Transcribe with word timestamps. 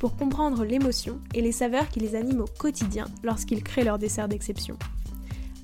pour 0.00 0.16
comprendre 0.16 0.64
l'émotion 0.64 1.20
et 1.34 1.42
les 1.42 1.52
saveurs 1.52 1.88
qui 1.90 2.00
les 2.00 2.16
animent 2.16 2.40
au 2.40 2.58
quotidien 2.58 3.04
lorsqu'ils 3.22 3.62
créent 3.62 3.84
leur 3.84 3.98
dessert 3.98 4.28
d'exception. 4.28 4.78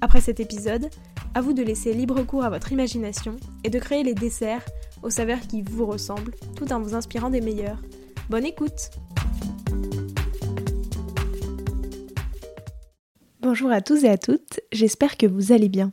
Après 0.02 0.20
cet 0.20 0.40
épisode, 0.40 0.90
à 1.34 1.40
vous 1.40 1.54
de 1.54 1.62
laisser 1.62 1.94
libre 1.94 2.22
cours 2.22 2.44
à 2.44 2.50
votre 2.50 2.70
imagination 2.70 3.36
et 3.64 3.70
de 3.70 3.78
créer 3.78 4.02
les 4.02 4.14
desserts 4.14 4.64
aux 5.02 5.08
saveurs 5.08 5.40
qui 5.40 5.62
vous 5.62 5.86
ressemblent 5.86 6.34
tout 6.54 6.70
en 6.70 6.80
vous 6.80 6.94
inspirant 6.94 7.30
des 7.30 7.40
meilleurs. 7.40 7.80
Bonne 8.28 8.44
écoute 8.44 8.90
Bonjour 13.40 13.70
à 13.70 13.80
tous 13.80 14.04
et 14.04 14.08
à 14.10 14.18
toutes, 14.18 14.60
j'espère 14.70 15.16
que 15.16 15.26
vous 15.26 15.52
allez 15.52 15.70
bien. 15.70 15.92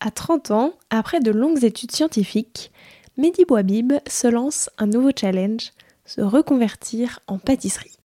À 0.00 0.10
30 0.10 0.50
ans, 0.50 0.72
après 0.90 1.20
de 1.20 1.30
longues 1.30 1.62
études 1.62 1.92
scientifiques, 1.92 2.72
Mehdi 3.18 3.44
Bouabib 3.44 3.92
se 4.08 4.26
lance 4.26 4.68
un 4.78 4.86
nouveau 4.86 5.10
challenge, 5.14 5.70
se 6.12 6.20
reconvertir 6.20 7.20
en 7.26 7.38
pâtisserie. 7.38 7.96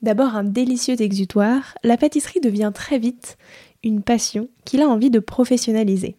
D'abord 0.00 0.34
un 0.34 0.44
délicieux 0.44 0.98
exutoire, 1.02 1.74
la 1.84 1.98
pâtisserie 1.98 2.40
devient 2.40 2.72
très 2.74 2.98
vite 2.98 3.36
une 3.82 4.02
passion 4.02 4.48
qu'il 4.64 4.80
a 4.80 4.88
envie 4.88 5.10
de 5.10 5.18
professionnaliser. 5.18 6.16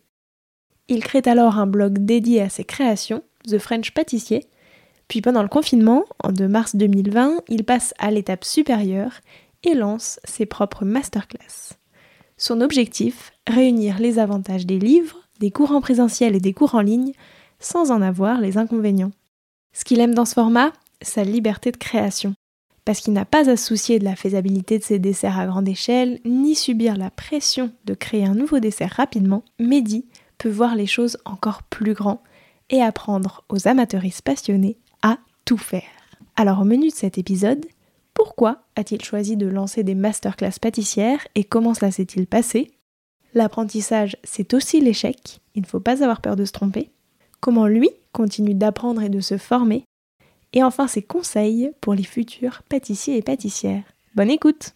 Il 0.87 1.03
crée 1.03 1.23
alors 1.25 1.57
un 1.57 1.65
blog 1.65 1.97
dédié 1.97 2.41
à 2.41 2.49
ses 2.49 2.63
créations, 2.63 3.23
The 3.47 3.57
French 3.57 3.91
Pâtissier, 3.91 4.45
puis 5.07 5.21
pendant 5.21 5.41
le 5.41 5.49
confinement, 5.49 6.05
en 6.23 6.31
de 6.31 6.45
mars 6.45 6.75
2020, 6.75 7.41
il 7.49 7.63
passe 7.63 7.95
à 7.97 8.11
l'étape 8.11 8.43
supérieure 8.43 9.13
et 9.63 9.73
lance 9.73 10.19
ses 10.25 10.45
propres 10.45 10.85
masterclass. 10.85 11.73
Son 12.37 12.61
objectif, 12.61 13.31
réunir 13.47 13.97
les 13.97 14.19
avantages 14.19 14.67
des 14.67 14.79
livres, 14.79 15.17
des 15.39 15.49
cours 15.49 15.71
en 15.71 15.81
présentiel 15.81 16.35
et 16.35 16.39
des 16.39 16.53
cours 16.53 16.75
en 16.75 16.81
ligne, 16.81 17.13
sans 17.59 17.89
en 17.89 18.03
avoir 18.03 18.39
les 18.39 18.59
inconvénients. 18.59 19.11
Ce 19.73 19.83
qu'il 19.83 20.01
aime 20.01 20.13
dans 20.13 20.25
ce 20.25 20.33
format, 20.33 20.71
sa 21.01 21.23
liberté 21.23 21.71
de 21.71 21.77
création 21.77 22.33
parce 22.85 22.99
qu'il 22.99 23.13
n'a 23.13 23.25
pas 23.25 23.49
à 23.49 23.57
se 23.57 23.65
soucier 23.65 23.99
de 23.99 24.03
la 24.05 24.15
faisabilité 24.15 24.79
de 24.79 24.83
ses 24.83 24.99
desserts 24.99 25.39
à 25.39 25.45
grande 25.45 25.69
échelle, 25.69 26.19
ni 26.25 26.55
subir 26.55 26.97
la 26.97 27.11
pression 27.11 27.71
de 27.85 27.93
créer 27.93 28.25
un 28.25 28.33
nouveau 28.33 28.59
dessert 28.59 28.93
rapidement, 28.95 29.43
Mehdi 29.59 30.05
peut 30.37 30.49
voir 30.49 30.75
les 30.75 30.87
choses 30.87 31.17
encore 31.25 31.63
plus 31.63 31.93
grand 31.93 32.23
et 32.69 32.81
apprendre 32.81 33.43
aux 33.49 33.67
amateuristes 33.67 34.23
passionnés 34.23 34.77
à 35.03 35.19
tout 35.45 35.57
faire. 35.57 35.83
Alors 36.35 36.61
au 36.61 36.63
menu 36.63 36.87
de 36.87 36.93
cet 36.93 37.17
épisode, 37.17 37.65
pourquoi 38.13 38.63
a-t-il 38.75 39.03
choisi 39.03 39.37
de 39.37 39.47
lancer 39.47 39.83
des 39.83 39.95
masterclass 39.95 40.59
pâtissières 40.59 41.27
et 41.35 41.43
comment 41.43 41.73
cela 41.73 41.91
s'est-il 41.91 42.27
passé? 42.27 42.71
L'apprentissage, 43.33 44.17
c'est 44.23 44.53
aussi 44.53 44.81
l'échec, 44.81 45.39
il 45.55 45.61
ne 45.61 45.67
faut 45.67 45.79
pas 45.79 46.03
avoir 46.03 46.21
peur 46.21 46.35
de 46.35 46.45
se 46.45 46.51
tromper. 46.51 46.89
Comment 47.39 47.67
lui 47.67 47.89
continue 48.11 48.53
d'apprendre 48.55 49.01
et 49.01 49.09
de 49.09 49.21
se 49.21 49.37
former 49.37 49.85
et 50.53 50.63
enfin 50.63 50.87
ses 50.87 51.01
conseils 51.01 51.71
pour 51.81 51.93
les 51.93 52.03
futurs 52.03 52.61
pâtissiers 52.69 53.17
et 53.17 53.21
pâtissières. 53.21 53.83
Bonne 54.15 54.29
écoute 54.29 54.73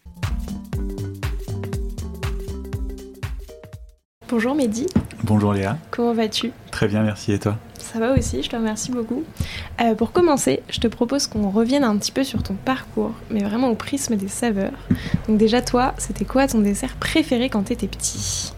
Bonjour 4.28 4.56
Mehdi. 4.56 4.88
Bonjour 5.24 5.54
Léa. 5.54 5.78
Comment 5.92 6.14
vas-tu? 6.14 6.52
Très 6.72 6.88
bien, 6.88 7.04
merci. 7.04 7.32
Et 7.32 7.40
toi? 7.40 7.58
Ça 7.78 8.00
va 8.00 8.14
aussi, 8.14 8.42
je 8.42 8.50
te 8.50 8.56
remercie 8.56 8.92
beaucoup. 8.92 9.24
Euh, 9.80 9.94
pour 9.94 10.12
commencer, 10.12 10.64
je 10.68 10.80
te 10.80 10.88
propose 10.88 11.28
qu'on 11.28 11.50
revienne 11.52 11.84
un 11.84 11.96
petit 11.98 12.12
peu 12.12 12.24
sur 12.24 12.42
ton 12.42 12.56
parcours, 12.56 13.14
mais 13.30 13.44
vraiment 13.44 13.70
au 13.70 13.76
prisme 13.76 14.16
des 14.16 14.28
saveurs. 14.28 14.74
Donc 15.28 15.38
déjà 15.38 15.62
toi, 15.62 15.94
c'était 16.00 16.26
quoi 16.26 16.48
ton 16.48 16.60
dessert 16.60 16.96
préféré 16.96 17.50
quand 17.50 17.64
t'étais 17.64 17.88
petit? 17.88 18.54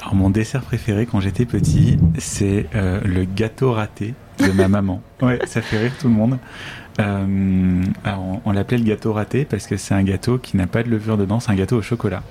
Alors 0.00 0.16
mon 0.16 0.28
dessert 0.28 0.62
préféré 0.62 1.06
quand 1.06 1.20
j'étais 1.20 1.46
petit, 1.46 1.98
c'est 2.18 2.66
euh, 2.74 3.00
le 3.04 3.24
gâteau 3.24 3.72
raté 3.72 4.14
de 4.38 4.52
ma 4.52 4.68
maman. 4.68 5.00
Ouais, 5.22 5.38
ça 5.46 5.62
fait 5.62 5.78
rire 5.78 5.92
tout 5.98 6.08
le 6.08 6.14
monde. 6.14 6.38
Euh, 6.98 7.82
on, 8.44 8.52
l'appelait 8.52 8.78
le 8.78 8.84
gâteau 8.84 9.12
raté 9.12 9.44
parce 9.44 9.66
que 9.66 9.76
c'est 9.76 9.94
un 9.94 10.02
gâteau 10.02 10.38
qui 10.38 10.56
n'a 10.56 10.66
pas 10.66 10.82
de 10.82 10.88
levure 10.88 11.18
dedans, 11.18 11.40
c'est 11.40 11.50
un 11.50 11.54
gâteau 11.54 11.76
au 11.76 11.82
chocolat, 11.82 12.22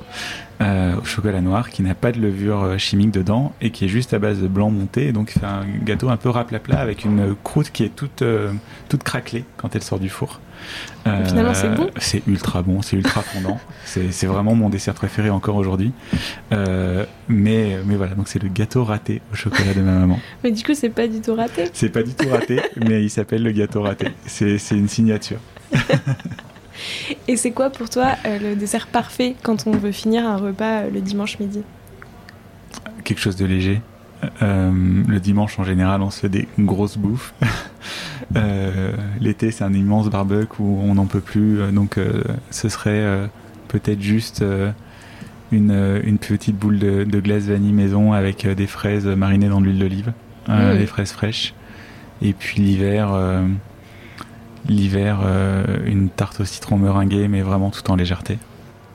euh, 0.62 0.96
au 1.00 1.06
chocolat 1.06 1.42
noir, 1.42 1.70
qui 1.70 1.84
n'a 1.84 1.94
pas 1.94 2.12
de 2.12 2.20
levure 2.20 2.64
euh, 2.64 2.78
chimique 2.78 3.12
dedans 3.12 3.54
et 3.62 3.70
qui 3.70 3.86
est 3.86 3.90
juste 3.90 4.14
à 4.14 4.20
base 4.20 4.42
de 4.42 4.48
blanc 4.48 4.72
monté. 4.72 5.12
donc 5.12 5.32
c'est 5.32 5.44
un 5.44 5.66
gâteau 5.84 6.10
un 6.10 6.18
peu 6.18 6.30
raplapla 6.30 6.80
avec 6.80 7.06
une 7.06 7.36
croûte 7.44 7.70
qui 7.72 7.84
est 7.84 7.96
toute, 7.96 8.24
toute 8.90 9.04
craquelée 9.04 9.46
quand 9.58 9.76
elle 9.76 9.84
sort 9.84 10.00
du 10.00 10.10
four. 10.10 10.40
Finalement, 11.26 11.54
c'est 11.54 11.70
bon. 11.70 11.90
C'est 11.98 12.26
ultra 12.28 12.62
bon, 12.62 12.82
c'est 12.82 12.96
ultra 12.96 13.22
fondant. 13.22 13.60
c'est 13.86 14.26
vraiment 14.26 14.56
mon 14.56 14.70
dessert 14.70 14.96
préféré 14.96 15.30
encore 15.30 15.56
aujourd'hui. 15.56 15.92
mais, 16.52 17.78
mais 17.86 17.96
voilà, 17.96 18.16
donc 18.16 18.28
c'est 18.28 18.42
le 18.42 18.50
gâteau 18.50 18.84
raté 18.84 19.22
au 19.32 19.36
chocolat 19.36 19.74
de 19.74 19.82
ma 19.82 19.92
maman. 19.92 20.20
mais 20.44 20.52
du 20.52 20.64
coup, 20.64 20.74
c'est 20.74 20.90
pas 20.90 21.08
du 21.08 21.22
tout 21.22 21.36
raté. 21.36 21.66
C'est 21.74 21.90
pas 21.90 22.04
du 22.04 22.14
tout 22.14 22.30
raté, 22.30 22.60
mais 22.76 23.04
il 23.04 23.10
s'appelle 23.10 23.44
le 23.44 23.52
gâteau 23.52 23.82
raté. 23.82 24.08
C'est 24.26 24.58
c'est 24.58 24.76
une 24.76 24.90
signature. 24.90 25.40
Et 27.28 27.38
c'est 27.38 27.52
quoi 27.52 27.70
pour 27.70 27.90
toi 27.90 28.16
euh, 28.26 28.40
le 28.40 28.56
dessert 28.56 28.88
parfait 28.88 29.36
quand 29.44 29.68
on 29.68 29.72
veut 29.72 29.92
finir 29.92 30.26
un 30.26 30.38
repas 30.38 30.82
euh, 30.82 30.90
le 30.92 31.02
dimanche 31.02 31.40
midi? 31.40 31.62
Quelque 33.04 33.20
chose 33.20 33.36
de 33.36 33.46
léger. 33.46 33.82
Euh, 34.42 34.72
le 35.08 35.20
dimanche 35.20 35.60
en 35.60 35.64
général 35.64 36.02
on 36.02 36.10
se 36.10 36.22
fait 36.22 36.30
des 36.30 36.48
grosses 36.60 36.98
bouffes. 36.98 37.34
L'été 39.20 39.52
c'est 39.52 39.64
un 39.64 39.74
immense 39.74 40.10
barbecue 40.10 40.62
où 40.62 40.80
on 40.84 40.96
n'en 40.96 41.06
peut 41.06 41.22
plus. 41.22 41.60
donc 41.72 42.00
ce 42.52 42.70
serait 42.70 43.30
peut-être 43.68 44.02
juste 44.02 44.44
une, 45.52 46.02
une, 46.04 46.18
petite 46.18 46.58
boule 46.58 46.80
de, 46.80 47.20
glace 47.20 47.44
vanille 47.44 47.74
maison 47.74 48.14
avec 48.14 48.48
des 48.48 48.68
fraises 48.68 49.06
marinées 49.06 49.50
dans 49.50 49.62
l'huile 49.62 49.80
d'olive. 49.80 50.14
Mmh. 50.48 50.78
Des 50.78 50.88
fraises 50.88 51.12
fraîches. 51.12 51.54
Et 52.22 52.34
puis 52.34 52.62
l'hiver 52.62 53.14
L'hiver, 54.68 55.20
euh, 55.24 55.64
une 55.86 56.10
tarte 56.10 56.40
au 56.40 56.46
citron 56.46 56.78
meringuée, 56.78 57.28
mais 57.28 57.42
vraiment 57.42 57.70
tout 57.70 57.90
en 57.92 57.96
légèreté. 57.96 58.40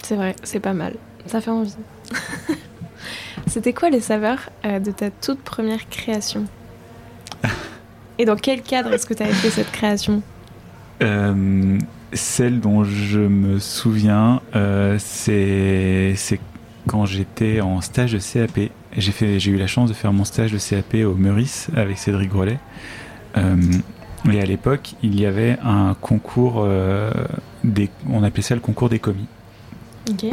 C'est 0.03 0.17
vrai, 0.17 0.35
c'est 0.43 0.59
pas 0.59 0.73
mal. 0.73 0.95
Ça 1.27 1.41
fait 1.41 1.51
envie. 1.51 1.77
C'était 3.47 3.73
quoi 3.73 3.91
les 3.91 4.01
saveurs 4.01 4.51
euh, 4.65 4.81
de 4.81 4.91
ta 4.91 5.11
toute 5.11 5.41
première 5.41 5.89
création? 5.89 6.45
Et 8.21 8.27
dans 8.27 8.37
quel 8.37 8.61
cadre 8.61 8.93
est-ce 8.93 9.07
que 9.07 9.15
tu 9.15 9.23
avais 9.23 9.33
fait 9.33 9.49
cette 9.49 9.73
création 9.73 10.21
euh, 11.03 11.79
Celle 12.13 12.61
dont 12.61 12.85
je 12.85 13.21
me 13.21 13.59
souviens, 13.59 14.43
c'est 14.99 16.15
quand 16.87 17.07
j'étais 17.07 17.63
en 17.63 17.81
stage 17.81 18.13
de 18.13 18.19
CAP. 18.19 18.69
J'ai 18.95 19.51
eu 19.51 19.57
la 19.57 19.67
chance 19.67 19.89
de 19.89 19.95
faire 19.95 20.13
mon 20.13 20.25
stage 20.25 20.53
de 20.53 20.59
CAP 20.59 20.97
au 21.07 21.15
Meurice 21.15 21.69
avec 21.75 21.97
Cédric 21.97 22.29
Grolet. 22.29 22.59
Et 24.31 24.39
à 24.39 24.45
l'époque, 24.45 24.97
il 25.03 25.19
y 25.19 25.25
avait 25.25 25.57
un 25.65 25.97
concours, 25.99 26.57
euh, 26.59 27.11
des, 27.65 27.89
on 28.07 28.23
appelait 28.23 28.43
ça 28.43 28.55
le 28.55 28.61
concours 28.61 28.91
des 28.91 28.99
commis, 28.99 29.29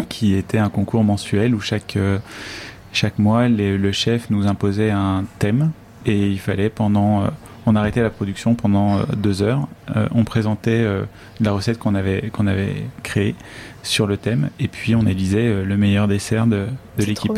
qui 0.09 0.33
était 0.33 0.57
un 0.57 0.69
concours 0.69 1.05
mensuel 1.05 1.55
où 1.55 1.61
chaque, 1.61 1.95
euh, 1.95 2.19
chaque 2.91 3.17
mois, 3.17 3.47
le 3.47 3.91
chef 3.93 4.29
nous 4.29 4.45
imposait 4.45 4.91
un 4.91 5.23
thème 5.39 5.71
et 6.05 6.27
il 6.27 6.39
fallait 6.39 6.69
pendant... 6.69 7.23
Euh, 7.67 7.71
on 7.71 7.75
arrêtait 7.75 8.01
la 8.01 8.09
production 8.09 8.55
pendant 8.55 9.01
deux 9.15 9.41
heures, 9.41 9.67
on 10.11 10.23
présentait 10.23 10.85
la 11.39 11.51
recette 11.51 11.77
qu'on 11.77 11.95
avait, 11.95 12.29
qu'on 12.31 12.47
avait 12.47 12.83
créée 13.03 13.35
sur 13.83 14.07
le 14.07 14.17
thème. 14.17 14.49
Et 14.59 14.67
puis 14.67 14.95
on 14.95 15.05
élisait 15.05 15.63
le 15.63 15.77
meilleur 15.77 16.07
dessert 16.07 16.47
de, 16.47 16.67
de 16.97 17.05
l'équipe. 17.05 17.37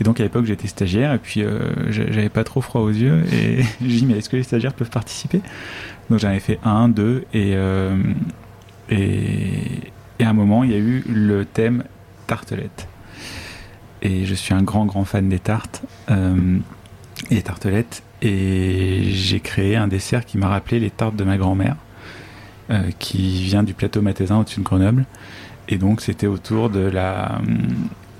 Et 0.00 0.04
donc 0.04 0.20
à 0.20 0.22
l'époque 0.22 0.44
j'étais 0.46 0.68
stagiaire. 0.68 1.12
Et 1.14 1.18
puis 1.18 1.42
euh, 1.42 1.90
j'avais 1.90 2.28
pas 2.28 2.44
trop 2.44 2.60
froid 2.60 2.82
aux 2.82 2.90
yeux. 2.90 3.24
Et 3.32 3.62
j'ai 3.80 3.98
dit 3.98 4.06
mais 4.06 4.18
est-ce 4.18 4.28
que 4.28 4.36
les 4.36 4.42
stagiaires 4.42 4.74
peuvent 4.74 4.90
participer? 4.90 5.40
Donc 6.10 6.20
j'en 6.20 6.30
ai 6.30 6.40
fait 6.40 6.58
un, 6.64 6.88
deux. 6.88 7.24
Et, 7.32 7.52
euh, 7.54 7.96
et, 8.90 9.92
et 10.18 10.24
à 10.24 10.30
un 10.30 10.34
moment 10.34 10.64
il 10.64 10.70
y 10.70 10.74
a 10.74 10.78
eu 10.78 11.04
le 11.08 11.44
thème 11.44 11.84
tartelette. 12.26 12.88
Et 14.00 14.26
je 14.26 14.34
suis 14.34 14.54
un 14.54 14.62
grand 14.62 14.86
grand 14.86 15.04
fan 15.04 15.28
des 15.28 15.40
tartes. 15.40 15.82
Euh, 16.10 16.58
et 17.30 17.42
tartelettes 17.42 18.02
et 18.22 19.02
j'ai 19.04 19.40
créé 19.40 19.76
un 19.76 19.88
dessert 19.88 20.24
qui 20.24 20.38
m'a 20.38 20.48
rappelé 20.48 20.80
les 20.80 20.90
tartes 20.90 21.16
de 21.16 21.24
ma 21.24 21.36
grand-mère 21.36 21.76
qui 22.98 23.42
vient 23.44 23.62
du 23.62 23.72
plateau 23.72 24.02
matésin 24.02 24.40
au-dessus 24.40 24.60
de 24.60 24.64
Grenoble. 24.64 25.06
Et 25.68 25.78
donc 25.78 26.02
c'était 26.02 26.26
autour 26.26 26.68
de 26.68 26.80
la 26.80 27.40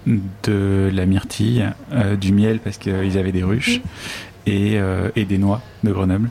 de 0.07 0.91
la 0.93 1.07
myrtille, 1.07 1.67
euh, 1.93 2.17
du 2.17 2.33
miel 2.33 2.61
parce 2.61 2.79
qu'ils 2.79 3.19
avaient 3.19 3.33
des 3.33 3.43
ruches 3.43 3.81
et, 4.47 4.79
euh, 4.79 5.11
et, 5.17 5.25
des 5.25 5.39
noix 5.39 5.61
de 5.85 5.93
Grenoble. 5.93 6.31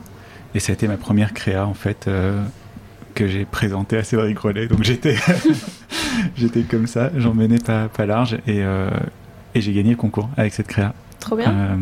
Et 0.54 0.60
ça 0.60 0.72
a 0.72 0.74
été 0.74 0.88
ma 0.88 0.96
première 0.96 1.32
créa 1.32 1.66
en 1.66 1.74
fait 1.74 2.08
euh, 2.08 2.42
que 3.14 3.28
j'ai 3.28 3.44
présentée 3.44 3.96
à 3.96 4.04
Cédric 4.04 4.38
Rollet. 4.38 4.66
Donc 4.66 4.82
j'étais 4.82 5.16
J'étais 6.36 6.62
comme 6.62 6.86
ça, 6.86 7.10
j'en 7.16 7.34
menais 7.34 7.58
pas, 7.58 7.88
pas 7.88 8.06
large 8.06 8.34
et, 8.46 8.62
euh, 8.62 8.90
et 9.54 9.60
j'ai 9.60 9.72
gagné 9.72 9.90
le 9.90 9.96
concours 9.96 10.28
avec 10.36 10.52
cette 10.52 10.66
créa. 10.66 10.94
Trop 11.20 11.36
bien. 11.36 11.50
Euh, 11.52 11.76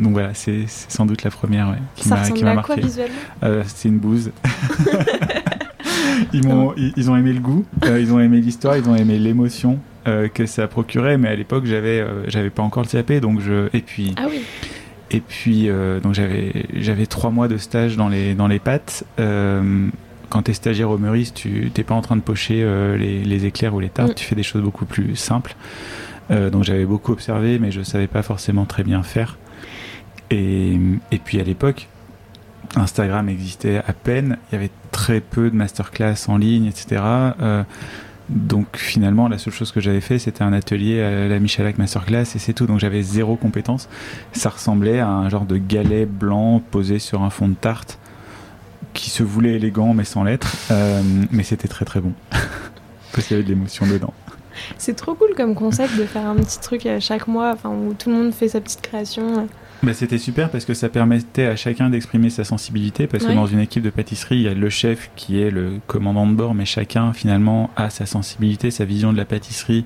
donc 0.00 0.12
voilà, 0.12 0.34
c'est 0.34 0.64
sans 0.66 1.06
doute 1.06 1.22
la 1.22 1.30
première 1.30 1.68
ouais, 1.68 1.78
qui 1.96 2.08
ça 2.08 2.16
m'a 2.42 2.54
marqué. 2.54 2.74
quoi 2.74 2.76
visuellement? 2.82 3.14
Euh, 3.44 3.62
c'est 3.66 3.88
une 3.88 3.98
bouse. 3.98 4.32
ils, 6.32 6.46
m'ont, 6.46 6.74
ils, 6.76 6.92
ils 6.96 7.10
ont 7.10 7.16
aimé 7.16 7.32
le 7.32 7.40
goût, 7.40 7.64
euh, 7.84 8.00
ils 8.00 8.12
ont 8.12 8.20
aimé 8.20 8.40
l'histoire, 8.40 8.76
ils 8.76 8.88
ont 8.88 8.96
aimé 8.96 9.18
l'émotion 9.18 9.78
que 10.34 10.44
ça 10.46 10.66
procurait. 10.68 11.16
Mais 11.16 11.28
à 11.28 11.34
l'époque, 11.36 11.64
j'avais, 11.66 12.04
j'avais 12.28 12.50
pas 12.50 12.62
encore 12.62 12.82
le 12.82 12.88
CAP, 12.88 13.12
donc 13.20 13.40
je. 13.40 13.68
Et 13.72 13.80
puis, 13.80 14.14
Ah 14.18 14.26
oui. 14.28 14.42
et 15.10 15.20
puis 15.20 15.68
euh, 15.70 16.00
donc 16.00 16.12
j'avais, 16.14 16.66
j'avais 16.74 17.06
trois 17.06 17.30
mois 17.30 17.48
de 17.48 17.56
stage 17.56 17.96
dans 17.96 18.08
les 18.08 18.34
dans 18.34 18.46
les 18.48 18.58
pâtes. 18.58 19.04
Euh, 19.18 19.86
quand 20.30 20.42
t'es 20.42 20.52
stagiaire 20.52 20.90
au 20.90 20.98
Meurice, 20.98 21.32
tu 21.32 21.70
t'es 21.72 21.84
pas 21.84 21.94
en 21.94 22.02
train 22.02 22.16
de 22.16 22.20
pocher 22.20 22.62
euh, 22.64 22.96
les, 22.96 23.22
les 23.24 23.46
éclairs 23.46 23.72
ou 23.74 23.80
les 23.80 23.88
tartes, 23.88 24.10
Mm. 24.10 24.14
tu 24.14 24.24
fais 24.24 24.34
des 24.34 24.42
choses 24.42 24.62
beaucoup 24.62 24.84
plus 24.84 25.14
simples. 25.16 25.54
Euh, 26.30 26.50
donc 26.50 26.64
j'avais 26.64 26.86
beaucoup 26.86 27.12
observé, 27.12 27.58
mais 27.58 27.70
je 27.70 27.82
savais 27.82 28.06
pas 28.06 28.22
forcément 28.22 28.64
très 28.64 28.82
bien 28.82 29.02
faire. 29.02 29.38
Et, 30.30 30.78
et 31.10 31.18
puis 31.18 31.40
à 31.40 31.44
l'époque, 31.44 31.88
Instagram 32.76 33.28
existait 33.28 33.78
à 33.86 33.92
peine, 33.92 34.38
il 34.50 34.54
y 34.54 34.58
avait 34.58 34.70
très 34.90 35.20
peu 35.20 35.50
de 35.50 35.56
masterclass 35.56 36.28
en 36.28 36.36
ligne, 36.36 36.66
etc. 36.66 37.02
Euh, 37.40 37.62
donc 38.28 38.76
finalement, 38.76 39.28
la 39.28 39.38
seule 39.38 39.52
chose 39.52 39.70
que 39.70 39.80
j'avais 39.80 40.00
fait, 40.00 40.18
c'était 40.18 40.42
un 40.42 40.52
atelier 40.52 41.02
à 41.02 41.28
la 41.28 41.38
Michalak 41.38 41.76
Masterclass 41.78 42.22
et 42.22 42.38
c'est 42.38 42.54
tout. 42.54 42.66
Donc 42.66 42.80
j'avais 42.80 43.02
zéro 43.02 43.36
compétence. 43.36 43.88
Ça 44.32 44.48
ressemblait 44.48 45.00
à 45.00 45.08
un 45.08 45.28
genre 45.28 45.44
de 45.44 45.58
galet 45.58 46.06
blanc 46.06 46.62
posé 46.70 46.98
sur 46.98 47.22
un 47.22 47.30
fond 47.30 47.48
de 47.48 47.54
tarte 47.54 47.98
qui 48.94 49.10
se 49.10 49.22
voulait 49.22 49.54
élégant 49.54 49.92
mais 49.92 50.04
sans 50.04 50.24
l'être. 50.24 50.56
Euh, 50.70 51.02
mais 51.30 51.42
c'était 51.42 51.68
très 51.68 51.84
très 51.84 52.00
bon. 52.00 52.12
Parce 53.12 53.26
qu'il 53.26 53.36
y 53.36 53.40
avait 53.40 53.44
de 53.44 53.54
l'émotion 53.54 53.86
dedans. 53.86 54.14
C'est 54.78 54.94
trop 54.94 55.14
cool 55.14 55.34
comme 55.36 55.54
concept 55.54 55.96
de 55.96 56.04
faire 56.04 56.26
un 56.26 56.36
petit 56.36 56.60
truc 56.60 56.86
euh, 56.86 57.00
chaque 57.00 57.26
mois, 57.26 57.52
enfin 57.52 57.70
où 57.70 57.94
tout 57.94 58.10
le 58.10 58.16
monde 58.16 58.32
fait 58.32 58.48
sa 58.48 58.60
petite 58.60 58.82
création. 58.82 59.46
Bah, 59.84 59.92
c'était 59.92 60.18
super 60.18 60.50
parce 60.50 60.64
que 60.64 60.72
ça 60.72 60.88
permettait 60.88 61.46
à 61.46 61.56
chacun 61.56 61.90
d'exprimer 61.90 62.30
sa 62.30 62.44
sensibilité 62.44 63.06
parce 63.06 63.24
que 63.24 63.32
dans 63.32 63.46
une 63.46 63.60
équipe 63.60 63.82
de 63.82 63.90
pâtisserie, 63.90 64.36
il 64.36 64.42
y 64.42 64.48
a 64.48 64.54
le 64.54 64.70
chef 64.70 65.10
qui 65.14 65.40
est 65.40 65.50
le 65.50 65.74
commandant 65.86 66.26
de 66.26 66.32
bord, 66.32 66.54
mais 66.54 66.64
chacun 66.64 67.12
finalement 67.12 67.70
a 67.76 67.90
sa 67.90 68.06
sensibilité, 68.06 68.70
sa 68.70 68.84
vision 68.84 69.12
de 69.12 69.18
la 69.18 69.26
pâtisserie 69.26 69.84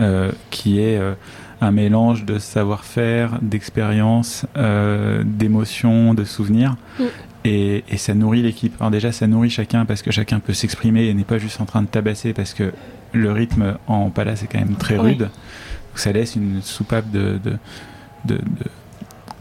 euh, 0.00 0.32
qui 0.50 0.80
est 0.80 0.98
euh, 0.98 1.14
un 1.60 1.70
mélange 1.70 2.24
de 2.24 2.38
savoir-faire, 2.38 3.38
d'expérience, 3.40 4.46
euh, 4.56 5.22
d'émotions, 5.24 6.12
de 6.12 6.24
souvenirs. 6.24 6.76
Mm. 6.98 7.04
Et, 7.44 7.84
et 7.88 7.96
ça 7.96 8.14
nourrit 8.14 8.42
l'équipe. 8.42 8.74
Alors 8.80 8.90
déjà, 8.90 9.12
ça 9.12 9.28
nourrit 9.28 9.50
chacun 9.50 9.84
parce 9.84 10.02
que 10.02 10.10
chacun 10.10 10.40
peut 10.40 10.52
s'exprimer 10.54 11.06
et 11.06 11.14
n'est 11.14 11.22
pas 11.22 11.38
juste 11.38 11.60
en 11.60 11.64
train 11.64 11.82
de 11.82 11.86
tabasser 11.86 12.32
parce 12.32 12.52
que 12.52 12.72
le 13.16 13.32
rythme 13.32 13.76
en 13.86 14.10
palace 14.10 14.42
est 14.42 14.46
quand 14.46 14.58
même 14.58 14.76
très 14.76 14.96
rude. 14.96 15.18
Donc 15.18 15.28
ça 15.96 16.12
laisse 16.12 16.36
une 16.36 16.62
soupape 16.62 17.10
de, 17.10 17.38
de, 18.24 18.38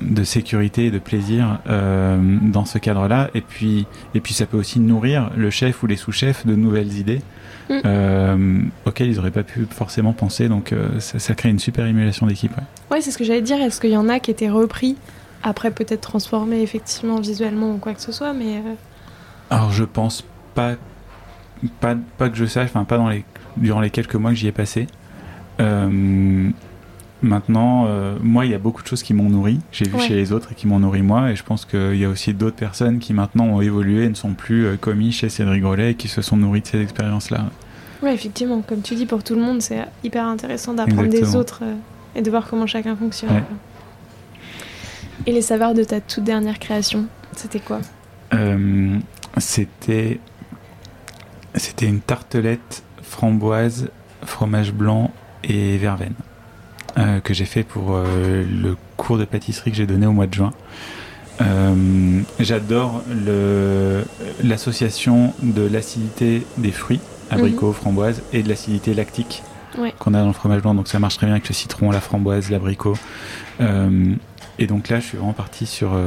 de, 0.02 0.24
sécurité 0.24 0.86
et 0.86 0.92
de 0.92 1.00
plaisir 1.00 1.60
euh, 1.68 2.18
dans 2.42 2.66
ce 2.66 2.78
cadre-là. 2.78 3.30
Et 3.36 3.42
puis, 3.42 3.86
et 4.14 4.20
puis 4.20 4.34
ça 4.34 4.46
peut 4.46 4.58
aussi 4.58 4.80
nourrir 4.80 5.32
le 5.36 5.50
chef 5.50 5.84
ou 5.84 5.88
les 5.88 5.98
sous-chefs 5.98 6.46
de 6.46 6.56
nouvelles 6.56 6.94
idées 6.98 7.22
Mm. 7.70 7.80
euh, 7.84 8.60
auxquelles 8.86 9.10
ils 9.10 9.16
n'auraient 9.16 9.32
pas 9.32 9.44
pu 9.44 9.66
forcément 9.70 10.14
penser. 10.14 10.48
Donc 10.50 10.72
euh, 10.72 11.00
ça, 11.00 11.20
ça 11.20 11.34
crée 11.34 11.50
une 11.50 11.60
super 11.60 11.86
émulation 11.86 12.28
d'équipe. 12.28 12.56
ouais. 12.56 12.64
Ouais, 12.92 13.02
c'est 13.02 13.12
ce 13.12 13.18
que 13.18 13.24
j'allais 13.24 13.42
dire. 13.42 13.60
Est-ce 13.62 13.82
qu'il 13.82 13.90
y 13.92 13.98
en 13.98 14.08
a 14.10 14.20
qui 14.20 14.32
étaient 14.32 14.50
repris 14.50 14.98
après 15.44 15.72
peut-être 15.72 16.02
transformés 16.02 16.62
effectivement 16.62 17.20
visuellement 17.20 17.72
ou 17.74 17.78
quoi 17.78 17.94
que 17.94 18.02
ce 18.02 18.12
soit, 18.12 18.34
mais 18.34 18.62
Alors 19.50 19.72
je 19.72 19.84
pense 19.84 20.24
pas, 20.54 20.76
pas, 21.80 21.96
pas 22.18 22.30
que 22.30 22.36
je 22.38 22.46
sache, 22.46 22.70
enfin 22.70 22.84
pas 22.86 22.98
dans 22.98 23.10
les, 23.10 23.24
durant 23.58 23.82
les 23.82 23.90
quelques 23.90 24.16
mois 24.16 24.32
que 24.32 24.38
j'y 24.38 24.48
ai 24.48 24.52
passé. 24.52 24.88
Euh, 25.60 26.50
maintenant, 27.22 27.86
euh, 27.88 28.18
moi, 28.22 28.46
il 28.46 28.52
y 28.52 28.54
a 28.54 28.60
beaucoup 28.60 28.82
de 28.84 28.88
choses 28.88 29.04
qui 29.04 29.14
m'ont 29.14 29.30
nourri. 29.30 29.60
J'ai 29.72 29.86
vu 29.86 29.96
Ouais. 29.96 30.02
chez 30.02 30.16
les 30.16 30.32
autres 30.32 30.52
et 30.52 30.56
qui 30.56 30.68
m'ont 30.68 30.80
nourri 30.80 31.02
moi. 31.02 31.32
Et 31.32 31.36
je 31.36 31.44
pense 31.44 31.66
qu'il 31.66 31.96
y 31.96 32.06
a 32.06 32.10
aussi 32.10 32.34
d'autres 32.34 32.56
personnes 32.58 33.00
qui 33.00 33.14
maintenant 33.14 33.46
ont 33.46 33.62
évolué 33.62 34.04
et 34.06 34.10
ne 34.10 34.14
sont 34.16 34.34
plus 34.34 34.66
euh, 34.66 34.76
commis 34.78 35.12
chez 35.12 35.30
Cédric 35.30 35.62
Grolet 35.62 35.92
et 35.92 35.96
qui 35.96 36.08
se 36.08 36.22
sont 36.22 36.38
nourris 36.38 36.62
de 36.62 36.68
ces 36.68 36.82
expériences-là. 36.82 37.46
ouais, 38.02 38.14
effectivement, 38.14 38.62
comme 38.62 38.82
tu 38.82 38.96
dis, 38.96 39.06
pour 39.06 39.24
tout 39.24 39.36
le 39.36 39.42
monde, 39.42 39.62
c'est 39.62 39.86
hyper 40.04 40.26
intéressant 40.26 40.74
d'apprendre 40.74 41.10
des 41.10 41.36
autres 41.36 41.64
et 42.16 42.22
de 42.22 42.30
voir 42.30 42.48
comment 42.50 42.68
chacun 42.68 42.96
fonctionne. 42.96 43.32
Ouais. 43.32 43.44
Et 45.26 45.32
les 45.32 45.42
saveurs 45.42 45.74
de 45.74 45.84
ta 45.84 46.02
toute 46.02 46.24
dernière 46.24 46.60
création, 46.60 47.06
c'était 47.32 47.60
quoi? 47.60 47.80
Euh, 48.34 48.98
c'était 49.38 50.20
c'était 51.56 51.86
une 51.88 52.00
tartelette 52.02 52.84
framboise, 53.02 53.90
fromage 54.26 54.72
blanc 54.74 55.12
et 55.44 55.78
verveine 55.78 56.14
euh, 56.98 57.20
que 57.20 57.34
j'ai 57.34 57.46
fait 57.46 57.64
pour 57.64 57.92
euh, 57.96 58.44
le 58.44 58.76
cours 58.98 59.18
de 59.18 59.26
pâtisserie 59.26 59.72
que 59.72 59.78
j'ai 59.78 59.86
donné 59.86 60.06
au 60.06 60.12
mois 60.12 60.28
de 60.28 60.34
juin. 60.34 60.52
Euh, 61.42 62.22
J'adore 62.40 63.04
l'association 64.44 65.34
de 65.44 65.62
l'acidité 65.68 66.46
des 66.58 66.72
fruits, 66.72 67.00
abricots, 67.30 67.74
framboises, 67.74 68.22
et 68.34 68.44
de 68.44 68.50
l'acidité 68.50 68.94
lactique 68.94 69.44
Ouais. 69.78 69.94
qu'on 70.00 70.14
a 70.14 70.22
dans 70.22 70.28
le 70.28 70.34
fromage 70.34 70.62
blanc. 70.62 70.74
Donc 70.74 70.88
ça 70.88 71.00
marche 71.00 71.18
très 71.18 71.26
bien 71.28 71.36
avec 71.36 71.50
le 71.50 71.54
citron, 71.54 71.92
la 71.92 72.00
framboise, 72.00 72.50
l'abricot. 72.50 72.96
Et 73.60 74.68
donc 74.68 74.88
là, 74.88 75.02
je 75.02 75.06
suis 75.06 75.18
vraiment 75.18 75.34
parti 75.34 75.66
sur, 75.66 76.00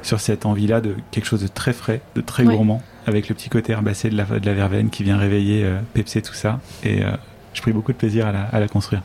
sur 0.00 0.20
cette 0.20 0.46
envie-là 0.46 0.80
de 0.80 0.96
quelque 1.10 1.26
chose 1.26 1.42
de 1.42 1.46
très 1.48 1.74
frais, 1.74 2.00
de 2.14 2.22
très 2.22 2.44
Ouais. 2.46 2.54
gourmand, 2.54 2.82
avec 3.06 3.28
le 3.28 3.34
petit 3.34 3.48
côté 3.48 3.72
herbacé 3.72 4.10
de 4.10 4.16
la, 4.16 4.24
de 4.24 4.46
la 4.46 4.54
verveine 4.54 4.90
qui 4.90 5.02
vient 5.04 5.16
réveiller, 5.16 5.64
euh, 5.64 5.78
pepser 5.92 6.22
tout 6.22 6.34
ça. 6.34 6.60
Et 6.82 7.02
euh, 7.02 7.10
j'ai 7.52 7.62
pris 7.62 7.72
beaucoup 7.72 7.92
de 7.92 7.98
plaisir 7.98 8.26
à 8.26 8.32
la, 8.32 8.42
à 8.42 8.60
la 8.60 8.68
construire. 8.68 9.02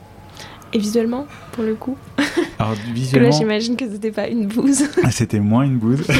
Et 0.71 0.77
visuellement, 0.77 1.25
pour 1.51 1.63
le 1.63 1.75
coup? 1.75 1.97
Alors 2.59 2.73
que 2.73 2.87
là, 2.87 2.93
visuellement, 2.93 3.31
j'imagine 3.31 3.75
que 3.75 3.89
c'était 3.89 4.11
pas 4.11 4.27
une 4.27 4.47
bouse. 4.47 4.83
c'était 5.11 5.39
moins 5.39 5.63
une 5.63 5.77
bouse. 5.77 6.05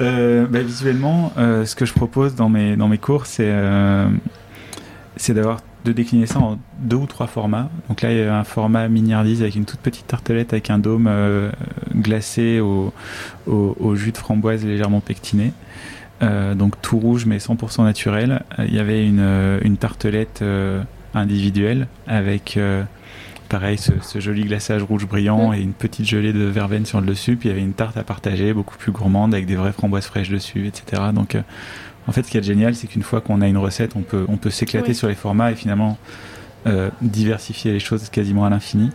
Euh, 0.00 0.46
bah, 0.46 0.62
visuellement, 0.62 1.32
euh, 1.36 1.64
ce 1.64 1.76
que 1.76 1.84
je 1.84 1.92
propose 1.92 2.34
dans 2.34 2.48
mes, 2.48 2.76
dans 2.76 2.88
mes 2.88 2.98
cours, 2.98 3.26
c'est 3.26 3.46
euh, 3.46 4.08
c'est 5.16 5.34
d'avoir 5.34 5.60
de 5.84 5.92
décliner 5.92 6.26
ça 6.26 6.40
en 6.40 6.58
deux 6.80 6.96
ou 6.96 7.06
trois 7.06 7.28
formats. 7.28 7.68
Donc 7.88 8.00
là, 8.00 8.10
il 8.10 8.18
y 8.18 8.22
a 8.22 8.36
un 8.36 8.42
format 8.42 8.88
miniardise 8.88 9.42
avec 9.42 9.54
une 9.54 9.66
toute 9.66 9.78
petite 9.78 10.06
tartelette 10.08 10.54
avec 10.54 10.70
un 10.70 10.78
dôme 10.78 11.08
glacé 11.94 12.58
au, 12.58 12.92
au, 13.46 13.76
au 13.78 13.94
jus 13.94 14.10
de 14.10 14.16
framboise 14.16 14.64
légèrement 14.64 15.00
pectiné. 15.00 15.52
Euh, 16.22 16.54
donc 16.54 16.80
tout 16.82 16.98
rouge 16.98 17.26
mais 17.26 17.38
100% 17.38 17.84
naturel. 17.84 18.42
Euh, 18.58 18.64
Il 18.68 18.74
y 18.74 18.78
avait 18.78 19.06
une, 19.06 19.20
euh, 19.20 19.58
une 19.62 19.76
tartelette 19.76 20.44
individuelle 21.14 21.88
avec 22.06 22.58
pareil 23.48 23.76
ce, 23.76 23.92
ce 24.00 24.18
joli 24.18 24.44
glaçage 24.44 24.82
rouge 24.82 25.06
brillant 25.06 25.50
Mm. 25.50 25.54
et 25.54 25.60
une 25.60 25.72
petite 25.74 26.06
gelée 26.06 26.32
de 26.32 26.44
verveine 26.44 26.86
sur 26.86 27.00
le 27.00 27.06
dessus. 27.06 27.36
Puis 27.36 27.48
il 27.48 27.52
y 27.52 27.54
avait 27.54 27.64
une 27.64 27.74
tarte 27.74 27.96
à 27.96 28.04
partager 28.04 28.54
beaucoup 28.54 28.76
plus 28.76 28.92
gourmande 28.92 29.34
avec 29.34 29.46
des 29.46 29.56
vraies 29.56 29.72
framboises 29.72 30.06
fraîches 30.06 30.30
dessus, 30.30 30.66
etc. 30.66 31.02
Donc 31.14 31.36
en 32.08 32.12
fait, 32.12 32.22
ce 32.22 32.30
qui 32.30 32.38
est 32.38 32.42
génial, 32.42 32.74
c'est 32.74 32.86
qu'une 32.86 33.02
fois 33.02 33.20
qu'on 33.20 33.40
a 33.40 33.48
une 33.48 33.58
recette, 33.58 33.94
on 33.94 34.02
peut, 34.02 34.24
on 34.28 34.36
peut 34.36 34.50
s'éclater 34.50 34.94
sur 34.94 35.08
les 35.08 35.14
formats 35.14 35.52
et 35.52 35.54
finalement 35.54 35.98
euh, 36.66 36.90
diversifier 37.00 37.72
les 37.72 37.80
choses 37.80 38.08
quasiment 38.08 38.44
à 38.44 38.50
l'infini 38.50 38.90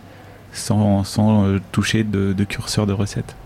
sans, 0.52 1.04
sans 1.04 1.44
euh, 1.44 1.60
toucher 1.72 2.02
de, 2.04 2.32
de 2.32 2.44
curseur 2.44 2.86
de 2.86 2.92
recette. 2.92 3.36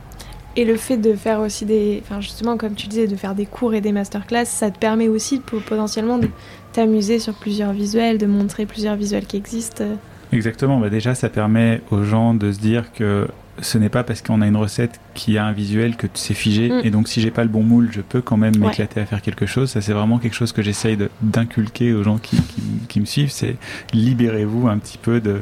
Et 0.56 0.64
le 0.66 0.76
fait 0.76 0.98
de 0.98 1.14
faire 1.14 1.40
aussi 1.40 1.64
des. 1.64 2.02
Enfin, 2.04 2.20
justement, 2.20 2.56
comme 2.58 2.74
tu 2.74 2.86
disais, 2.86 3.06
de 3.06 3.16
faire 3.16 3.34
des 3.34 3.46
cours 3.46 3.72
et 3.74 3.80
des 3.80 3.92
masterclass, 3.92 4.44
ça 4.44 4.70
te 4.70 4.78
permet 4.78 5.08
aussi 5.08 5.38
pour, 5.40 5.62
potentiellement 5.62 6.18
de 6.18 6.28
t'amuser 6.74 7.18
sur 7.18 7.34
plusieurs 7.34 7.72
visuels, 7.72 8.18
de 8.18 8.26
montrer 8.26 8.66
plusieurs 8.66 8.96
visuels 8.96 9.24
qui 9.26 9.36
existent. 9.38 9.84
Exactement, 10.30 10.78
bah 10.80 10.88
déjà 10.88 11.14
ça 11.14 11.28
permet 11.28 11.82
aux 11.90 12.04
gens 12.04 12.32
de 12.34 12.52
se 12.52 12.58
dire 12.58 12.90
que 12.94 13.28
ce 13.60 13.76
n'est 13.76 13.90
pas 13.90 14.02
parce 14.02 14.22
qu'on 14.22 14.40
a 14.40 14.46
une 14.46 14.56
recette 14.56 14.98
qui 15.12 15.36
a 15.36 15.44
un 15.44 15.52
visuel 15.52 15.96
que 15.96 16.06
c'est 16.14 16.32
figé 16.32 16.70
Mm. 16.70 16.80
et 16.84 16.90
donc 16.90 17.08
si 17.08 17.20
j'ai 17.20 17.30
pas 17.30 17.42
le 17.44 17.50
bon 17.50 17.62
moule 17.62 17.90
je 17.92 18.00
peux 18.00 18.22
quand 18.22 18.38
même 18.38 18.54
Ouais. 18.56 18.68
m'éclater 18.68 18.98
à 19.00 19.04
faire 19.04 19.20
quelque 19.20 19.44
chose. 19.44 19.68
Ça 19.70 19.82
c'est 19.82 19.92
vraiment 19.92 20.18
quelque 20.18 20.32
chose 20.34 20.52
que 20.52 20.62
j'essaye 20.62 20.96
d'inculquer 21.20 21.92
aux 21.92 22.02
gens 22.02 22.16
qui, 22.16 22.36
qui- 22.36 22.62
qui 22.88 23.00
me 23.00 23.04
suivent, 23.04 23.30
c'est 23.30 23.56
libérez-vous 23.92 24.68
un 24.68 24.78
petit 24.78 24.96
peu 24.96 25.20
de, 25.20 25.40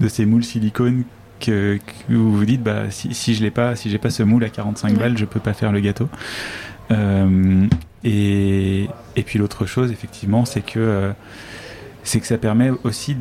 de 0.00 0.08
ces 0.08 0.26
moules 0.26 0.42
silicone 0.44 1.04
que, 1.42 1.78
que 2.08 2.14
vous 2.14 2.36
vous 2.36 2.44
dites 2.46 2.62
bah 2.62 2.90
si, 2.90 3.12
si 3.14 3.34
je 3.34 3.42
l'ai 3.42 3.50
pas, 3.50 3.76
si 3.76 3.90
j'ai 3.90 3.98
pas 3.98 4.10
ce 4.10 4.22
moule 4.22 4.44
à 4.44 4.48
45 4.48 4.92
Ouais. 4.92 4.98
balles 4.98 5.18
je 5.18 5.24
peux 5.26 5.40
pas 5.40 5.52
faire 5.52 5.72
le 5.72 5.80
gâteau. 5.80 6.08
Euh, 6.90 7.66
et, 8.04 8.88
et 9.16 9.22
puis 9.22 9.38
l'autre 9.38 9.66
chose 9.66 9.92
effectivement 9.92 10.44
c'est 10.44 10.60
que 10.62 10.78
euh, 10.80 11.12
c'est 12.04 12.18
que 12.20 12.26
ça 12.26 12.36
permet 12.36 12.70
aussi 12.82 13.16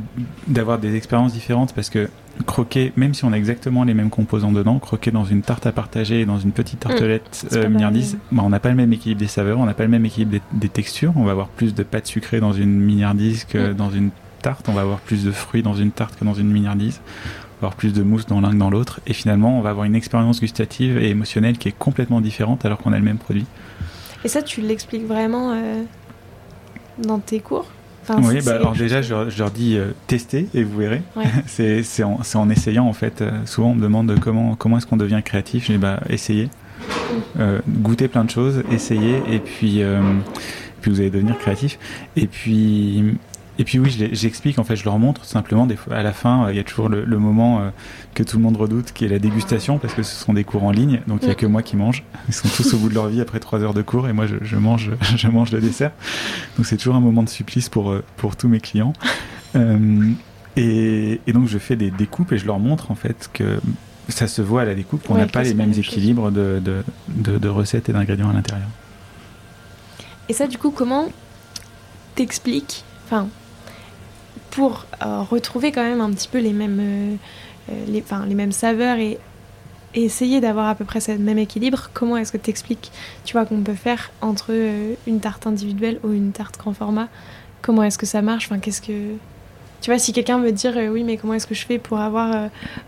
d'avoir 0.47 0.79
des 0.79 0.95
expériences 0.95 1.33
différentes 1.33 1.73
parce 1.73 1.89
que 1.91 2.09
croquer, 2.47 2.91
même 2.95 3.13
si 3.13 3.23
on 3.25 3.31
a 3.31 3.37
exactement 3.37 3.83
les 3.83 3.93
mêmes 3.93 4.09
composants 4.09 4.51
dedans, 4.51 4.79
croquer 4.79 5.11
dans 5.11 5.25
une 5.25 5.43
tarte 5.43 5.67
à 5.67 5.71
partager 5.71 6.21
et 6.21 6.25
dans 6.25 6.39
une 6.39 6.51
petite 6.51 6.79
tartelette 6.79 7.27
c'est 7.31 7.57
euh, 7.57 7.69
mignardise, 7.69 8.17
bah, 8.31 8.41
on 8.43 8.49
n'a 8.49 8.59
pas 8.59 8.69
le 8.69 8.75
même 8.75 8.91
équilibre 8.91 9.19
des 9.19 9.27
saveurs, 9.27 9.59
on 9.59 9.65
n'a 9.65 9.75
pas 9.75 9.83
le 9.83 9.89
même 9.89 10.05
équilibre 10.05 10.31
des, 10.31 10.41
des 10.53 10.69
textures. 10.69 11.13
On 11.15 11.23
va 11.25 11.31
avoir 11.31 11.49
plus 11.49 11.75
de 11.75 11.83
pâte 11.83 12.07
sucrée 12.07 12.39
dans 12.39 12.53
une 12.53 12.79
mignardise 12.79 13.43
que 13.43 13.71
Mm. 13.71 13.73
dans 13.75 13.91
une 13.91 14.09
tarte, 14.41 14.67
on 14.69 14.73
va 14.73 14.81
avoir 14.81 14.97
plus 14.99 15.23
de 15.25 15.31
fruits 15.31 15.61
dans 15.61 15.75
une 15.75 15.91
tarte 15.91 16.17
que 16.17 16.25
dans 16.25 16.33
une 16.33 16.49
mignardise, 16.49 17.01
avoir 17.61 17.75
plus 17.75 17.93
de 17.93 18.01
mousse 18.01 18.25
dans 18.25 18.41
l'un 18.41 18.51
que 18.51 18.55
dans 18.55 18.69
l'autre. 18.69 18.99
Et 19.07 19.13
finalement, 19.13 19.57
on 19.57 19.61
va 19.61 19.69
avoir 19.69 19.85
une 19.85 19.95
expérience 19.95 20.39
gustative 20.39 20.97
et 20.97 21.09
émotionnelle 21.09 21.57
qui 21.57 21.67
est 21.67 21.77
complètement 21.77 22.21
différente 22.21 22.65
alors 22.65 22.79
qu'on 22.79 22.93
a 22.93 22.97
le 22.97 23.05
même 23.05 23.17
produit. 23.17 23.45
Et 24.23 24.27
ça, 24.27 24.41
tu 24.41 24.61
l'expliques 24.61 25.05
vraiment 25.05 25.51
euh, 25.51 25.83
dans 26.99 27.19
tes 27.19 27.39
cours? 27.39 27.65
Oui, 28.23 28.39
bah, 28.43 28.55
alors 28.55 28.73
déjà, 28.73 29.01
je, 29.01 29.13
leur 29.37 29.51
dis 29.51 29.77
euh, 29.77 29.91
tester 30.07 30.47
et 30.53 30.63
vous 30.63 30.79
verrez. 30.79 31.01
c'est 31.45 32.03
en, 32.03 32.19
en, 32.33 32.49
essayant 32.49 32.87
en 32.87 32.93
fait. 32.93 33.21
Euh, 33.21 33.31
souvent, 33.45 33.69
on 33.69 33.75
me 33.75 33.81
demande 33.81 34.19
comment, 34.19 34.55
comment 34.55 34.77
est-ce 34.77 34.87
qu'on 34.87 34.97
devient 34.97 35.21
créatif. 35.23 35.67
Je 35.67 35.73
dis 35.73 35.77
bah, 35.77 35.99
essayez. 36.09 36.49
Mm. 37.35 37.59
goûter 37.69 38.07
plein 38.07 38.23
de 38.23 38.31
choses, 38.31 38.63
essayez 38.71 39.21
et 39.29 39.37
puis, 39.37 39.83
puis 40.81 40.91
vous 40.91 40.99
allez 40.99 41.11
devenir 41.11 41.37
créatif. 41.37 41.77
Et 42.15 42.25
puis, 42.25 43.17
et 43.61 43.63
puis 43.63 43.77
oui, 43.77 43.95
j'explique, 44.11 44.57
en 44.57 44.63
fait, 44.63 44.75
je 44.75 44.83
leur 44.85 44.97
montre 44.97 45.23
simplement. 45.23 45.67
Des 45.67 45.75
fois, 45.75 45.95
à 45.95 46.01
la 46.01 46.13
fin, 46.13 46.49
il 46.49 46.55
y 46.55 46.59
a 46.59 46.63
toujours 46.63 46.89
le, 46.89 47.05
moment 47.19 47.59
euh, 47.59 47.69
que 48.15 48.23
tout 48.23 48.37
le 48.37 48.43
monde 48.43 48.57
redoute, 48.57 48.91
qui 48.91 49.05
est 49.05 49.07
la 49.07 49.19
dégustation, 49.19 49.77
parce 49.77 49.93
que 49.93 50.01
ce 50.01 50.15
sont 50.15 50.33
des 50.33 50.43
cours 50.43 50.63
en 50.63 50.71
ligne, 50.71 51.01
donc 51.05 51.19
il 51.21 51.25
n'y 51.25 51.31
a 51.31 51.35
que 51.35 51.45
moi 51.45 51.61
qui 51.61 51.75
mange. 51.75 52.03
Ils 52.27 52.33
sont 52.33 52.47
tous 52.47 52.73
au 52.73 52.79
bout 52.79 52.89
de 52.89 52.95
leur 52.95 53.07
vie 53.07 53.21
après 53.21 53.39
trois 53.39 53.59
heures 53.59 53.75
de 53.75 53.83
cours, 53.83 54.07
et 54.07 54.13
moi, 54.13 54.25
je, 54.25 54.55
mange, 54.55 54.89
je 55.15 55.27
mange 55.27 55.51
le 55.51 55.61
dessert. 55.61 55.91
Donc 56.57 56.65
c'est 56.65 56.77
toujours 56.77 56.95
un 56.95 57.01
moment 57.01 57.21
de 57.21 57.29
supplice 57.29 57.69
pour, 57.69 57.91
euh, 57.91 58.03
pour 58.17 58.35
tous 58.35 58.47
mes 58.47 58.59
clients. 58.59 58.93
Euh, 59.55 60.09
et, 60.57 61.19
donc 61.27 61.47
je 61.47 61.59
fais 61.59 61.75
des 61.75 61.91
découpes 61.91 62.31
et 62.31 62.39
je 62.39 62.47
leur 62.47 62.57
montre 62.57 62.89
en 62.89 62.95
fait 62.95 63.29
que 63.31 63.61
ça 64.09 64.27
se 64.27 64.41
voit 64.41 64.63
à 64.63 64.65
la 64.65 64.73
découpe 64.73 65.05
qu'on 65.05 65.17
n'a 65.17 65.27
pas 65.27 65.43
les 65.43 65.53
mêmes 65.53 65.73
équilibres 65.73 66.31
de, 66.31 66.59
de, 66.59 67.37
de 67.37 67.47
recettes 67.47 67.89
et 67.89 67.93
d'ingrédients 67.93 68.31
à 68.31 68.33
l'intérieur. 68.33 68.69
Et 70.29 70.33
ça, 70.33 70.47
du 70.47 70.57
coup, 70.57 70.71
comment 70.71 71.09
t'expliques, 72.15 72.83
enfin, 73.05 73.27
pour 74.51 74.85
euh, 75.01 75.21
retrouver 75.21 75.71
quand 75.71 75.83
même 75.83 76.01
un 76.01 76.11
petit 76.11 76.27
peu 76.27 76.39
les 76.39 76.53
mêmes, 76.53 76.79
euh, 76.79 77.15
euh, 77.71 77.85
les, 77.87 78.03
les 78.27 78.35
mêmes 78.35 78.51
saveurs 78.51 78.97
et, 78.97 79.17
essayer 79.93 80.39
d'avoir 80.39 80.69
à 80.69 80.75
peu 80.75 80.85
près 80.85 81.01
ce 81.01 81.11
même 81.11 81.37
équilibre, 81.37 81.89
comment 81.93 82.15
est-ce 82.15 82.31
que 82.31 82.37
tu 82.37 82.49
expliques, 82.49 82.93
tu 83.25 83.33
vois, 83.33 83.45
qu'on 83.45 83.59
peut 83.59 83.73
faire 83.73 84.11
entre 84.21 84.53
une 85.05 85.19
tarte 85.19 85.47
individuelle 85.47 85.99
ou 86.05 86.13
une 86.13 86.31
tarte 86.31 86.57
grand 86.57 86.71
format? 86.71 87.09
Comment 87.61 87.83
est-ce 87.83 87.97
que 87.97 88.05
ça 88.05 88.21
marche? 88.21 88.45
Enfin, 88.45 88.59
qu'est-ce 88.59 88.81
que... 88.81 89.15
Tu 89.81 89.89
vois, 89.91 89.99
si 89.99 90.13
quelqu'un 90.13 90.39
veut 90.39 90.53
dire 90.53 90.77
oui, 90.93 91.03
mais 91.03 91.17
comment 91.17 91.33
est-ce 91.33 91.45
que 91.45 91.55
je 91.55 91.65
fais 91.65 91.77
pour 91.77 91.99
avoir 91.99 92.47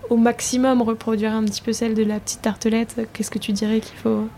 au 0.10 0.16
maximum 0.16 0.82
reproduire 0.82 1.34
un 1.34 1.44
petit 1.44 1.62
peu 1.62 1.74
celle 1.74 1.94
de 1.94 2.04
la 2.04 2.22
petite 2.22 2.42
tartelette, 2.42 3.06
qu'est-ce 3.12 3.32
que 3.32 3.38
tu 3.38 3.52
dirais 3.52 3.82
qu'il 3.82 3.98
faut? 3.98 4.30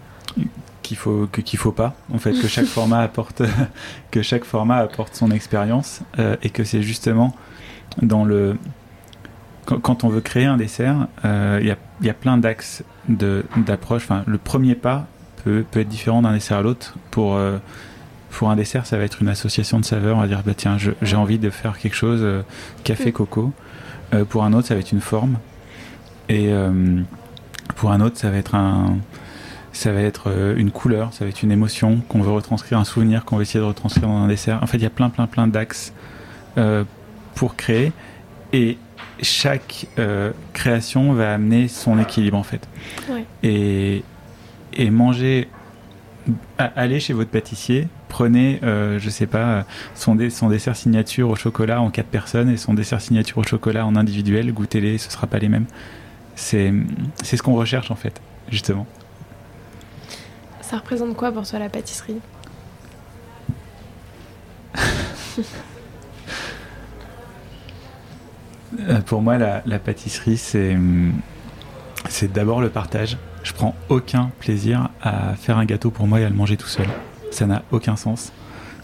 Qu'il 0.86 0.98
faut 0.98 1.28
que 1.32 1.42
qu'il 1.42 1.58
faut 1.58 1.72
pas 1.72 1.96
en 2.14 2.20
fait 2.20 2.34
que 2.34 2.48
chaque 2.48 2.66
format 2.78 3.00
apporte 3.00 3.42
que 4.12 4.22
chaque 4.22 4.44
format 4.44 4.78
apporte 4.78 5.16
son 5.16 5.32
expérience 5.32 6.02
euh, 6.20 6.36
et 6.44 6.50
que 6.50 6.64
c'est 6.64 6.82
justement 6.82 7.36
dans 8.02 8.24
le 8.24 8.58
quand, 9.66 10.04
on 10.04 10.10
veut 10.10 10.22
créer 10.22 10.46
un 10.46 10.58
dessert 10.58 11.08
euh, 11.26 11.58
il 11.60 12.06
y, 12.06 12.10
a, 12.10 12.14
plein 12.14 12.38
d'axes 12.38 12.84
d'approche. 13.10 14.04
Enfin 14.04 14.24
le 14.28 14.38
premier 14.38 14.76
pas 14.76 15.08
peut, 15.44 15.66
peut 15.72 15.80
être 15.80 15.90
différent 15.90 16.22
d'un 16.22 16.34
dessert 16.34 16.58
à 16.58 16.62
l'autre. 16.62 16.94
Pour 17.10 17.36
euh, 17.36 17.58
pour 18.30 18.52
un 18.52 18.56
dessert 18.56 18.86
ça 18.86 19.00
va 19.00 19.06
être 19.06 19.24
une 19.24 19.28
association 19.28 19.80
de 19.80 19.86
saveurs. 19.86 20.18
On 20.18 20.22
va 20.22 20.28
dire 20.28 20.44
bah 20.46 20.54
tiens 20.56 20.78
j'ai 20.78 21.16
envie 21.16 21.40
de 21.40 21.50
faire 21.50 21.80
quelque 21.80 21.96
chose 21.96 22.24
café 22.84 23.10
mm. 23.10 23.14
coco. 23.14 23.54
Pour 24.30 24.44
un 24.44 24.54
autre 24.54 24.68
ça 24.68 24.76
va 24.76 24.82
être 24.82 24.92
une 24.92 25.02
forme. 25.02 25.40
Et 26.30 26.52
pour 27.76 27.92
un 27.92 28.02
autre 28.02 28.20
ça 28.20 28.30
va 28.30 28.38
être 28.38 28.54
un 28.54 28.98
ça 29.76 29.92
va 29.92 30.02
être 30.02 30.30
euh, 30.30 30.56
une 30.56 30.72
couleur, 30.72 31.14
ça 31.14 31.26
va 31.26 31.30
être 31.30 31.44
une 31.44 31.52
émotion 31.52 32.00
qu'on 32.08 32.22
veut 32.22 32.32
retranscrire, 32.32 32.80
un 32.80 32.86
souvenir 32.86 33.26
qu'on 33.26 33.36
veut 33.36 33.42
essayer 33.42 33.60
de 33.60 33.66
retranscrire 33.66 34.08
dans 34.08 34.18
un 34.18 34.28
dessert. 34.28 34.60
En 34.64 34.68
fait, 34.68 34.78
il 34.78 34.84
y 34.84 34.88
a 34.88 34.90
plein, 34.90 35.10
plein, 35.10 35.28
plein 35.28 35.48
d'axes 35.48 35.94
euh, 36.58 36.86
pour 37.36 37.58
créer 37.58 37.92
et 38.54 38.78
chaque 39.22 39.88
euh, 40.00 40.32
création 40.54 41.12
va 41.12 41.34
amener 41.34 41.68
son 41.68 42.00
équilibre 42.00 42.38
en 42.38 42.44
fait. 42.44 42.68
Et, 43.44 44.04
et 44.74 44.90
manger, 44.90 45.50
allez 46.58 47.02
chez 47.02 47.12
votre 47.12 47.30
pâtissier, 47.30 47.90
prenez, 48.08 48.60
je 48.64 49.10
sais 49.10 49.28
pas, 49.28 49.66
son, 49.94 50.18
son, 50.30 50.50
dessert 50.50 50.76
signature 50.76 51.30
au 51.30 51.36
chocolat 51.36 51.82
en 51.82 51.90
quatre 51.90 52.08
personnes 52.08 52.50
et 52.50 52.58
son 52.58 52.74
dessert 52.74 53.02
signature 53.02 53.40
au 53.40 53.44
chocolat 53.44 53.86
en 53.86 53.96
individuel, 53.96 54.54
goûtez-les, 54.54 54.98
ce 54.98 55.12
sera 55.12 55.28
pas 55.28 55.40
les 55.40 55.50
mêmes. 55.50 55.66
C'est 56.36 56.74
ce 57.24 57.42
qu'on 57.42 57.56
recherche 57.56 57.92
en 57.92 57.96
fait, 57.96 58.22
justement. 58.50 58.86
Ça 60.68 60.78
représente 60.78 61.16
quoi 61.16 61.32
pour 61.32 61.48
toi 61.48 61.60
la 61.60 61.70
pâtisserie 61.70 62.20
euh, 68.80 69.00
Pour 69.06 69.22
moi, 69.22 69.38
la, 69.38 69.80
pâtisserie, 69.80 70.38
c'est 70.38 70.76
c'est 72.10 72.34
d'abord 72.34 72.62
le 72.62 72.70
partage. 72.70 73.20
Je 73.44 73.54
prends 73.54 73.76
aucun 73.90 74.32
plaisir 74.40 74.90
à 75.04 75.36
faire 75.36 75.60
un 75.60 75.66
gâteau 75.66 75.92
pour 75.92 76.08
moi 76.08 76.20
et 76.20 76.26
à 76.26 76.30
le 76.30 76.36
manger 76.36 76.58
tout 76.58 76.68
seul. 76.68 76.88
Ça 77.30 77.46
n'a 77.46 77.62
aucun 77.72 77.96
sens. 77.96 78.32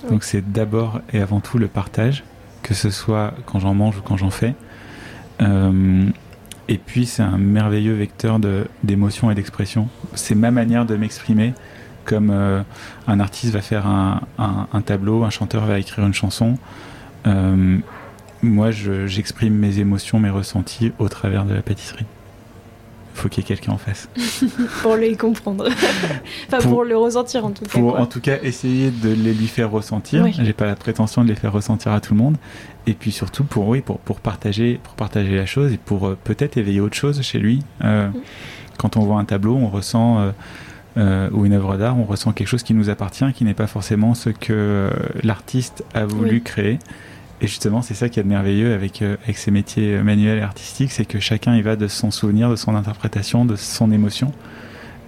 Donc 0.07 0.23
c'est 0.23 0.51
d'abord 0.51 1.01
et 1.13 1.19
avant 1.19 1.39
tout 1.39 1.57
le 1.57 1.67
partage, 1.67 2.23
que 2.61 2.75
ce 2.75 2.91
soit 2.91 3.33
quand 3.47 3.59
j'en 3.59 3.73
mange 3.73 3.97
ou 3.97 4.01
quand 4.01 4.17
j'en 4.17 4.29
fais. 4.29 4.53
Euh, 5.41 6.05
et 6.72 6.78
puis 6.78 7.06
c'est 7.06 7.22
un 7.22 7.38
merveilleux 7.38 7.96
vecteur 7.96 8.40
d'émotion 8.82 9.30
et 9.30 9.36
d'expression. 9.36 9.90
C'est 10.13 10.36
ma 10.36 10.51
manière 10.51 10.86
de 10.86 10.96
m'exprimer, 10.96 11.54
comme 12.06 12.30
euh, 12.30 12.62
un 13.08 13.20
artiste 13.20 13.51
va 13.51 13.60
faire 13.62 13.86
un, 13.88 14.82
tableau, 14.86 15.25
un 15.25 15.30
chanteur 15.30 15.66
va 15.66 15.80
écrire 15.80 16.06
une 16.06 16.13
chanson. 16.13 16.58
Euh, 17.28 17.78
moi, 18.42 18.72
j'exprime 18.72 19.54
mes 19.54 19.80
émotions, 19.80 20.18
mes 20.22 20.30
ressentis 20.30 20.94
au 20.98 21.10
travers 21.10 21.44
de 21.44 21.54
la 21.54 21.62
pâtisserie. 21.62 22.06
Il 23.13 23.22
faut 23.22 23.30
qu'il 23.30 23.44
y 23.44 23.46
ait 23.46 23.48
quelqu'un 23.48 23.74
en 23.74 23.77
face. 23.77 24.10
pour 24.82 24.96
le 24.96 25.15
comprendre. 25.15 25.68
enfin, 26.48 26.68
pour, 26.68 26.84
le 26.84 26.98
ressentir 26.98 27.46
en 27.46 27.51
tout 27.51 27.65
cas. 27.65 27.72
Pour 27.72 28.00
en 28.00 28.06
tout 28.06 28.22
cas 28.22 28.38
essayer 28.41 28.91
de 28.91 29.10
les 29.10 29.34
lui 29.34 29.48
faire 29.48 29.72
ressentir. 29.72 30.25
J'ai 30.32 30.53
pas 30.53 30.65
la 30.65 30.75
prétention 30.75 31.24
de 31.24 31.30
les 31.30 31.36
faire 31.36 31.53
ressentir 31.53 31.91
à 31.91 32.00
tout 32.00 32.13
le 32.13 32.20
monde. 32.20 32.38
Et 32.88 32.94
puis 32.94 33.12
surtout 33.12 33.44
pour, 33.44 33.68
oui, 33.68 33.82
pour, 33.82 34.00
pour, 34.00 34.20
partager, 34.20 34.80
pour 34.84 34.96
partager 34.96 35.36
la 35.36 35.46
chose 35.46 35.72
et 35.72 35.77
pour 35.77 36.08
euh, 36.08 36.18
peut-être 36.24 36.58
éveiller 36.58 36.82
autre 36.82 36.96
chose 36.96 37.22
chez 37.22 37.38
lui. 37.38 37.62
Mm. 37.82 38.10
Quand 38.77 38.98
on 38.98 39.01
voit 39.01 39.20
un 39.20 39.25
tableau, 39.25 39.56
on 39.56 39.68
ressent 39.68 40.34
euh, 40.98 41.30
ou 41.32 41.46
une 41.46 41.53
œuvre 41.53 41.77
d'art, 41.77 41.98
on 41.98 42.03
ressent 42.03 42.34
quelque 42.34 42.48
chose 42.48 42.63
qui 42.63 42.74
nous 42.74 42.89
appartient, 42.89 43.32
qui 43.34 43.46
n'est 43.46 43.53
pas 43.53 43.68
forcément 43.68 44.13
ce 44.13 44.30
que 44.30 44.51
euh, 44.51 44.89
l'artiste 45.24 45.86
a 45.94 46.06
voulu 46.06 46.41
créer. 46.41 46.80
Et 47.41 47.48
justement, 47.48 47.81
c'est 47.81 47.95
ça 47.95 48.07
qui 48.07 48.19
est 48.19 48.24
merveilleux 48.24 48.74
avec, 48.74 49.01
euh, 49.01 49.17
avec 49.24 49.38
ces 49.38 49.51
métiers 49.51 50.01
manuels 50.03 50.38
et 50.38 50.41
artistiques, 50.41 50.91
c'est 50.91 51.05
que 51.05 51.19
chacun 51.19 51.55
y 51.55 51.62
va 51.62 51.75
de 51.75 51.88
son 51.88 52.12
souvenir, 52.12 52.50
de 52.50 52.55
son 52.55 52.75
interprétation, 52.75 53.45
de 53.45 53.55
son 53.55 53.91
émotion. 53.91 54.31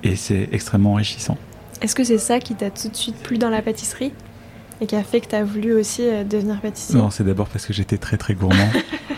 Et 0.03 0.15
c'est 0.15 0.49
extrêmement 0.51 0.93
enrichissant. 0.93 1.37
Est-ce 1.81 1.95
que 1.95 2.03
c'est 2.03 2.17
ça 2.17 2.39
qui 2.39 2.55
t'a 2.55 2.71
tout 2.71 2.89
de 2.89 2.95
suite 2.95 3.17
plu 3.17 3.37
dans 3.37 3.49
la 3.49 3.61
pâtisserie 3.61 4.11
et 4.81 4.87
qui 4.87 4.95
a 4.95 5.03
fait 5.03 5.21
que 5.21 5.27
tu 5.27 5.35
as 5.35 5.43
voulu 5.43 5.73
aussi 5.73 6.01
devenir 6.29 6.59
pâtissier? 6.59 6.95
Non, 6.95 7.09
c'est 7.09 7.23
d'abord 7.23 7.47
parce 7.47 7.65
que 7.65 7.73
j'étais 7.73 7.97
très 7.97 8.17
très 8.17 8.33
gourmand. 8.33 8.69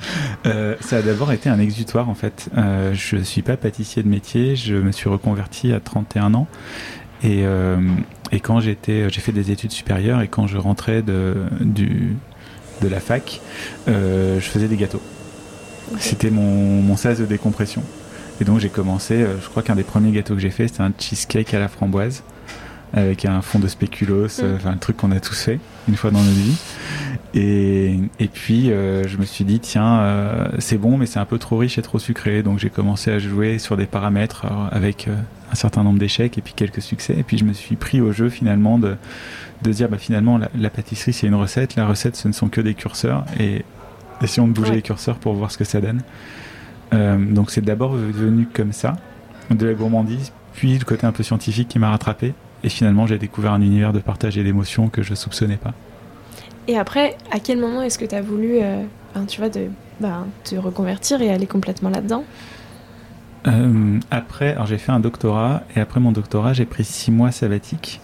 Euh, 0.46 0.74
ça 0.80 0.96
a 0.96 1.02
d'abord 1.02 1.32
été 1.32 1.50
un 1.50 1.58
exutoire 1.58 2.08
en 2.08 2.14
fait. 2.14 2.48
Euh, 2.56 2.94
je 2.94 3.16
ne 3.16 3.22
suis 3.22 3.42
pas 3.42 3.58
pâtissier 3.58 4.02
de 4.02 4.08
métier, 4.08 4.56
je 4.56 4.74
me 4.74 4.90
suis 4.90 5.08
reconverti 5.10 5.72
à 5.72 5.80
31 5.80 6.32
ans. 6.32 6.46
Et, 7.22 7.44
euh, 7.44 7.78
et 8.32 8.40
quand 8.40 8.60
j'étais, 8.60 9.10
j'ai 9.10 9.20
fait 9.20 9.32
des 9.32 9.50
études 9.50 9.72
supérieures 9.72 10.20
et 10.20 10.28
quand 10.28 10.46
je 10.46 10.56
rentrais 10.56 11.02
de, 11.02 11.34
du, 11.60 12.16
de 12.80 12.88
la 12.88 13.00
fac, 13.00 13.40
je 13.86 14.40
faisais 14.40 14.68
des 14.68 14.76
gâteaux. 14.76 15.02
C'était 15.98 16.30
mon, 16.30 16.80
mon 16.82 16.96
sas 16.96 17.18
de 17.18 17.26
décompression. 17.26 17.82
Et 18.40 18.44
donc 18.44 18.58
j'ai 18.60 18.70
commencé, 18.70 19.26
je 19.42 19.48
crois 19.48 19.62
qu'un 19.62 19.76
des 19.76 19.82
premiers 19.82 20.12
gâteaux 20.12 20.34
que 20.34 20.40
j'ai 20.40 20.50
fait, 20.50 20.68
c'était 20.68 20.82
un 20.82 20.92
cheesecake 20.96 21.52
à 21.52 21.58
la 21.58 21.68
framboise 21.68 22.22
avec 22.92 23.24
un 23.24 23.42
fond 23.42 23.58
de 23.58 23.68
spéculoos, 23.68 24.40
mm. 24.42 24.54
enfin 24.56 24.70
un 24.70 24.76
truc 24.76 24.96
qu'on 24.96 25.10
a 25.12 25.20
tous 25.20 25.40
fait 25.40 25.60
une 25.88 25.96
fois 25.96 26.10
dans 26.10 26.20
notre 26.20 26.36
vie. 26.36 26.58
Et, 27.34 28.00
et 28.18 28.26
puis 28.26 28.70
euh, 28.70 29.06
je 29.06 29.16
me 29.16 29.24
suis 29.24 29.44
dit 29.44 29.60
tiens 29.60 30.00
euh, 30.00 30.48
c'est 30.58 30.78
bon 30.78 30.96
mais 30.96 31.06
c'est 31.06 31.20
un 31.20 31.24
peu 31.24 31.38
trop 31.38 31.58
riche 31.58 31.78
et 31.78 31.82
trop 31.82 31.98
sucré. 31.98 32.42
Donc 32.42 32.58
j'ai 32.58 32.70
commencé 32.70 33.10
à 33.10 33.18
jouer 33.18 33.58
sur 33.58 33.76
des 33.76 33.86
paramètres 33.86 34.46
euh, 34.46 34.68
avec 34.76 35.08
un 35.50 35.54
certain 35.54 35.82
nombre 35.84 35.98
d'échecs 35.98 36.36
et 36.38 36.40
puis 36.40 36.54
quelques 36.54 36.82
succès. 36.82 37.14
Et 37.16 37.22
puis 37.22 37.38
je 37.38 37.44
me 37.44 37.52
suis 37.52 37.76
pris 37.76 38.00
au 38.00 38.12
jeu 38.12 38.28
finalement 38.28 38.78
de, 38.78 38.96
de 39.62 39.72
dire 39.72 39.88
bah 39.88 39.98
finalement 39.98 40.38
la, 40.38 40.70
pâtisserie 40.70 41.12
c'est 41.12 41.26
une 41.26 41.34
recette. 41.34 41.76
La 41.76 41.86
recette 41.86 42.16
ce 42.16 42.28
ne 42.28 42.32
sont 42.32 42.48
que 42.48 42.60
des 42.60 42.74
curseurs. 42.74 43.24
Et 43.38 43.64
essayons 44.22 44.48
de 44.48 44.52
bouger 44.52 44.72
les 44.72 44.82
curseurs 44.82 45.18
pour 45.18 45.34
voir 45.34 45.50
ce 45.50 45.58
que 45.58 45.64
ça 45.64 45.80
donne. 45.80 46.02
Donc 46.92 47.52
c'est 47.52 47.64
d'abord 47.64 47.92
venu 47.92 48.48
comme 48.52 48.72
ça 48.72 48.96
de 49.50 49.66
la 49.66 49.74
gourmandise 49.74 50.32
puis 50.52 50.76
le 50.78 50.84
côté 50.84 51.06
un 51.06 51.12
peu 51.12 51.22
scientifique 51.22 51.68
qui 51.68 51.78
m'a 51.78 51.90
rattrapé 51.90 52.34
et 52.62 52.68
finalement, 52.68 53.06
j'ai 53.06 53.18
découvert 53.18 53.52
un 53.52 53.62
univers 53.62 53.92
de 53.92 53.98
partage 53.98 54.36
et 54.38 54.44
d'émotion 54.44 54.88
que 54.88 55.02
je 55.02 55.14
soupçonnais 55.14 55.56
pas. 55.56 55.72
Et 56.68 56.78
après, 56.78 57.16
à 57.30 57.40
quel 57.40 57.58
moment 57.58 57.82
est-ce 57.82 57.98
que 57.98 58.04
tu 58.04 58.14
as 58.14 58.22
voulu, 58.22 58.58
euh, 58.60 58.82
ben, 59.14 59.24
tu 59.26 59.40
vois, 59.40 59.48
de, 59.48 59.68
ben, 60.00 60.26
te 60.44 60.54
reconvertir 60.56 61.20
et 61.22 61.30
aller 61.30 61.46
complètement 61.46 61.90
là-dedans? 61.90 62.24
Euh, 63.46 63.98
Après, 64.10 64.56
j'ai 64.66 64.78
fait 64.78 64.92
un 64.92 65.00
doctorat 65.00 65.62
et 65.74 65.80
après 65.80 65.98
mon 65.98 66.12
doctorat, 66.12 66.52
j'ai 66.52 66.66
pris 66.66 66.84
six 66.84 67.10
mois 67.10 67.32
sabbatiques. 67.32 68.00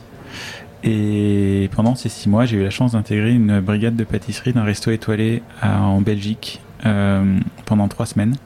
Et 0.82 1.68
pendant 1.74 1.94
ces 1.94 2.08
six 2.08 2.28
mois, 2.28 2.46
j'ai 2.46 2.56
eu 2.56 2.62
la 2.62 2.70
chance 2.70 2.92
d'intégrer 2.92 3.32
une 3.32 3.60
brigade 3.60 3.96
de 3.96 4.04
pâtisserie 4.04 4.52
d'un 4.52 4.62
resto 4.64 4.90
étoilé 4.90 5.42
en 5.62 6.00
Belgique 6.00 6.60
euh, 6.86 7.38
pendant 7.64 7.88
trois 7.88 8.06
semaines. 8.06 8.36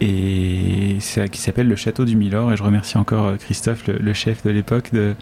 Et 0.00 0.96
c'est 1.00 1.28
qui 1.28 1.40
s'appelle 1.40 1.68
le 1.68 1.76
Château 1.76 2.04
du 2.04 2.16
Milord. 2.16 2.52
Et 2.52 2.56
je 2.56 2.62
remercie 2.62 2.98
encore 2.98 3.26
euh, 3.26 3.36
Christophe, 3.36 3.86
le, 3.86 4.12
chef 4.12 4.44
de 4.44 4.50
l'époque, 4.50 4.92
de, 4.92 5.14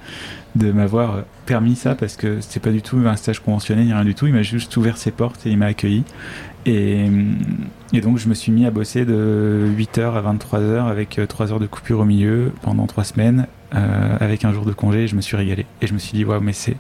de 0.55 0.73
m'avoir 0.73 1.25
permis 1.47 1.77
ça 1.77 1.95
parce 1.95 2.17
que 2.17 2.41
c'était 2.41 2.61
pas 2.61 2.71
du 2.71 2.83
tout 2.83 2.99
un 3.07 3.17
stage 3.17 3.41
conventionné 3.41 3.85
ni 3.85 3.93
rien 3.93 4.05
du 4.05 4.15
tout. 4.15 4.27
Il 4.27 4.35
m'a 4.35 4.43
juste 4.43 4.77
ouvert 4.77 4.99
ses 4.99 5.11
portes 5.11 5.47
et 5.47 5.51
il 5.51 5.59
m'a 5.59 5.67
accueilli. 5.67 6.05
Et, 6.67 7.07
et, 7.93 8.01
donc 8.01 8.19
je 8.19 8.29
me 8.29 8.35
suis 8.35 8.51
mis 8.51 8.67
à 8.67 8.71
bosser 8.71 9.05
de 9.05 9.69
8h 9.79 10.15
à 10.15 10.33
23h 10.33 10.89
avec 10.89 11.21
3 11.29 11.53
heures 11.53 11.61
de 11.61 11.67
coupure 11.67 12.01
au 12.01 12.05
milieu 12.05 12.53
pendant 12.63 12.87
3 12.87 13.05
semaines 13.05 13.47
euh, 13.75 14.17
avec 14.21 14.45
un 14.45 14.53
jour 14.53 14.65
de 14.65 14.73
congé 14.73 15.05
et 15.05 15.07
je 15.07 15.17
me 15.17 15.21
suis 15.21 15.37
régalé. 15.37 15.67
Et 15.81 15.87
je 15.87 15.95
me 15.95 15.99
suis 15.99 16.13
dit, 16.13 16.25
waouh, 16.25 16.41
mais 16.41 16.53
c'est 16.53 16.77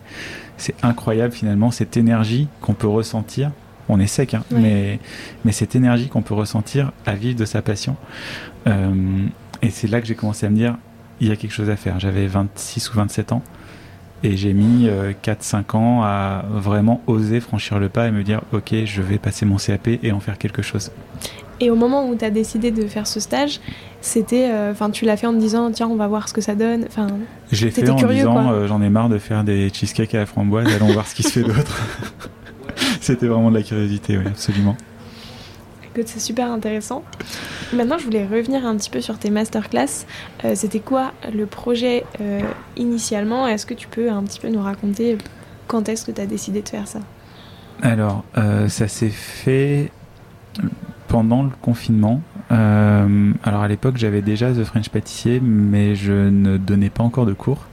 incroyable 0.83 1.33
finalement 1.33 1.71
cette 1.71 1.97
énergie 1.97 2.49
qu'on 2.61 2.75
peut 2.75 2.88
ressentir 2.88 3.50
on 3.88 4.00
est 4.00 4.07
sec, 4.07 4.35
hein, 4.35 4.45
mais, 4.50 4.99
mais 5.45 5.52
cette 5.52 5.76
énergie 5.76 6.09
qu'on 6.09 6.23
peut 6.23 6.35
ressentir 6.35 6.93
à 7.05 7.14
vivre 7.14 7.38
de 7.38 7.45
sa 7.45 7.62
passion. 7.62 7.97
Euh, 8.66 9.26
et 9.62 9.71
c'est 9.71 9.88
là 9.88 10.00
que 10.00 10.07
j'ai 10.07 10.14
commencé 10.14 10.47
à 10.47 10.50
me 10.50 10.57
dire, 10.57 10.76
il 11.21 11.28
y 11.28 11.33
a 11.33 11.37
quelque 11.37 11.52
chose 11.52 11.71
à 11.71 11.76
faire. 11.76 11.99
J'avais 12.00 12.26
26 12.26 12.90
ou 12.90 12.95
27 12.95 13.33
ans. 13.33 13.43
Et 14.23 14.37
j'ai 14.37 14.55
mis 14.55 14.88
4-5 14.88 14.88
euh, 14.88 15.76
ans 15.76 16.02
à 16.02 16.45
vraiment 16.50 17.02
oser 17.07 17.38
franchir 17.40 17.78
le 17.78 17.88
pas 17.88 18.09
et 18.09 18.11
me 18.11 18.23
dire, 18.23 18.40
ok, 18.52 18.75
je 18.85 19.02
vais 19.02 19.19
passer 19.19 19.45
mon 19.45 19.57
CAP 19.57 19.88
et 20.02 20.11
en 20.11 20.21
faire 20.21 20.38
quelque 20.38 20.62
chose. 20.62 20.90
Et 21.61 21.71
au 21.71 21.76
moment 21.76 22.09
où 22.09 22.16
tu 22.16 22.25
as 22.25 22.31
décidé 22.31 22.71
de 22.71 22.87
faire 22.87 23.07
ce 23.07 23.21
stage, 23.21 23.61
c'était, 24.00 24.50
euh, 24.50 24.73
enfin, 24.73 24.90
tu 24.90 25.05
l'as 25.05 25.16
fait 25.16 25.26
en 25.26 25.33
te 25.33 25.38
disant, 25.38 25.71
tiens, 25.71 25.88
on 25.88 25.97
va 25.97 26.07
voir 26.07 26.28
ce 26.28 26.35
que 26.35 26.40
ça 26.40 26.55
donne. 26.55 26.85
Enfin, 26.87 27.09
j'ai 27.52 27.71
fait 27.71 27.88
en 27.88 27.95
disant, 27.95 28.66
j'en 28.66 28.83
ai 28.83 28.90
marre 28.90 29.09
de 29.09 29.19
faire 29.19 29.45
des 29.45 29.71
cheesecakes 29.71 30.14
à 30.14 30.19
la 30.19 30.26
framboise, 30.26 30.66
allons 30.75 30.93
voir 30.93 31.07
ce 31.07 31.14
qui 31.14 31.23
se 31.23 31.31
fait 31.31 31.43
d'autre. 31.43 31.81
C'était 33.00 33.26
vraiment 33.26 33.50
de 33.50 33.56
la 33.56 33.62
curiosité, 33.62 34.18
oui, 34.18 34.25
absolument. 34.26 34.76
Écoute, 35.85 36.09
c'est 36.09 36.21
super 36.21 36.50
intéressant. 36.50 37.02
Maintenant, 37.73 37.97
je 37.99 38.04
voulais 38.04 38.26
revenir 38.26 38.66
un 38.66 38.76
petit 38.76 38.90
peu 38.90 39.00
sur 39.00 39.18
tes 39.18 39.30
masterclass. 39.30 40.06
Euh, 40.45 40.52
C'était 40.54 40.80
quoi 40.80 41.12
le 41.33 41.47
projet 41.47 42.04
euh, 42.21 42.40
initialement? 42.76 43.47
Est-ce 43.49 43.64
que 43.64 43.75
tu 43.75 43.88
peux 43.88 44.11
un 44.11 44.23
petit 44.23 44.38
peu 44.38 44.49
nous 44.49 44.61
raconter 44.61 45.16
quand 45.66 45.88
est-ce 45.88 46.04
que 46.04 46.12
tu 46.12 46.21
as 46.21 46.26
décidé 46.26 46.61
de 46.62 46.68
faire 46.68 46.87
ça? 46.87 47.00
Alors, 47.83 48.25
euh, 48.37 48.68
ça 48.68 48.88
s'est 48.88 49.09
fait 49.11 49.90
pendant 51.09 51.42
le 51.42 51.50
confinement. 51.62 52.21
Euh, 52.52 53.33
alors 53.42 53.62
à 53.62 53.68
l'époque, 53.68 53.97
j'avais 53.97 54.23
déjà 54.23 54.52
The 54.52 54.64
French 54.64 54.88
Pâtissier, 54.90 55.40
mais 55.40 55.95
je 55.95 56.12
ne 56.12 56.56
donnais 56.59 56.90
pas 56.90 57.04
encore 57.04 57.26
de 57.26 57.33
cours. 57.33 57.66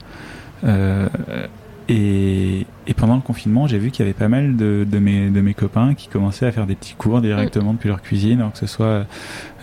Et, 1.88 2.66
pendant 2.96 3.16
le 3.16 3.20
confinement, 3.20 3.66
j'ai 3.66 3.78
vu 3.78 3.90
qu'il 3.90 4.04
y 4.04 4.08
avait 4.08 4.14
pas 4.14 4.28
mal 4.28 4.56
de, 4.56 4.86
mes, 4.98 5.28
de, 5.28 5.40
mes, 5.40 5.54
copains 5.54 5.94
qui 5.94 6.08
commençaient 6.08 6.46
à 6.46 6.52
faire 6.52 6.66
des 6.66 6.74
petits 6.74 6.94
cours 6.94 7.20
directement 7.20 7.72
mm. 7.72 7.76
depuis 7.76 7.88
leur 7.88 8.00
cuisine, 8.00 8.40
alors 8.40 8.52
que 8.52 8.58
ce 8.58 8.66
soit 8.66 8.86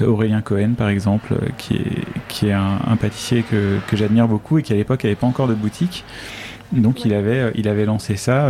euh, 0.02 0.06
Aurélien 0.06 0.42
Cohen 0.42 0.74
par 0.78 0.90
exemple, 0.90 1.34
euh, 1.34 1.48
qui 1.58 1.76
est, 1.76 2.04
qui 2.28 2.48
est 2.48 2.54
un, 2.54 2.96
pâtissier 3.00 3.44
que, 3.44 3.78
que 3.88 3.98
j'admire 3.98 4.28
beaucoup 4.28 4.60
et 4.60 4.64
qui 4.64 4.74
à 4.74 4.76
l'époque 4.76 5.04
n'avait 5.04 5.16
pas 5.16 5.28
encore 5.28 5.48
de 5.48 5.56
boutique. 5.56 6.04
Donc 6.72 7.04
il, 7.06 7.14
avait, 7.14 7.40
euh, 7.40 7.52
il 7.56 7.68
avait 7.68 7.86
lancé 7.86 8.16
ça 8.16 8.50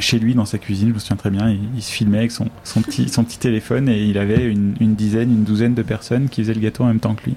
chez 0.00 0.18
lui 0.18 0.34
dans 0.34 0.46
sa 0.46 0.58
cuisine, 0.58 0.88
je 0.88 0.94
me 0.94 0.98
souviens 0.98 1.16
très 1.16 1.30
bien, 1.30 1.54
il, 1.76 1.82
se 1.82 1.92
filmait 1.92 2.18
avec 2.18 2.32
son, 2.32 2.48
son, 2.64 2.80
petit, 2.80 3.08
son 3.10 3.24
petit 3.24 3.38
téléphone 3.38 3.88
et 3.88 4.02
il 4.02 4.18
avait 4.18 4.50
une, 4.50 4.74
une, 4.80 4.94
dizaine, 4.94 5.30
une 5.30 5.44
douzaine 5.44 5.74
de 5.74 5.82
personnes 5.82 6.28
qui 6.28 6.42
faisaient 6.42 6.54
le 6.54 6.60
gâteau 6.60 6.84
en 6.84 6.88
même 6.88 7.00
temps 7.00 7.14
que 7.14 7.24
lui. 7.24 7.36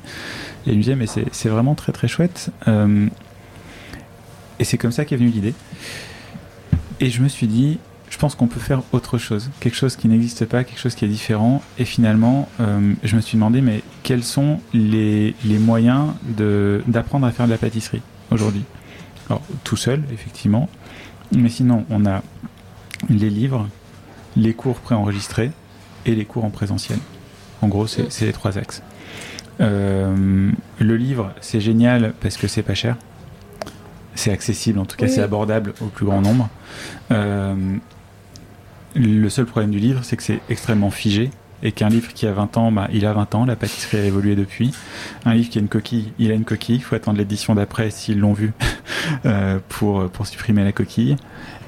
Et 0.66 0.72
il 0.72 0.78
me 0.78 0.82
disait 0.82 0.96
mais 0.96 1.08
c'est 1.08 1.50
vraiment 1.50 1.76
très 1.76 1.92
très 1.92 2.08
chouette. 2.08 2.52
Et 4.60 4.64
c'est 4.64 4.78
comme 4.78 4.92
ça 4.92 5.06
qu'est 5.06 5.18
venue 5.18 5.30
l'idée. 5.30 5.54
Et 7.00 7.10
je 7.10 7.22
me 7.22 7.28
suis 7.28 7.48
dit, 7.48 7.80
je 8.10 8.18
pense 8.18 8.36
qu'on 8.36 8.48
peut 8.48 8.60
faire 8.60 8.82
autre 8.92 9.18
chose, 9.18 9.50
quelque 9.60 9.76
chose 9.76 9.96
qui 9.96 10.08
n'existe 10.08 10.46
pas, 10.46 10.64
quelque 10.64 10.80
chose 10.80 10.96
qui 10.96 11.06
est 11.06 11.10
différent. 11.10 11.62
Et 11.78 11.86
finalement, 11.86 12.50
euh, 12.60 12.94
je 13.04 13.16
me 13.16 13.22
suis 13.22 13.36
demandé, 13.36 13.62
mais 13.62 13.84
quels 14.04 14.24
sont 14.24 14.60
les, 14.74 15.36
les 15.46 15.60
moyens 15.60 16.14
d'apprendre 16.88 17.28
à 17.28 17.32
faire 17.32 17.46
de 17.46 17.52
la 17.52 17.58
pâtisserie 17.58 18.02
aujourd'hui? 18.32 18.64
Alors, 19.30 19.42
tout 19.64 19.76
seul, 19.76 20.04
effectivement. 20.12 20.70
Mais 21.36 21.50
sinon, 21.50 21.86
on 21.90 22.06
a 22.06 22.24
les 23.10 23.30
livres, 23.30 23.68
les 24.36 24.54
cours 24.54 24.80
préenregistrés 24.80 25.52
et 26.06 26.16
les 26.16 26.26
cours 26.26 26.46
en 26.46 26.50
présentiel. 26.50 27.00
En 27.62 27.68
gros, 27.68 27.88
c'est 27.88 28.22
les 28.22 28.34
trois 28.34 28.58
axes. 28.58 28.82
Euh, 29.60 30.52
le 30.80 30.98
livre, 30.98 31.34
c'est 31.42 31.60
génial 31.60 32.14
parce 32.22 32.38
que 32.38 32.48
c'est 32.48 32.64
pas 32.64 32.76
cher 32.76 32.96
c'est 34.18 34.32
accessible, 34.32 34.80
en 34.80 34.86
tout 34.86 34.98
cas 34.98 35.08
c'est 35.08 35.22
abordable 35.22 35.74
au 35.82 35.86
plus 35.86 36.06
grand 36.06 36.22
nombre. 36.22 36.50
Euh, 37.12 37.56
le 38.96 39.30
seul 39.30 39.46
problème 39.46 39.72
du 39.72 39.80
livre, 39.80 40.02
c'est 40.04 40.18
que 40.18 40.24
c'est 40.24 40.40
extrêmement 40.50 40.92
figé 40.92 41.30
et 41.64 41.72
qu'un 41.72 41.90
livre 41.90 42.14
qui 42.14 42.28
a 42.28 42.34
20 42.34 42.58
ans, 42.58 42.72
bah, 42.72 42.88
il 42.94 43.06
a 43.06 43.14
20 43.14 43.36
ans, 43.36 43.46
la 43.46 43.56
pâtisserie 43.56 43.98
a 43.98 44.06
évolué 44.06 44.36
depuis. 44.36 44.72
Un 45.26 45.34
livre 45.34 45.50
qui 45.50 45.58
a 45.58 45.62
une 45.62 45.68
coquille, 45.68 46.14
il 46.20 46.32
a 46.32 46.36
une 46.36 46.44
coquille, 46.46 46.76
il 46.76 46.84
faut 46.84 46.96
attendre 46.96 47.18
l'édition 47.18 47.56
d'après 47.56 47.90
s'ils 47.90 48.20
l'ont 48.20 48.34
vu 48.34 48.54
euh, 49.26 49.60
pour, 49.70 50.10
pour 50.10 50.28
supprimer 50.28 50.64
la 50.64 50.72
coquille. 50.72 51.16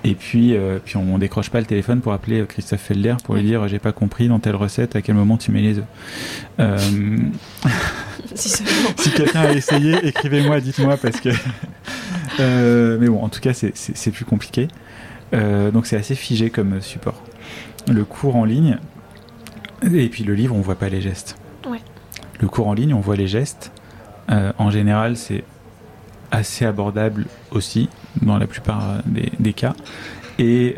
Et 0.03 0.15
puis, 0.15 0.55
euh, 0.55 0.79
puis 0.83 0.95
on, 0.95 1.17
décroche 1.17 1.49
pas 1.49 1.59
le 1.59 1.65
téléphone 1.65 2.01
pour 2.01 2.13
appeler 2.13 2.45
Christophe 2.47 2.81
Felder 2.81 3.15
pour 3.23 3.35
lui 3.35 3.43
dire 3.43 3.67
j'ai 3.67 3.79
pas 3.79 3.91
compris 3.91 4.29
dans 4.29 4.39
telle 4.39 4.55
recette 4.55 4.95
à 4.95 5.01
quel 5.01 5.15
moment 5.15 5.35
tu 5.37 5.51
mets 5.51 5.61
les 5.61 5.79
œufs. 5.79 5.85
si, 8.35 9.11
quelqu'un 9.15 9.41
a 9.41 9.51
essayé, 9.53 9.97
écrivez-moi, 10.07 10.61
dites-moi 10.61 10.97
parce 10.97 11.19
que 11.19 11.29
euh, 12.39 12.97
mais 12.99 13.07
bon, 13.07 13.21
en 13.21 13.29
tout 13.29 13.41
cas, 13.41 13.53
c'est 13.53 14.11
plus 14.11 14.25
compliqué. 14.25 14.67
Euh, 15.33 15.71
donc 15.71 15.85
c'est 15.85 15.97
assez 15.97 16.15
figé 16.15 16.49
comme 16.49 16.81
support. 16.81 17.21
Le 17.87 18.03
cours 18.05 18.35
en 18.35 18.45
ligne, 18.45 18.77
et 19.83 20.09
puis 20.09 20.23
le 20.23 20.33
livre, 20.33 20.55
on 20.55 20.61
voit 20.61 20.75
pas 20.75 20.89
les 20.89 21.01
gestes. 21.01 21.35
Le 22.41 22.47
cours 22.47 22.67
en 22.67 22.73
ligne, 22.73 22.93
on 22.93 23.01
voit 23.01 23.17
les 23.17 23.27
gestes. 23.27 23.71
Euh, 24.31 24.53
en 24.57 24.71
général, 24.71 25.17
c'est 25.17 25.43
assez 26.31 26.63
abordable 26.63 27.25
aussi, 27.51 27.89
dans 28.21 28.37
la 28.37 28.47
plupart 28.47 29.01
des, 29.05 29.53
cas. 29.53 29.73
Et, 30.37 30.75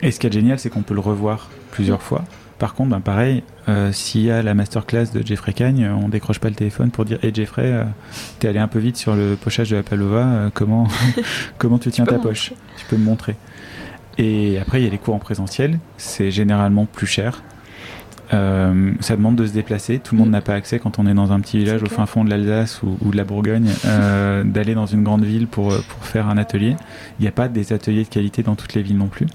et, 0.00 0.10
ce 0.10 0.18
qui 0.18 0.26
est 0.26 0.32
génial, 0.32 0.58
c'est 0.58 0.68
qu'on 0.70 0.82
peut 0.82 0.94
le 0.94 1.00
revoir 1.00 1.48
plusieurs 1.70 2.02
fois. 2.02 2.24
Par 2.62 2.74
contre, 2.74 2.90
ben 2.90 3.00
pareil, 3.00 3.42
euh, 3.68 3.90
s'il 3.90 4.20
y 4.20 4.30
a 4.30 4.40
la 4.40 4.54
masterclass 4.54 5.06
de 5.12 5.26
Jeffrey 5.26 5.52
Cagne, 5.52 5.90
on 6.00 6.08
décroche 6.08 6.38
pas 6.38 6.48
le 6.48 6.54
téléphone 6.54 6.92
pour 6.92 7.04
dire 7.04 7.18
Hey 7.24 7.34
Jeffrey, 7.34 7.64
euh, 7.64 7.82
t'es 8.38 8.46
allé 8.46 8.60
un 8.60 8.68
peu 8.68 8.78
vite 8.78 8.96
sur 8.96 9.16
le 9.16 9.34
pochage 9.34 9.70
de 9.70 9.74
la 9.74 9.82
palova, 9.82 10.24
euh, 10.24 10.50
comment, 10.54 10.86
comment 11.58 11.80
tu 11.80 11.90
tiens 11.90 12.04
ta 12.04 12.20
poche 12.20 12.52
Tu 12.76 12.86
peux 12.86 12.96
me 12.96 13.04
montrer. 13.04 13.34
Et 14.16 14.60
après, 14.60 14.80
il 14.80 14.84
y 14.84 14.86
a 14.86 14.90
les 14.90 14.98
cours 14.98 15.16
en 15.16 15.18
présentiel, 15.18 15.80
c'est 15.96 16.30
généralement 16.30 16.86
plus 16.86 17.08
cher. 17.08 17.42
ça 18.30 19.16
demande 19.16 19.34
de 19.34 19.44
se 19.44 19.52
déplacer. 19.52 19.98
Tout 19.98 20.14
le 20.14 20.20
monde 20.20 20.28
mm. 20.28 20.32
n'a 20.32 20.40
pas 20.40 20.54
accès 20.54 20.78
quand 20.78 21.00
on 21.00 21.08
est 21.08 21.14
dans 21.14 21.32
un 21.32 21.40
petit 21.40 21.58
village 21.58 21.82
au 21.82 21.88
fin 21.88 22.06
fond 22.06 22.22
de 22.22 22.30
l'Alsace 22.30 22.80
ou, 22.84 23.10
de 23.10 23.16
la 23.16 23.24
Bourgogne, 23.24 23.70
d'aller 24.44 24.74
dans 24.76 24.86
une 24.86 25.02
grande 25.02 25.24
ville 25.24 25.48
pour, 25.48 25.70
pour 25.70 26.04
faire 26.04 26.28
un 26.28 26.38
atelier. 26.38 26.76
Il 27.18 27.22
n'y 27.22 27.28
a 27.28 27.32
pas 27.32 27.48
des 27.48 27.72
ateliers 27.72 28.04
de 28.04 28.08
qualité 28.08 28.44
dans 28.44 28.54
toutes 28.54 28.74
les 28.74 28.82
villes 28.82 28.98
non 28.98 29.08
plus. 29.08 29.26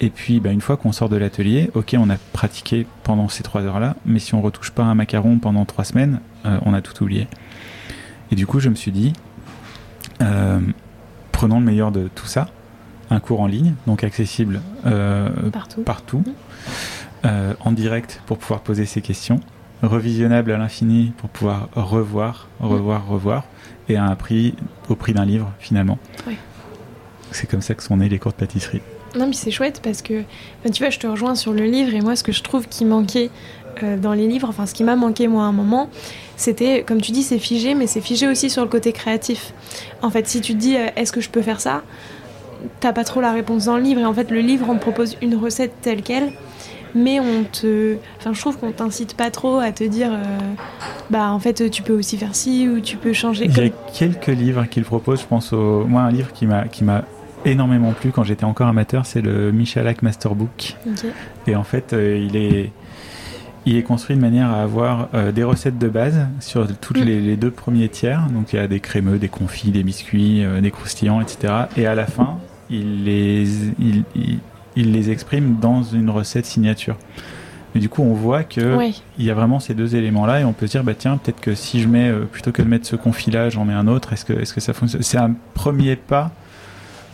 Et 0.00 0.08
puis, 0.08 0.40
bah, 0.40 0.50
une 0.50 0.62
fois 0.62 0.78
qu'on 0.78 0.92
sort 0.92 1.10
de 1.10 1.16
l'atelier, 1.16 1.70
ok, 1.74 1.94
on 1.98 2.08
a 2.08 2.16
pratiqué 2.32 2.86
pendant 3.02 3.28
ces 3.28 3.42
trois 3.42 3.62
heures-là, 3.62 3.96
mais 4.06 4.18
si 4.18 4.34
on 4.34 4.40
retouche 4.40 4.70
pas 4.70 4.82
un 4.82 4.94
macaron 4.94 5.38
pendant 5.38 5.66
trois 5.66 5.84
semaines, 5.84 6.20
euh, 6.46 6.58
on 6.64 6.72
a 6.72 6.80
tout 6.80 7.02
oublié. 7.02 7.28
Et 8.32 8.34
du 8.34 8.46
coup, 8.46 8.60
je 8.60 8.70
me 8.70 8.74
suis 8.74 8.92
dit, 8.92 9.12
euh, 10.22 10.60
prenons 11.32 11.60
le 11.60 11.66
meilleur 11.66 11.92
de 11.92 12.08
tout 12.14 12.26
ça, 12.26 12.48
un 13.10 13.20
cours 13.20 13.40
en 13.40 13.46
ligne, 13.46 13.74
donc 13.86 14.02
accessible 14.02 14.62
euh, 14.86 15.28
partout, 15.84 16.24
en 17.24 17.72
direct 17.72 18.22
pour 18.24 18.38
pouvoir 18.38 18.60
poser 18.60 18.86
ses 18.86 19.02
questions, 19.02 19.40
revisionnable 19.82 20.52
à 20.52 20.56
l'infini 20.56 21.12
pour 21.18 21.28
pouvoir 21.28 21.68
revoir, 21.74 22.48
revoir, 22.60 23.06
revoir, 23.06 23.44
et 23.90 23.96
à 23.96 24.04
un 24.04 24.14
prix, 24.14 24.54
au 24.88 24.94
prix 24.94 25.12
d'un 25.12 25.26
livre 25.26 25.52
finalement. 25.58 25.98
C'est 27.32 27.48
comme 27.48 27.60
ça 27.60 27.74
que 27.74 27.82
sont 27.82 27.98
nés 27.98 28.08
les 28.08 28.18
cours 28.18 28.32
de 28.32 28.36
pâtisserie. 28.36 28.80
Non, 29.16 29.26
mais 29.26 29.32
c'est 29.32 29.50
chouette 29.50 29.80
parce 29.82 30.02
que, 30.02 30.22
tu 30.72 30.82
vois, 30.82 30.90
je 30.90 30.98
te 30.98 31.06
rejoins 31.06 31.34
sur 31.34 31.52
le 31.52 31.64
livre 31.64 31.94
et 31.94 32.00
moi, 32.00 32.14
ce 32.16 32.22
que 32.22 32.32
je 32.32 32.42
trouve 32.42 32.68
qui 32.68 32.84
manquait 32.84 33.30
euh, 33.82 33.96
dans 33.96 34.12
les 34.12 34.26
livres, 34.26 34.48
enfin, 34.48 34.66
ce 34.66 34.74
qui 34.74 34.84
m'a 34.84 34.96
manqué 34.96 35.26
moi 35.26 35.44
à 35.44 35.46
un 35.46 35.52
moment, 35.52 35.88
c'était, 36.36 36.84
comme 36.86 37.00
tu 37.00 37.12
dis, 37.12 37.22
c'est 37.22 37.38
figé, 37.38 37.74
mais 37.74 37.86
c'est 37.86 38.00
figé 38.00 38.28
aussi 38.28 38.50
sur 38.50 38.62
le 38.62 38.68
côté 38.68 38.92
créatif. 38.92 39.52
En 40.02 40.10
fait, 40.10 40.28
si 40.28 40.40
tu 40.40 40.54
te 40.54 40.58
dis, 40.58 40.76
euh, 40.76 40.86
est-ce 40.96 41.12
que 41.12 41.20
je 41.20 41.28
peux 41.28 41.42
faire 41.42 41.60
ça? 41.60 41.82
T'as 42.80 42.92
pas 42.92 43.04
trop 43.04 43.20
la 43.20 43.32
réponse 43.32 43.64
dans 43.64 43.76
le 43.76 43.82
livre 43.82 44.00
et 44.00 44.04
en 44.04 44.14
fait, 44.14 44.30
le 44.30 44.40
livre, 44.40 44.66
on 44.68 44.76
propose 44.76 45.16
une 45.22 45.34
recette 45.34 45.72
telle 45.82 46.02
qu'elle. 46.02 46.32
Mais 46.92 47.20
on 47.20 47.44
te. 47.44 47.96
Enfin, 48.18 48.32
je 48.32 48.40
trouve 48.40 48.58
qu'on 48.58 48.72
t'incite 48.72 49.14
pas 49.14 49.30
trop 49.30 49.58
à 49.58 49.70
te 49.70 49.84
dire. 49.84 50.10
Euh, 50.12 50.38
bah, 51.08 51.30
en 51.30 51.38
fait, 51.38 51.70
tu 51.70 51.82
peux 51.82 51.92
aussi 51.92 52.16
faire 52.16 52.34
ci 52.34 52.68
ou 52.68 52.80
tu 52.80 52.96
peux 52.96 53.12
changer. 53.12 53.44
Il 53.44 53.56
y 53.56 53.60
a 53.60 53.70
quelques 53.94 54.26
livres 54.26 54.64
qu'il 54.68 54.82
propose. 54.82 55.20
Je 55.20 55.26
pense 55.26 55.52
au. 55.52 55.84
Moi, 55.84 56.02
un 56.02 56.10
livre 56.10 56.32
qui 56.32 56.46
m'a 56.46 57.04
énormément 57.44 57.92
plu 57.92 58.10
quand 58.10 58.24
j'étais 58.24 58.44
encore 58.44 58.68
amateur, 58.68 59.06
c'est 59.06 59.22
le 59.22 59.52
Michalak 59.52 60.02
Masterbook. 60.02 60.76
Et 61.46 61.56
en 61.56 61.64
fait, 61.64 61.92
euh, 61.92 62.18
il 62.18 62.36
est 62.36 62.72
il 63.66 63.76
est 63.76 63.82
construit 63.82 64.16
de 64.16 64.20
manière 64.20 64.50
à 64.50 64.62
avoir 64.62 65.08
euh, 65.14 65.32
des 65.32 65.44
recettes 65.44 65.78
de 65.78 65.88
base 65.88 66.26
sur 66.40 66.66
toutes 66.78 67.00
mm. 67.00 67.04
les, 67.04 67.36
deux 67.36 67.50
premiers 67.50 67.88
tiers. 67.88 68.26
Donc 68.32 68.52
il 68.52 68.56
y 68.56 68.58
a 68.58 68.66
des 68.66 68.80
crémeux, 68.80 69.18
des 69.18 69.28
confits, 69.28 69.70
des 69.70 69.82
biscuits, 69.82 70.44
euh, 70.44 70.60
des 70.60 70.70
croustillants, 70.70 71.20
etc. 71.20 71.54
Et 71.76 71.86
à 71.86 71.94
la 71.94 72.06
fin, 72.06 72.38
il 72.70 73.04
les, 73.04 73.46
il, 73.78 74.04
il, 74.76 74.92
les 74.92 75.10
exprime 75.10 75.58
dans 75.60 75.82
une 75.82 76.10
recette 76.10 76.46
signature. 76.46 76.96
Mais 77.74 77.80
du 77.80 77.88
coup, 77.88 78.02
on 78.02 78.14
voit 78.14 78.42
que 78.42 78.76
Oui. 78.76 79.02
il 79.18 79.24
y 79.24 79.30
a 79.30 79.34
vraiment 79.34 79.60
ces 79.60 79.74
deux 79.74 79.94
éléments-là 79.94 80.40
et 80.40 80.44
on 80.44 80.52
peut 80.52 80.66
se 80.66 80.72
dire, 80.72 80.82
bah 80.82 80.94
tiens, 80.94 81.18
peut-être 81.18 81.40
que 81.40 81.54
si 81.54 81.80
je 81.80 81.86
mets, 81.86 82.08
euh, 82.08 82.24
plutôt 82.24 82.50
que 82.50 82.62
de 82.62 82.66
mettre 82.66 82.86
ce 82.86 82.96
confit-là, 82.96 83.50
j'en 83.50 83.64
mets 83.64 83.74
un 83.74 83.86
autre, 83.86 84.12
est-ce 84.12 84.24
que, 84.24 84.32
est-ce 84.32 84.54
que 84.54 84.60
ça 84.60 84.72
fonctionne? 84.72 85.02
C'est 85.02 85.18
un 85.18 85.34
premier 85.54 85.96
pas 85.96 86.32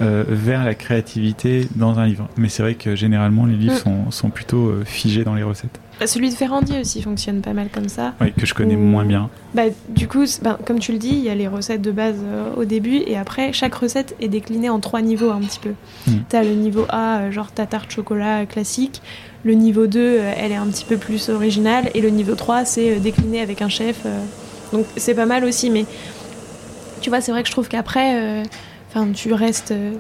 euh, 0.01 0.25
vers 0.29 0.65
la 0.65 0.75
créativité 0.75 1.69
dans 1.75 1.99
un 1.99 2.07
livre. 2.07 2.29
Mais 2.37 2.49
c'est 2.49 2.63
vrai 2.63 2.75
que 2.75 2.95
généralement, 2.97 3.47
les 3.47 3.55
livres 3.57 3.75
Mm. 3.75 3.79
sont, 3.79 4.11
sont 4.11 4.31
plutôt 4.31 4.67
euh, 4.69 4.83
figés 4.85 5.25
dans 5.25 5.35
les 5.35 5.43
recettes. 5.43 5.81
Celui 6.05 6.29
de 6.29 6.35
Ferrandi 6.35 6.79
aussi 6.79 7.01
fonctionne 7.01 7.41
pas 7.41 7.55
mal 7.55 7.69
comme 7.73 7.89
ça. 7.89 8.13
Oui, 8.21 8.31
que 8.39 8.45
je 8.45 8.53
connais 8.53 8.77
moins 8.77 9.07
bien. 9.07 9.31
Bah, 9.55 9.63
du 9.89 10.07
coup, 10.09 10.25
ben, 10.43 10.59
comme 10.67 10.79
tu 10.79 10.93
le 10.93 10.99
dis, 10.99 11.09
il 11.09 11.21
y 11.25 11.31
a 11.31 11.35
les 11.35 11.49
recettes 11.49 11.81
de 11.81 11.91
base 11.91 12.17
euh, 12.23 12.51
au 12.55 12.67
début 12.67 12.97
et 13.07 13.17
après, 13.17 13.55
chaque 13.55 13.75
recette 13.75 14.15
est 14.21 14.29
déclinée 14.29 14.69
en 14.69 14.79
trois 14.79 15.01
niveaux 15.01 15.31
un 15.31 15.41
petit 15.41 15.59
peu. 15.59 15.71
Mm. 16.07 16.17
T'as 16.29 16.43
le 16.43 16.51
niveau 16.51 16.85
A, 16.91 17.31
genre 17.31 17.51
ta 17.51 17.65
tarte 17.65 17.91
chocolat 17.91 18.45
classique. 18.45 19.01
Le 19.45 19.55
niveau 19.55 19.87
2, 19.87 19.99
euh, 19.99 20.33
elle 20.37 20.53
est 20.53 20.57
un 20.57 20.67
petit 20.67 20.85
peu 20.85 20.99
plus 20.99 21.31
originale. 21.31 21.91
Et 21.95 22.03
le 22.03 22.11
niveau 22.11 22.35
3, 22.35 22.67
c'est 22.67 22.97
décliné 22.97 23.41
avec 23.41 23.63
un 23.63 23.71
chef. 23.71 24.05
Donc 24.73 24.85
c'est 24.99 25.15
pas 25.15 25.27
mal 25.27 25.45
aussi, 25.45 25.71
mais 25.71 25.87
tu 27.01 27.09
vois, 27.09 27.23
c'est 27.23 27.33
vrai 27.33 27.43
que 27.43 27.49
je 27.49 27.53
trouve 27.53 27.69
qu'après, 27.69 28.43
enfin, 28.97 29.13
tu 29.13 29.33
restes. 29.33 29.71
euh, 29.73 29.93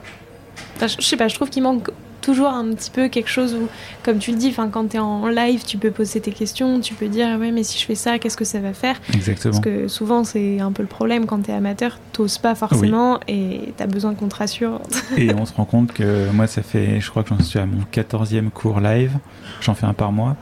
enfin, 0.77 0.87
je 0.87 1.05
sais 1.05 1.17
pas, 1.17 1.29
je 1.29 1.35
trouve 1.35 1.51
qu'il 1.51 1.63
manque 1.63 1.91
toujours 2.23 2.49
un 2.49 2.75
petit 2.75 2.91
peu 2.91 3.09
quelque 3.09 3.29
chose 3.29 3.55
où, 3.55 3.69
comme 4.03 4.19
tu 4.19 4.33
le 4.33 4.37
dis, 4.37 4.49
enfin, 4.49 4.69
quand 4.69 4.89
t'es 4.89 4.99
en 4.99 5.29
live, 5.29 5.65
tu 5.65 5.79
peux 5.79 5.93
poser 5.93 6.21
tes 6.21 6.33
questions, 6.33 6.81
tu 6.81 6.95
peux 6.95 7.07
dire, 7.07 7.39
ouais, 7.39 7.53
mais 7.53 7.63
si 7.63 7.79
je 7.79 7.85
fais 7.85 7.95
ça, 7.95 8.19
qu'est-ce 8.19 8.37
que 8.37 8.45
ça 8.45 8.59
va 8.59 8.73
faire? 8.73 8.97
Exactement. 9.15 9.53
parce 9.53 9.65
que 9.65 9.87
souvent, 9.87 10.25
c'est 10.25 10.59
un 10.59 10.73
peu 10.73 10.83
le 10.83 10.89
problème 10.89 11.27
quand 11.27 11.39
t'es 11.43 11.53
amateur, 11.53 12.01
t'oses 12.13 12.39
pas 12.39 12.57
forcément 12.57 13.21
et 13.29 13.73
t'as 13.77 13.87
besoin 13.87 14.15
qu'on 14.15 14.27
te 14.27 14.35
rassure. 14.35 14.81
Et 15.17 15.33
on 15.35 15.47
se 15.47 15.55
rend 15.55 15.67
compte 15.67 15.93
que 15.93 16.29
moi, 16.33 16.49
ça 16.49 16.63
fait, 16.63 17.01
je 17.01 17.09
crois 17.11 17.23
que 17.23 17.29
j'en 17.29 17.41
suis 17.41 17.61
à 17.61 17.67
mon 17.67 17.83
14e 17.93 18.51
cours 18.51 18.81
live. 18.81 19.13
J'en 19.61 19.75
fais 19.75 19.87
un 19.87 19.95
par 19.95 20.11
mois. 20.11 20.37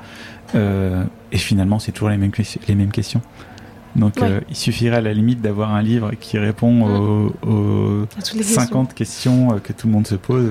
Euh, 0.55 1.05
et 1.33 1.39
finalement, 1.39 1.79
c'est 1.79 1.93
toujours 1.93 2.09
les 2.09 2.17
mêmes, 2.17 2.33
les 2.67 2.75
mêmes 2.75 2.93
questions. 2.93 3.21
Donc, 3.97 4.17
Ouais. 4.17 4.29
euh, 4.31 4.41
il 4.51 4.57
suffirait 4.57 4.97
à 4.97 5.01
la 5.01 5.13
limite 5.13 5.41
d'avoir 5.41 5.73
un 5.75 5.83
livre 5.83 6.13
qui 6.21 6.39
répond 6.39 6.83
aux, 6.85 7.35
aux 7.49 8.03
À 8.19 8.23
toutes 8.23 8.35
les 8.35 8.43
50 8.43 8.95
questions 8.95 9.53
euh, 9.55 9.59
que 9.59 9.73
tout 9.73 9.87
le 9.87 9.93
monde 9.93 10.07
se 10.07 10.17
pose. 10.17 10.51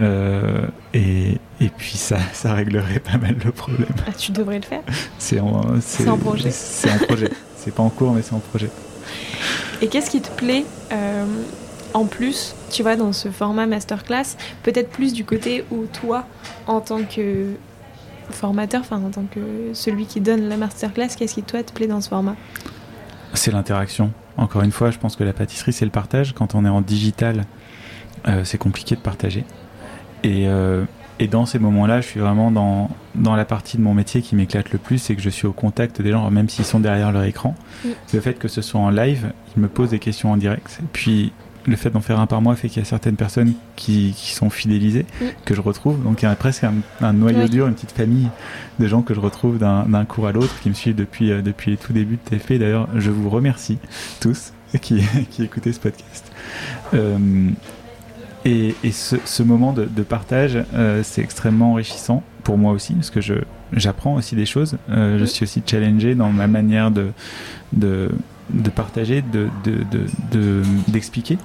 Euh, 0.00 0.66
et, 0.94 1.38
et 1.60 1.68
puis, 1.68 1.96
ça, 1.96 2.18
ça 2.32 2.54
réglerait 2.54 3.00
pas 3.00 3.18
mal 3.18 3.36
le 3.44 3.50
problème. 3.52 3.88
Ah, 4.06 4.12
tu 4.16 4.32
devrais 4.32 4.56
le 4.58 4.64
faire. 4.64 4.82
C'est 5.18 5.40
en, 5.40 5.50
projet. 6.16 6.50
C'est 6.50 6.90
en 6.90 6.98
projet. 6.98 7.30
c'est 7.56 7.74
pas 7.74 7.82
en 7.82 7.90
cours, 7.90 8.12
mais 8.12 8.22
c'est 8.22 8.34
en 8.34 8.38
projet. 8.40 8.70
Et 9.82 9.88
qu'est-ce 9.88 10.10
qui 10.10 10.20
te 10.20 10.30
plaît 10.30 10.64
euh, 10.92 11.24
en 11.92 12.04
plus, 12.04 12.54
tu 12.70 12.82
vois, 12.82 12.94
dans 12.96 13.12
ce 13.12 13.30
format 13.30 13.66
masterclass 13.66 14.36
Peut-être 14.62 14.90
plus 14.90 15.12
du 15.12 15.24
côté 15.24 15.64
où 15.72 15.86
toi, 15.86 16.24
en 16.66 16.80
tant 16.80 17.02
que 17.02 17.46
formateur, 18.34 18.80
enfin 18.80 19.02
en 19.02 19.10
tant 19.10 19.24
que 19.24 19.72
celui 19.72 20.06
qui 20.06 20.20
donne 20.20 20.48
la 20.48 20.56
masterclass, 20.56 21.08
qu'est-ce 21.16 21.34
qui 21.34 21.42
toi 21.42 21.62
te 21.62 21.72
plaît 21.72 21.86
dans 21.86 22.00
ce 22.00 22.08
format? 22.08 22.36
C'est 23.34 23.52
l'interaction. 23.52 24.12
Encore 24.36 24.62
une 24.62 24.72
fois, 24.72 24.90
je 24.90 24.98
pense 24.98 25.16
que 25.16 25.24
la 25.24 25.32
pâtisserie, 25.32 25.72
c'est 25.72 25.84
le 25.84 25.90
partage. 25.90 26.34
Quand 26.34 26.54
on 26.54 26.64
est 26.64 26.68
en 26.68 26.80
digital, 26.80 27.44
euh, 28.26 28.44
c'est 28.44 28.58
compliqué 28.58 28.96
de 28.96 29.00
partager. 29.00 29.44
Et, 30.24 30.48
euh, 30.48 30.84
et 31.18 31.28
dans 31.28 31.46
ces 31.46 31.58
moments-là, 31.58 32.00
je 32.00 32.06
suis 32.06 32.20
vraiment 32.20 32.50
dans, 32.50 32.90
dans 33.14 33.36
la 33.36 33.44
partie 33.44 33.76
de 33.76 33.82
mon 33.82 33.94
métier 33.94 34.22
qui 34.22 34.34
m'éclate 34.34 34.72
le 34.72 34.78
plus, 34.78 34.98
c'est 34.98 35.14
que 35.14 35.22
je 35.22 35.30
suis 35.30 35.46
au 35.46 35.52
contact 35.52 36.00
des 36.00 36.10
gens, 36.10 36.30
même 36.30 36.48
s'ils 36.48 36.64
sont 36.64 36.80
derrière 36.80 37.12
leur 37.12 37.24
écran. 37.24 37.54
Le 38.12 38.20
fait 38.20 38.34
que 38.34 38.48
ce 38.48 38.62
soit 38.62 38.80
en 38.80 38.90
live, 38.90 39.32
ils 39.56 39.62
me 39.62 39.68
posent 39.68 39.90
des 39.90 39.98
questions 39.98 40.32
en 40.32 40.36
direct. 40.36 40.78
Et 40.82 40.86
puis, 40.92 41.32
le 41.66 41.76
fait 41.76 41.90
d'en 41.90 42.00
faire 42.00 42.18
un 42.20 42.26
par 42.26 42.40
mois 42.42 42.56
fait 42.56 42.68
qu'il 42.68 42.78
y 42.80 42.82
a 42.82 42.88
certaines 42.88 43.16
personnes 43.16 43.52
qui, 43.76 44.14
qui 44.16 44.32
sont 44.34 44.50
fidélisées, 44.50 45.06
que 45.44 45.54
je 45.54 45.60
retrouve. 45.60 46.02
Donc, 46.02 46.22
il 46.22 46.24
y 46.24 46.28
a 46.28 46.34
presque 46.34 46.64
un, 46.64 46.74
un 47.00 47.12
noyau 47.12 47.42
Oui. 47.42 47.50
dur, 47.50 47.66
une 47.66 47.74
petite 47.74 47.92
famille 47.92 48.28
de 48.78 48.86
gens 48.86 49.02
que 49.02 49.14
je 49.14 49.20
retrouve 49.20 49.58
d'un 49.58 50.04
cours 50.06 50.26
à 50.26 50.32
l'autre, 50.32 50.54
qui 50.62 50.68
me 50.68 50.74
suivent 50.74 50.94
depuis, 50.96 51.30
euh, 51.30 51.42
depuis 51.42 51.72
les 51.72 51.76
tout 51.76 51.92
débuts 51.92 52.18
de 52.24 52.30
TFP. 52.36 52.54
D'ailleurs, 52.58 52.88
je 52.96 53.10
vous 53.10 53.28
remercie 53.30 53.78
tous 54.20 54.52
qui, 54.80 55.02
qui 55.30 55.42
écoutez 55.42 55.72
ce 55.72 55.80
podcast. 55.80 56.30
Euh, 56.94 57.18
et, 58.44 58.74
et 58.82 58.92
ce, 58.92 59.16
ce 59.24 59.42
moment 59.42 59.72
de, 59.72 59.84
de 59.84 60.02
partage, 60.02 60.58
euh, 60.74 61.02
c'est 61.04 61.20
extrêmement 61.22 61.72
enrichissant 61.72 62.22
pour 62.42 62.56
moi 62.56 62.72
aussi, 62.72 62.94
parce 62.94 63.10
que 63.10 63.20
je 63.20 63.34
j'apprends 63.72 64.14
aussi 64.14 64.34
des 64.34 64.46
choses. 64.46 64.78
Euh, 64.90 65.18
Je 65.18 65.24
suis 65.26 65.44
aussi 65.44 65.62
challengé 65.64 66.14
dans 66.14 66.30
ma 66.30 66.46
manière 66.46 66.90
de, 66.90 67.08
de, 67.72 68.10
de 68.52 68.70
partager, 68.70 69.22
de, 69.22 69.48
de, 69.64 69.84
de, 69.90 70.06
de- 70.32 70.62
d'expliquer. 70.88 71.38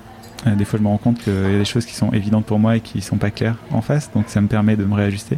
Euh, 0.48 0.56
des 0.56 0.66
fois, 0.66 0.78
je 0.78 0.84
me 0.84 0.90
rends 0.90 0.98
compte 0.98 1.20
qu'il 1.24 1.34
y 1.34 1.56
a 1.56 1.58
des 1.60 1.66
choses 1.66 1.86
qui 1.86 1.96
sont 1.96 2.12
évidentes 2.12 2.46
pour 2.46 2.60
moi 2.60 2.76
et 2.76 2.80
qui 2.82 3.02
sont 3.02 3.18
pas 3.18 3.32
claires 3.32 3.58
en 3.72 3.82
face, 3.82 4.12
donc 4.14 4.26
ça 4.28 4.42
me 4.42 4.48
permet 4.48 4.76
de 4.76 4.86
me 4.86 4.94
réajuster. 4.94 5.38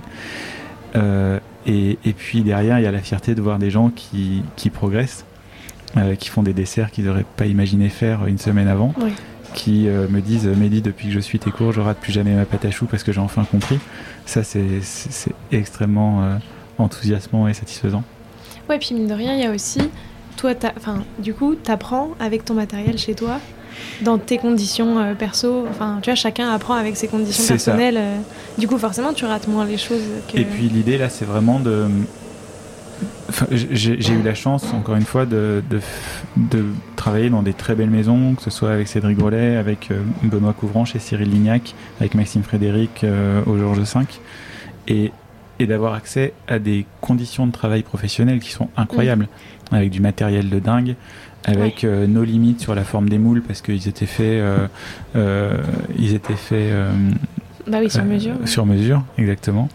Euh, 0.95 1.39
et, 1.65 1.97
et 2.05 2.13
puis 2.13 2.41
derrière, 2.41 2.79
il 2.79 2.83
y 2.83 2.87
a 2.87 2.91
la 2.91 2.99
fierté 3.01 3.35
de 3.35 3.41
voir 3.41 3.59
des 3.59 3.69
gens 3.69 3.89
qui, 3.89 4.41
qui 4.55 4.69
progressent, 4.69 5.25
euh, 5.97 6.15
qui 6.15 6.29
font 6.29 6.43
des 6.43 6.53
desserts 6.53 6.91
qu'ils 6.91 7.05
n'auraient 7.05 7.25
pas 7.35 7.45
imaginé 7.45 7.89
faire 7.89 8.25
une 8.25 8.37
semaine 8.37 8.67
avant 8.67 8.93
Oui. 9.01 9.11
qui 9.53 9.87
euh, 9.87 10.07
me 10.09 10.21
disent 10.21 10.45
Mehdi 10.47 10.81
depuis 10.81 11.07
que 11.07 11.13
je 11.13 11.19
suis 11.19 11.39
tes 11.39 11.51
cours 11.51 11.71
je 11.73 11.79
rate 11.81 11.97
plus 11.99 12.11
jamais 12.13 12.33
ma 12.33 12.45
pâte 12.45 12.65
à 12.65 12.71
choux 12.71 12.85
parce 12.85 13.03
que 13.03 13.11
j'ai 13.11 13.19
enfin 13.21 13.45
compris 13.45 13.79
ça 14.25 14.43
c'est 14.43 14.81
extrêmement 15.51 16.37
enthousiasmant 16.77 17.47
et 17.47 17.53
satisfaisant 17.53 18.03
Ouais, 18.69 18.77
puis 18.79 18.93
mine 18.93 19.07
de 19.07 19.13
rien, 19.13 19.33
il 19.33 19.39
y 19.41 19.45
a 19.45 19.51
aussi, 19.51 19.79
toi, 20.37 20.53
enfin, 20.77 21.03
du 21.19 21.33
coup, 21.33 21.55
t'apprends 21.55 22.11
avec 22.19 22.45
ton 22.45 22.53
matériel 22.53 22.97
chez 22.97 23.13
toi, 23.13 23.39
dans 24.01 24.17
tes 24.17 24.37
conditions 24.37 24.99
euh, 24.99 25.13
perso. 25.13 25.65
Enfin, 25.69 25.99
tu 26.01 26.09
vois, 26.09 26.15
chacun 26.15 26.49
apprend 26.49 26.75
avec 26.75 26.95
ses 26.95 27.07
conditions 27.09 27.45
personnelles. 27.45 27.97
euh. 27.97 28.17
du 28.57 28.67
coup, 28.67 28.77
forcément, 28.77 29.11
tu 29.11 29.25
rates 29.25 29.47
moins 29.49 29.65
les 29.65 29.77
choses 29.77 30.01
que. 30.31 30.37
et 30.37 30.45
puis 30.45 30.69
l'idée 30.69 30.97
là 30.97 31.09
c'est 31.09 31.25
vraiment 31.25 31.59
de 31.59 31.87
Enfin, 33.29 33.45
j'ai 33.51 34.01
j'ai 34.01 34.13
eu 34.13 34.23
la 34.23 34.33
chance 34.33 34.73
encore 34.73 34.95
une 34.95 35.05
fois 35.05 35.25
de, 35.25 35.61
de, 35.69 35.81
de 36.37 36.63
travailler 36.95 37.29
dans 37.29 37.43
des 37.43 37.53
très 37.53 37.75
belles 37.75 37.89
maisons 37.89 38.33
que 38.35 38.41
ce 38.41 38.49
soit 38.49 38.71
avec 38.71 38.87
Cédric 38.87 39.17
Grolet 39.17 39.57
avec 39.57 39.91
euh, 39.91 40.01
Benoît 40.23 40.53
Couvrant 40.53 40.85
chez 40.85 40.97
Cyril 40.97 41.29
Lignac 41.29 41.75
avec 41.99 42.15
Maxime 42.15 42.41
Frédéric 42.41 43.03
euh, 43.03 43.41
au 43.45 43.57
Georges 43.57 43.81
V 43.81 44.01
et, 44.87 45.11
et 45.59 45.65
d'avoir 45.67 45.93
accès 45.93 46.33
à 46.47 46.59
des 46.59 46.85
conditions 47.01 47.47
de 47.47 47.51
travail 47.51 47.83
professionnelles 47.83 48.39
qui 48.39 48.51
sont 48.51 48.69
incroyables 48.77 49.27
avec 49.71 49.89
du 49.89 49.99
matériel 50.01 50.49
de 50.49 50.59
dingue 50.59 50.95
avec 51.45 51.83
euh, 51.83 52.07
nos 52.07 52.23
limites 52.23 52.59
sur 52.61 52.75
la 52.75 52.83
forme 52.83 53.07
des 53.09 53.17
moules 53.17 53.41
parce 53.41 53.61
qu'ils 53.61 53.87
étaient 53.87 54.05
faits 54.05 54.25
euh, 54.25 54.67
euh, 55.15 55.57
ils 55.97 56.13
étaient 56.13 56.35
faits 56.35 56.73
Bah 57.67 57.77
oui, 57.81 57.89
sur 57.89 58.03
mesure. 58.05 58.33
Sur 58.45 58.65
mesure, 58.65 59.03
exactement. 59.17 59.69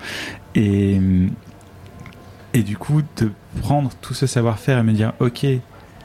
Et, 0.54 1.00
et 2.54 2.62
du 2.62 2.76
coup, 2.76 3.02
de 3.18 3.30
prendre 3.60 3.90
tout 4.02 4.14
ce 4.14 4.26
savoir-faire 4.26 4.78
et 4.78 4.82
me 4.82 4.92
dire, 4.92 5.12
ok, 5.20 5.46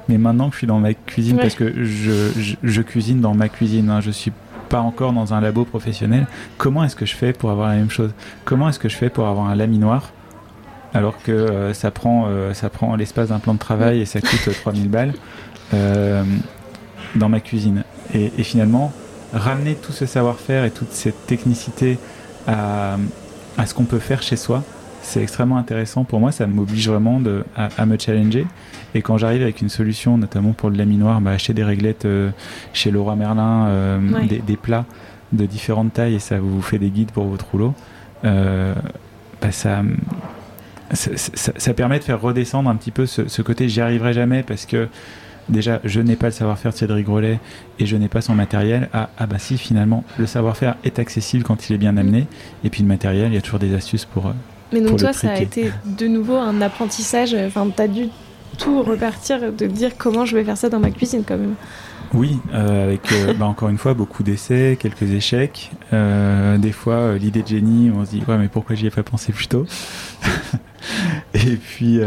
mais 0.10 0.18
maintenant 0.18 0.48
que 0.48 0.54
je 0.54 0.60
suis 0.60 0.68
dans 0.68 0.80
ma 0.80 0.94
cuisine, 0.94 1.36
Ouais. 1.36 1.42
parce 1.42 1.56
que 1.56 1.84
je, 1.84 2.32
je, 2.40 2.56
je 2.64 2.82
cuisine 2.82 3.20
dans 3.20 3.34
ma 3.36 3.50
cuisine, 3.50 3.90
hein, 3.90 4.00
je 4.02 4.12
suis 4.12 4.32
pas 4.68 4.82
encore 4.82 5.14
dans 5.14 5.34
un 5.34 5.42
labo 5.42 5.66
professionnel, 5.66 6.28
comment 6.58 6.84
est-ce 6.84 6.96
que 6.96 7.06
je 7.06 7.16
fais 7.16 7.34
pour 7.34 7.50
avoir 7.52 7.70
la 7.70 7.76
même 7.76 7.90
chose? 7.90 8.12
Comment 8.46 8.70
est-ce 8.70 8.80
que 8.80 8.90
je 8.90 8.96
fais 8.96 9.10
pour 9.10 9.28
avoir 9.28 9.48
un 9.48 9.56
laminoir 9.56 10.12
alors 10.94 11.22
que 11.22 11.32
euh, 11.32 11.74
ça 11.74 11.92
prend, 11.92 12.26
euh, 12.28 12.54
prend 12.72 12.96
l'espace 12.96 13.30
d'un 13.30 13.40
plan 13.40 13.54
de 13.54 13.60
travail 13.60 14.02
et 14.02 14.06
ça 14.06 14.22
coûte 14.22 14.48
euh, 14.48 14.54
3000 14.54 14.90
balles 14.90 15.14
euh, 15.74 16.24
dans 17.16 17.30
ma 17.30 17.40
cuisine? 17.40 17.84
Et, 18.14 18.30
finalement, 18.44 18.94
ramener 19.34 19.76
tout 19.76 19.92
ce 19.92 20.06
savoir-faire 20.06 20.64
et 20.64 20.72
toute 20.72 20.94
cette 20.94 21.26
technicité 21.28 22.00
à 22.48 22.96
ce 23.66 23.74
qu'on 23.74 23.84
peut 23.84 24.00
faire 24.00 24.22
chez 24.22 24.38
soi, 24.38 24.64
c'est 25.08 25.22
extrêmement 25.22 25.58
intéressant 25.58 26.04
pour 26.04 26.20
moi. 26.20 26.32
Ça 26.32 26.46
m'oblige 26.48 26.90
vraiment 26.90 27.20
de, 27.20 27.44
à, 27.56 27.70
à 27.78 27.86
me 27.86 27.98
challenger. 27.98 28.46
Et 28.94 29.02
quand 29.02 29.18
j'arrive 29.18 29.42
avec 29.42 29.62
une 29.62 29.70
solution, 29.70 30.18
notamment 30.18 30.52
pour 30.54 30.70
le 30.70 30.76
laminoir, 30.78 31.22
bah, 31.22 31.32
acheter 31.32 31.54
des 31.54 31.64
réglettes 31.64 32.06
euh, 32.06 32.30
chez 32.74 32.92
Leroy 32.92 33.16
Merlin, 33.16 33.68
euh, 33.68 34.00
Ouais. 34.12 34.26
des, 34.26 34.40
des 34.40 34.58
plats 34.58 34.86
de 35.34 35.46
différentes 35.46 35.94
tailles 35.94 36.16
et 36.16 36.20
ça 36.20 36.40
vous 36.40 36.62
fait 36.62 36.80
des 36.80 36.90
guides 36.90 37.12
pour 37.12 37.26
votre 37.26 37.46
rouleau. 37.52 37.74
Euh, 38.26 38.74
bah, 39.42 39.52
ça, 39.52 39.82
ça, 40.94 41.12
ça- 41.16 41.52
ça 41.56 41.74
permet 41.74 42.00
de 42.00 42.04
faire 42.04 42.20
redescendre 42.22 42.70
un 42.70 42.76
petit 42.76 42.92
peu 42.92 43.06
ce, 43.06 43.28
ce 43.28 43.42
côté 43.42 43.68
j'y 43.70 43.82
arriverai 43.82 44.14
jamais 44.14 44.42
parce 44.44 44.66
que 44.66 44.88
déjà 45.50 45.80
je 45.84 46.00
n'ai 46.02 46.16
pas 46.16 46.28
le 46.28 46.32
savoir-faire 46.32 46.72
de 46.72 46.78
Cédric 46.78 47.06
Grolet 47.06 47.40
et 47.80 47.86
je 47.86 47.96
n'ai 47.98 48.08
pas 48.08 48.22
son 48.22 48.36
matériel 48.36 48.90
ah, 48.94 49.10
ah 49.18 49.28
bah 49.28 49.38
si 49.40 49.58
finalement 49.58 50.04
le 50.18 50.26
savoir-faire 50.26 50.76
est 50.84 50.98
accessible 51.00 51.44
quand 51.44 51.70
il 51.70 51.74
est 51.74 51.78
bien 51.78 51.96
amené 51.98 52.26
et 52.64 52.70
puis 52.70 52.82
le 52.84 52.88
matériel 52.88 53.28
il 53.32 53.36
y 53.36 53.38
a 53.38 53.42
toujours 53.42 53.60
des 53.60 53.74
astuces 53.76 54.06
pour 54.06 54.28
euh, 54.28 54.32
Mais 54.74 54.82
donc 54.82 55.00
toi, 55.00 55.14
ça 55.14 55.32
a 55.32 55.40
été 55.40 55.72
de 55.86 56.08
nouveau 56.08 56.36
un 56.36 56.62
apprentissage. 56.62 57.34
Enfin, 57.34 57.68
t'as 57.76 57.88
dû 57.88 58.10
tout 58.58 58.84
repartir 58.84 59.54
de 59.54 59.68
dire 59.68 59.92
comment 59.98 60.26
je 60.26 60.36
vais 60.36 60.44
faire 60.44 60.58
ça 60.58 60.70
dans 60.70 60.80
ma 60.80 60.92
cuisine 60.92 61.24
quand 61.26 61.38
même. 61.38 61.56
oui 62.14 62.38
euh, 62.54 62.86
avec 62.86 63.12
euh, 63.12 63.34
bah, 63.40 63.46
encore 63.46 63.70
une 63.70 63.78
fois 63.78 63.94
beaucoup 63.94 64.24
d'essais 64.24 64.78
quelques 64.80 65.04
échecs 65.04 65.72
euh, 65.94 66.58
des 66.58 66.72
fois 66.72 67.18
l'idée 67.18 67.44
de 67.44 67.48
génie 67.48 67.92
on 67.96 68.06
se 68.06 68.12
dit 68.12 68.24
ouais 68.28 68.38
mais 68.38 68.48
pourquoi 68.48 68.76
j'y 68.76 68.88
ai 68.88 68.90
pas 68.90 69.04
pensé 69.04 69.32
plus 69.32 69.48
tôt 69.48 69.66
et 71.34 71.56
puis 71.56 72.00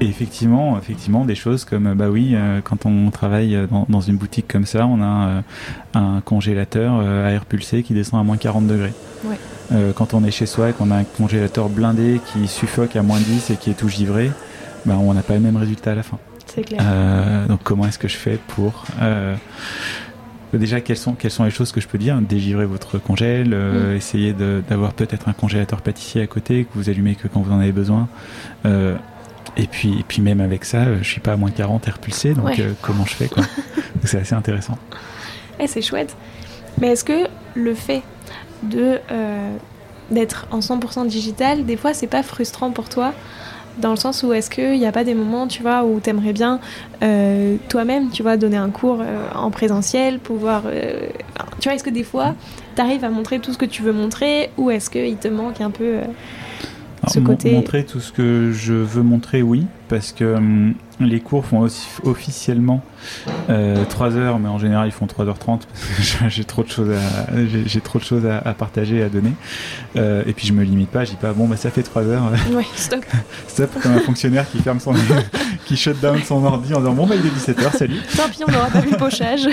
et 0.00 0.06
effectivement, 0.06 0.76
effectivement, 0.76 1.24
des 1.24 1.36
choses 1.36 1.64
comme 1.64 1.94
bah 1.94 2.10
oui, 2.10 2.34
quand 2.64 2.84
on 2.84 3.12
travaille 3.12 3.56
dans, 3.70 3.86
dans 3.88 4.00
une 4.00 4.16
boutique 4.16 4.48
comme 4.48 4.66
ça, 4.66 4.88
on 4.88 5.00
a 5.00 5.44
un 5.94 6.20
congélateur 6.20 6.94
à 6.98 7.30
air 7.30 7.44
pulsé 7.44 7.84
qui 7.84 7.94
descend 7.94 8.18
à 8.18 8.24
moins 8.24 8.36
40 8.36 8.66
degrés. 8.66 8.92
Ouais. 9.24 9.38
Euh, 9.74 9.92
quand 9.92 10.14
on 10.14 10.24
est 10.24 10.30
chez 10.30 10.46
soi 10.46 10.70
et 10.70 10.72
qu'on 10.72 10.90
a 10.90 10.96
un 10.96 11.04
congélateur 11.04 11.68
blindé 11.68 12.20
qui 12.32 12.46
suffoque 12.48 12.96
à 12.96 13.02
moins 13.02 13.18
10 13.18 13.50
et 13.50 13.56
qui 13.56 13.70
est 13.70 13.74
tout 13.74 13.88
givré, 13.88 14.30
bah, 14.86 14.96
on 15.00 15.12
n'a 15.14 15.22
pas 15.22 15.34
le 15.34 15.40
même 15.40 15.56
résultat 15.56 15.92
à 15.92 15.94
la 15.96 16.02
fin. 16.02 16.18
C'est 16.46 16.62
clair. 16.62 16.80
Euh, 16.84 17.46
donc 17.46 17.60
comment 17.64 17.86
est-ce 17.86 17.98
que 17.98 18.06
je 18.08 18.16
fais 18.16 18.38
pour 18.48 18.84
euh, 19.02 19.34
déjà 20.52 20.80
quelles 20.80 20.96
sont 20.96 21.14
quelles 21.14 21.30
sont 21.32 21.44
les 21.44 21.50
choses 21.50 21.72
que 21.72 21.80
je 21.80 21.88
peux 21.88 21.98
dire? 21.98 22.16
Dégivrer 22.20 22.66
votre 22.66 22.98
congèle 22.98 23.52
euh, 23.54 23.92
Mm. 23.94 23.96
essayer 23.96 24.32
d'avoir 24.68 24.92
peut-être 24.92 25.28
un 25.28 25.32
congélateur 25.32 25.80
pâtissier 25.82 26.22
à 26.22 26.26
côté 26.28 26.64
que 26.64 26.70
vous 26.76 26.88
allumez 26.90 27.14
que 27.16 27.26
quand 27.28 27.40
vous 27.40 27.52
en 27.52 27.58
avez 27.60 27.72
besoin 27.72 28.08
Euh, 28.66 28.96
et 29.56 29.66
puis 29.66 29.98
et 29.98 30.04
puis 30.06 30.20
même 30.22 30.40
avec 30.40 30.64
ça 30.64 30.84
je 31.00 31.08
suis 31.08 31.20
pas 31.20 31.32
à 31.32 31.36
moins 31.36 31.50
40 31.50 31.88
air 31.88 31.98
pulsé 31.98 32.34
donc 32.34 32.46
Ouais. 32.46 32.56
euh, 32.60 32.72
comment 32.82 33.04
je 33.04 33.14
fais 33.14 33.28
quoi? 33.28 33.42
C'est 34.04 34.18
assez 34.20 34.34
intéressant 34.34 34.76
Eh, 35.58 35.66
c'est 35.66 35.80
chouette. 35.82 36.14
Mais 36.80 36.88
est-ce 36.88 37.04
que 37.04 37.26
le 37.54 37.74
fait 37.74 38.02
de 38.62 38.98
euh, 39.10 39.56
d'être 40.10 40.46
en 40.50 40.58
100% 40.60 41.06
digital, 41.06 41.64
des 41.64 41.76
fois, 41.76 41.94
c'est 41.94 42.06
pas 42.06 42.22
frustrant 42.22 42.70
pour 42.70 42.88
toi 42.88 43.12
dans 43.78 43.90
le 43.90 43.96
sens 43.96 44.22
où 44.22 44.32
est-ce 44.32 44.50
qu'il 44.50 44.78
n'y 44.78 44.86
a 44.86 44.92
pas 44.92 45.02
des 45.02 45.14
moments, 45.14 45.48
tu 45.48 45.62
vois, 45.62 45.84
où 45.84 45.98
t'aimerais 45.98 46.32
bien 46.32 46.60
euh, 47.02 47.56
toi-même, 47.68 48.10
tu 48.10 48.22
vois, 48.22 48.36
donner 48.36 48.56
un 48.58 48.70
cours 48.70 48.98
euh, 49.00 49.26
en 49.34 49.50
présentiel, 49.50 50.20
pouvoir... 50.20 50.62
tu 51.58 51.68
vois, 51.68 51.74
est-ce 51.74 51.82
que 51.82 51.90
des 51.90 52.04
fois, 52.04 52.34
t'arrives 52.76 53.02
à 53.04 53.08
montrer 53.10 53.40
tout 53.40 53.52
ce 53.52 53.58
que 53.58 53.64
tu 53.64 53.82
veux 53.82 53.92
montrer 53.92 54.50
ou 54.58 54.70
est-ce 54.70 54.90
qu'il 54.90 55.16
te 55.16 55.28
manque 55.28 55.60
un 55.60 55.70
peu... 55.70 56.00
Ce 57.08 57.18
côté- 57.18 57.52
montrer 57.52 57.84
tout 57.84 58.00
ce 58.00 58.12
que 58.12 58.50
je 58.52 58.72
veux 58.74 59.02
montrer 59.02 59.42
oui 59.42 59.66
parce 59.88 60.12
que 60.12 60.36
hum, 60.36 60.74
les 61.00 61.20
cours 61.20 61.44
font 61.44 61.60
aussi 61.60 61.88
officiellement 62.04 62.82
euh, 63.50 63.84
3 63.88 64.16
heures 64.16 64.38
mais 64.38 64.48
en 64.48 64.58
général 64.58 64.86
ils 64.88 64.92
font 64.92 65.06
3h30 65.06 65.34
parce 65.46 65.62
que 65.64 66.28
j'ai- 66.28 66.44
trop 66.44 66.62
de 66.62 66.68
choses 66.70 66.90
à 66.90 67.36
j'ai 67.46 67.64
j'ai 67.66 67.80
trop 67.80 67.98
de 67.98 68.04
choses 68.04 68.24
à, 68.26 68.38
à 68.38 68.54
partager 68.54 69.02
à 69.02 69.08
donner 69.08 69.32
Euh, 69.96 70.22
et 70.26 70.32
puis 70.32 70.46
je 70.46 70.52
me 70.52 70.62
limite 70.64 70.90
pas 70.90 71.04
je 71.04 71.10
dis 71.10 71.16
pas 71.16 71.32
bon 71.32 71.46
bah 71.48 71.56
ça 71.56 71.70
fait 71.70 71.82
3 71.82 72.02
heures 72.04 72.32
Ouais, 72.52 72.64
stop. 72.76 73.04
stop 73.48 73.70
comme 73.82 73.92
un 73.92 74.00
fonctionnaire 74.00 74.48
qui 74.50 74.58
ferme 74.58 74.80
son 74.80 74.94
qui 75.66 75.76
shut 75.76 76.00
down 76.00 76.20
son 76.22 76.44
ordi 76.44 76.74
en 76.74 76.78
disant 76.80 76.92
bon 76.94 77.06
bah 77.06 77.14
il 77.16 77.26
est 77.26 77.52
17h 77.52 77.76
salut 77.76 78.00
Tant 78.16 78.28
pis, 78.28 78.42
on 78.46 78.50
n'aura 78.52 78.68
pas 78.68 78.80
vu 78.80 78.90
le 78.92 78.96
pochage. 78.96 79.48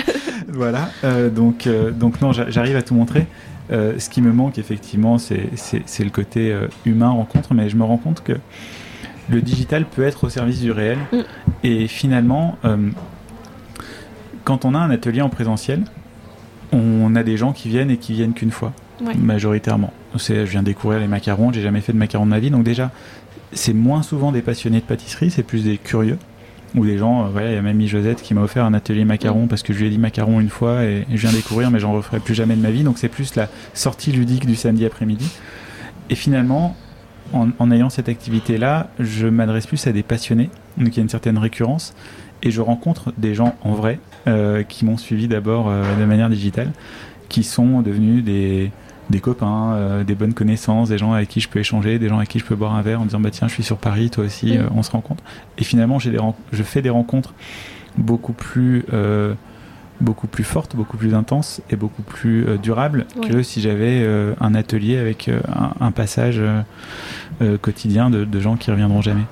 voilà 0.48 0.90
Euh, 1.04 1.28
donc 1.30 1.66
euh, 1.66 1.90
donc 1.90 2.20
non 2.20 2.32
j'a- 2.32 2.50
j'arrive 2.50 2.76
à 2.76 2.82
tout 2.82 2.94
montrer 2.94 3.26
Euh, 3.70 3.94
ce 3.98 4.10
qui 4.10 4.20
me 4.22 4.32
manque 4.32 4.58
effectivement 4.58 5.18
c'est 5.18 5.48
c'est 5.56 5.82
c'est 5.86 6.04
le 6.04 6.10
côté 6.10 6.52
euh, 6.52 6.66
humain 6.84 7.10
rencontre 7.10 7.54
mais 7.54 7.68
je 7.70 7.76
me 7.76 7.84
rends 7.84 7.96
compte 7.96 8.22
que 8.22 8.34
le 9.32 9.40
digital 9.42 9.84
peut 9.86 10.02
être 10.04 10.24
au 10.24 10.28
service 10.28 10.60
du 10.60 10.70
réel 10.72 10.98
Mm. 11.12 11.16
et 11.64 11.88
finalement 11.88 12.56
euh, 12.64 12.90
quand 14.44 14.64
on 14.64 14.74
a 14.74 14.78
un 14.78 14.90
atelier 14.90 15.22
en 15.22 15.28
présentiel 15.28 15.82
on 16.72 17.14
a 17.16 17.22
des 17.22 17.36
gens 17.36 17.52
qui 17.52 17.68
viennent 17.68 17.90
et 17.90 17.96
qui 17.98 18.12
viennent 18.12 18.34
qu'une 18.34 18.50
fois 18.50 18.72
Ouais. 19.00 19.14
majoritairement 19.14 19.92
c'est 20.16 20.46
je 20.46 20.50
viens 20.52 20.62
découvrir 20.62 21.00
les 21.00 21.08
macarons 21.08 21.52
j'ai 21.52 21.62
jamais 21.62 21.80
fait 21.80 21.92
de 21.92 21.98
macarons 21.98 22.24
de 22.26 22.30
ma 22.30 22.38
vie 22.38 22.50
donc 22.50 22.62
déjà 22.62 22.90
c'est 23.52 23.72
moins 23.72 24.02
souvent 24.02 24.30
des 24.32 24.42
passionnés 24.42 24.78
de 24.80 24.84
pâtisserie 24.84 25.30
c'est 25.30 25.42
plus 25.42 25.64
des 25.64 25.76
curieux 25.78 26.18
ou 26.74 26.86
des 26.86 26.96
gens, 26.96 27.26
euh, 27.26 27.28
voilà, 27.30 27.50
il 27.50 27.54
y 27.54 27.58
a 27.58 27.60
même 27.60 27.78
Josette 27.86 28.22
qui 28.22 28.32
m'a 28.32 28.40
offert 28.40 28.64
un 28.64 28.72
atelier 28.72 29.04
macaron 29.04 29.46
parce 29.46 29.62
que 29.62 29.74
je 29.74 29.80
lui 29.80 29.88
ai 29.88 29.90
dit 29.90 29.98
macaron 29.98 30.40
une 30.40 30.48
fois 30.48 30.84
et, 30.84 31.04
et 31.10 31.16
je 31.18 31.26
viens 31.26 31.32
découvrir, 31.36 31.70
mais 31.70 31.78
j'en 31.78 31.92
referai 31.92 32.18
plus 32.18 32.32
jamais 32.34 32.56
de 32.56 32.62
ma 32.62 32.70
vie. 32.70 32.82
Donc 32.82 32.96
c'est 32.96 33.10
plus 33.10 33.34
la 33.34 33.48
sortie 33.74 34.10
ludique 34.10 34.46
du 34.46 34.56
samedi 34.56 34.86
après-midi. 34.86 35.28
Et 36.08 36.14
finalement, 36.14 36.74
en, 37.32 37.48
en 37.58 37.70
ayant 37.70 37.90
cette 37.90 38.08
activité-là, 38.08 38.90
je 38.98 39.26
m'adresse 39.26 39.66
plus 39.66 39.86
à 39.86 39.92
des 39.92 40.02
passionnés, 40.02 40.50
donc 40.76 40.88
il 40.88 40.96
y 40.96 41.00
a 41.00 41.02
une 41.02 41.08
certaine 41.08 41.38
récurrence, 41.38 41.94
et 42.42 42.50
je 42.50 42.60
rencontre 42.60 43.12
des 43.18 43.34
gens 43.34 43.54
en 43.62 43.72
vrai 43.72 44.00
euh, 44.26 44.62
qui 44.62 44.84
m'ont 44.84 44.96
suivi 44.96 45.28
d'abord 45.28 45.68
euh, 45.68 45.82
de 45.98 46.04
manière 46.04 46.28
digitale, 46.28 46.72
qui 47.28 47.44
sont 47.44 47.82
devenus 47.82 48.24
des, 48.24 48.70
des 49.10 49.20
copains, 49.20 49.74
euh, 49.74 50.04
des 50.04 50.14
bonnes 50.14 50.34
connaissances, 50.34 50.88
des 50.88 50.98
gens 50.98 51.12
avec 51.12 51.28
qui 51.28 51.40
je 51.40 51.48
peux 51.48 51.60
échanger, 51.60 51.98
des 51.98 52.08
gens 52.08 52.16
avec 52.16 52.28
qui 52.28 52.38
je 52.38 52.44
peux 52.44 52.56
boire 52.56 52.74
un 52.74 52.82
verre 52.82 53.00
en 53.00 53.04
disant 53.04 53.20
bah 53.20 53.30
tiens 53.30 53.48
je 53.48 53.54
suis 53.54 53.62
sur 53.62 53.78
Paris, 53.78 54.10
toi 54.10 54.24
aussi, 54.24 54.58
on 54.74 54.82
se 54.82 54.90
rencontre. 54.90 55.22
Et 55.58 55.64
finalement 55.64 55.98
j'ai 55.98 56.10
des 56.10 56.18
je 56.52 56.62
fais 56.62 56.82
des 56.82 56.90
rencontres 56.90 57.34
beaucoup 57.96 58.32
plus 58.32 58.84
beaucoup 60.02 60.26
plus 60.26 60.44
fortes, 60.44 60.76
beaucoup 60.76 60.96
plus 60.98 61.14
intenses 61.14 61.60
et 61.70 61.76
beaucoup 61.76 62.02
plus 62.02 62.44
euh, 62.46 62.58
durables 62.58 63.06
Ouais. 63.16 63.28
que 63.28 63.42
si 63.42 63.60
j'avais 63.62 64.02
euh, 64.02 64.34
un 64.40 64.54
atelier 64.54 64.98
avec 64.98 65.28
euh, 65.28 65.40
un, 65.48 65.72
un 65.86 65.90
passage 65.92 66.40
quotidien 67.60 68.10
de, 68.10 68.24
de 68.24 68.40
gens 68.40 68.56
qui 68.56 68.70
reviendront 68.70 69.00
jamais. 69.02 69.24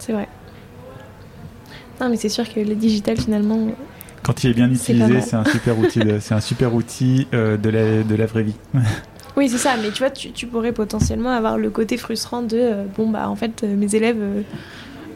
C'est 0.00 0.12
vrai. 0.12 0.28
Non, 2.00 2.08
mais 2.08 2.16
c'est 2.16 2.28
sûr 2.28 2.44
que 2.52 2.60
le 2.60 2.74
digital, 2.74 3.16
finalement, 3.18 3.68
Quand 4.22 4.42
il 4.44 4.50
est 4.50 4.54
bien 4.54 4.70
utilisé, 4.70 5.20
c'est 5.20 5.36
un 5.36 5.44
super 5.44 5.78
outil, 5.78 5.98
de, 6.00 6.18
c'est 6.20 6.34
un 6.34 6.40
super 6.40 6.74
outil 6.74 7.26
de 7.32 7.68
la 7.70 8.02
de 8.02 8.14
la 8.14 8.26
vraie 8.26 8.42
vie. 8.44 8.56
Oui, 9.36 9.48
c'est 9.48 9.58
ça, 9.58 9.74
mais 9.82 9.90
tu 9.90 9.98
vois, 9.98 10.10
tu, 10.10 10.30
tu 10.30 10.46
pourrais 10.46 10.70
potentiellement 10.70 11.30
avoir 11.30 11.58
le 11.58 11.68
côté 11.68 11.96
frustrant 11.96 12.42
de 12.42 12.56
euh, 12.56 12.84
bon, 12.96 13.10
bah 13.10 13.28
en 13.28 13.34
fait, 13.34 13.64
euh, 13.64 13.74
mes 13.74 13.92
élèves. 13.96 14.16
euh, 14.20 14.42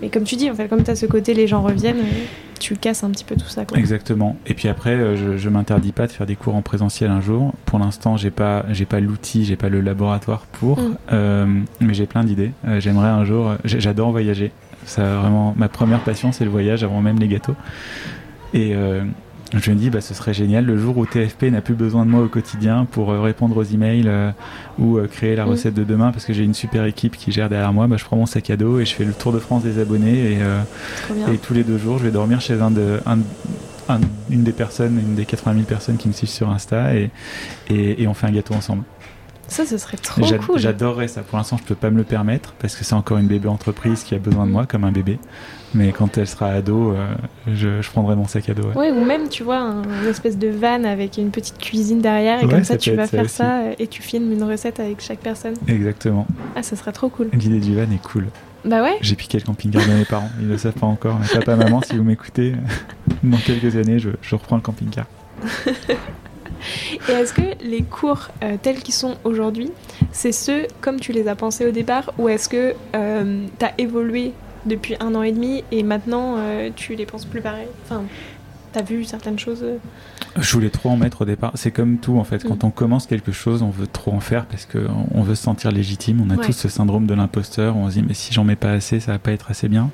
mais 0.01 0.09
comme 0.09 0.25
tu 0.25 0.37
dis, 0.37 0.51
en 0.51 0.55
fait, 0.55 0.69
comme 0.69 0.83
tu 0.83 0.91
as 0.91 0.97
ce 0.97 1.07
côté, 1.07 1.35
les 1.35 1.47
gens 1.47 1.63
reviennent, 1.63 1.99
euh, 1.99 2.25
tu 2.59 2.77
casses 2.77 3.05
un 3.05 3.11
petit 3.11 3.25
peu 3.25 3.37
tout 3.37 3.49
ça. 3.49 3.65
Quoi. 3.65 3.79
Exactement. 3.79 4.37
Et 4.47 4.55
puis 4.55 4.69
après, 4.69 4.95
euh, 4.95 5.17
je, 5.17 5.37
je 5.37 5.49
m'interdis 5.49 5.93
pas 5.93 6.07
de 6.07 6.13
faire 6.13 6.27
des 6.27 6.37
cours 6.37 6.55
en 6.55 6.63
présentiel 6.63 7.11
un 7.11 7.21
jour. 7.21 7.53
Pour 7.67 7.79
l'instant, 7.79 8.17
j'ai 8.17 8.31
pas, 8.31 8.65
j'ai 8.71 8.85
pas 8.85 9.01
l'outil, 9.01 9.45
j'ai 9.45 9.57
pas 9.57 9.69
le 9.69 9.81
laboratoire 9.81 10.47
pour, 10.53 10.79
Mm. 10.79 10.97
Euh, 11.13 11.47
mais 11.81 11.95
j'ai 11.95 12.07
plein 12.07 12.25
d'idées. 12.25 12.53
J'aimerais 12.79 13.09
un 13.09 13.25
jour. 13.25 13.55
J'adore 13.65 14.11
voyager. 14.11 14.53
Ça 14.85 15.17
vraiment, 15.17 15.55
ma 15.57 15.69
première 15.69 16.01
passion, 16.01 16.33
c'est 16.33 16.45
le 16.45 16.51
voyage 16.51 16.85
avant 16.85 17.01
même 17.01 17.19
les 17.19 17.29
gâteaux. 17.29 17.57
Et 18.55 18.75
euh, 18.75 19.03
je 19.57 19.71
me 19.71 19.77
dis, 19.77 19.89
bah, 19.89 20.01
ce 20.03 20.13
serait 20.13 20.35
génial 20.35 20.65
le 20.67 20.77
jour 20.77 20.99
où 20.99 21.07
TFP 21.07 21.45
n'a 21.45 21.61
plus 21.63 21.75
besoin 21.75 22.05
de 22.05 22.11
moi 22.11 22.21
au 22.23 22.29
quotidien 22.29 22.87
pour 22.91 23.11
euh, 23.11 23.21
répondre 23.23 23.57
aux 23.57 23.63
emails 23.63 24.05
euh, 24.07 24.31
ou 24.79 24.99
euh, 24.99 25.07
créer 25.07 25.37
la 25.37 25.47
Mm. 25.47 25.49
recette 25.49 25.75
de 25.75 25.85
demain, 25.85 26.13
parce 26.13 26.25
que 26.27 26.33
j'ai 26.35 26.45
une 26.45 26.53
super 26.55 26.85
équipe 26.85 27.17
qui 27.17 27.33
gère 27.33 27.49
derrière 27.49 27.73
moi. 27.73 27.87
Bah, 27.87 27.97
je 27.97 28.05
prends 28.05 28.17
mon 28.17 28.27
sac 28.27 28.51
à 28.51 28.57
dos 28.59 28.79
et 28.79 28.85
je 28.85 28.95
fais 28.95 29.05
le 29.05 29.13
tour 29.15 29.33
de 29.33 29.39
France 29.39 29.63
des 29.63 29.79
abonnés 29.81 30.33
et 30.33 30.39
euh, 30.43 30.61
tous 31.43 31.55
les 31.55 31.65
deux 31.65 31.79
jours, 31.79 31.99
je 31.99 32.05
vais 32.05 32.11
dormir 32.11 32.41
chez 32.43 32.61
un 32.61 32.71
de, 32.71 33.01
un- 33.07 33.19
un- 33.89 34.01
une 34.29 34.43
des 34.43 34.53
personnes, 34.53 34.99
une 34.99 35.15
des 35.15 35.25
80 35.25 35.55
000 35.55 35.65
personnes 35.65 35.97
qui 35.97 36.09
me 36.09 36.13
suivent 36.13 36.29
sur 36.29 36.51
Insta 36.51 36.95
et, 36.95 37.11
et, 37.71 38.03
et 38.03 38.07
on 38.07 38.13
fait 38.13 38.27
un 38.27 38.33
gâteau 38.33 38.53
ensemble. 38.55 38.83
Ça, 39.49 39.65
ce 39.67 39.79
serait 39.79 39.97
trop 39.97 40.23
cool. 40.47 40.59
J'adorerais 40.59 41.09
ça. 41.09 41.23
Pour 41.23 41.39
l'instant, 41.39 41.57
je 41.57 41.63
peux 41.65 41.75
pas 41.75 41.91
me 41.91 41.97
le 41.97 42.05
permettre 42.05 42.53
parce 42.59 42.77
que 42.77 42.85
c'est 42.85 42.95
encore 42.95 43.19
une 43.19 43.27
bébé 43.27 43.49
entreprise 43.49 44.03
qui 44.05 44.15
a 44.15 44.19
besoin 44.19 44.47
de 44.47 44.51
moi 44.53 44.67
comme 44.67 44.85
un 44.85 44.93
bébé. 44.93 45.19
Mais 45.75 45.93
quand 45.93 46.17
elle 46.19 46.27
sera 46.27 46.49
ado, 46.49 46.93
euh, 46.93 47.07
je, 47.47 47.83
je 47.83 47.91
prendrai 47.91 48.15
mon 48.17 48.27
sac 48.27 48.49
à 48.49 48.55
dos. 48.55 48.69
ouais. 48.69 48.77
Ouais, 48.77 48.91
ou 48.91 49.05
même, 49.05 49.29
tu 49.29 49.43
vois, 49.43 49.59
un, 49.59 49.83
une 49.83 50.09
espèce 50.09 50.39
de 50.39 50.49
van 50.49 50.85
avec 50.85 51.19
une 51.19 51.31
petite 51.31 51.59
cuisine 51.59 52.01
derrière, 52.01 52.41
et 52.41 52.45
Ouais, 52.47 52.51
comme 52.51 52.65
ça 52.65 52.75
ça, 52.75 52.79
tu 52.79 52.93
vas 52.95 53.05
ça 53.05 53.11
faire 53.11 53.25
aussi. 53.25 53.35
ça, 53.35 53.59
euh, 53.61 53.75
et 53.79 53.87
tu 53.87 54.01
filmes 54.03 54.33
une 54.33 54.43
recette 54.45 54.81
avec 54.81 55.01
chaque 55.03 55.19
personne. 55.21 55.55
Exactement. 55.67 56.27
Ah, 56.57 56.63
ça 56.63 56.75
serait 56.77 56.93
trop 56.93 57.09
cool. 57.11 57.29
L'idée 57.35 57.61
du 57.61 57.75
van 57.75 57.83
est 57.83 58.03
cool. 58.03 58.27
Bah 58.65 58.83
ouais, 58.83 58.97
J'ai 59.03 59.15
piqué 59.15 59.39
le 59.39 59.45
camping-car 59.45 59.87
de 59.87 59.93
mes 59.93 60.05
parents. 60.05 60.31
Ils 60.41 60.49
le 60.49 60.59
savent 60.59 60.73
pas 60.73 60.87
encore. 60.87 61.19
Mais 61.21 61.29
papa, 61.39 61.57
maman, 61.57 61.81
si 61.83 61.97
vous 61.97 62.03
m'écoutez, 62.03 62.55
dans 63.23 63.37
quelques 63.39 63.77
années, 63.77 63.99
je, 63.99 64.11
je 64.21 64.35
reprends 64.35 64.57
le 64.57 64.63
camping-car. 64.63 65.07
Et 67.09 67.13
est-ce 67.13 67.33
que 67.33 67.43
les 67.65 67.83
cours 67.83 68.29
euh, 68.43 68.57
tels 68.61 68.81
qu'ils 68.81 68.95
sont 68.95 69.17
aujourd'hui, 69.25 69.71
c'est 70.13 70.33
ceux 70.33 70.67
comme 70.81 71.01
tu 71.01 71.13
les 71.13 71.29
as 71.29 71.35
pensés 71.37 71.67
au 71.67 71.71
départ 71.71 72.13
ou 72.19 72.29
est-ce 72.29 72.49
que 72.49 72.75
euh, 72.95 73.45
tu 73.59 73.65
as 73.65 73.73
évolué 73.79 74.33
depuis 74.67 74.97
un 75.01 75.15
an 75.15 75.23
et 75.23 75.33
demi 75.33 75.65
et 75.73 75.83
maintenant 75.83 76.37
euh, 76.39 76.71
tu 76.75 76.95
les 76.95 77.07
penses 77.07 77.25
plus 77.25 77.41
pareil? 77.41 77.69
Enfin, 77.85 78.03
tu 78.73 78.79
as 78.79 78.83
vu 78.83 79.05
certaines 79.05 79.39
choses? 79.39 79.65
Je 80.37 80.53
voulais 80.53 80.69
trop 80.71 80.91
en 80.91 80.97
mettre 80.97 81.23
au 81.23 81.25
départ. 81.25 81.53
C'est 81.55 81.71
comme 81.71 81.99
tout 81.99 82.19
en 82.19 82.25
fait. 82.25 82.45
Quand 82.45 82.63
Mm. 82.63 82.67
on 82.67 82.71
commence 82.71 83.07
quelque 83.07 83.33
chose, 83.33 83.63
on 83.63 83.71
veut 83.71 83.87
trop 83.87 84.13
en 84.13 84.21
faire 84.21 84.45
parce 84.47 84.67
que 84.67 84.87
on 85.15 85.23
veut 85.23 85.35
se 85.35 85.43
sentir 85.43 85.71
légitime. 85.73 86.21
On 86.25 86.31
a 86.31 86.37
Ouais. 86.37 86.45
tous 86.47 86.53
ce 86.53 86.69
syndrome 86.69 87.07
de 87.07 87.15
l'imposteur. 87.15 87.77
On 87.77 87.89
se 87.89 87.95
dit 87.95 88.05
mais 88.07 88.15
si 88.15 88.33
j'en 88.33 88.45
mets 88.45 88.57
pas 88.57 88.73
assez, 88.73 89.01
ça 89.01 89.13
va 89.13 89.19
pas 89.19 89.33
être 89.33 89.51
assez 89.51 89.69
bien. 89.69 89.91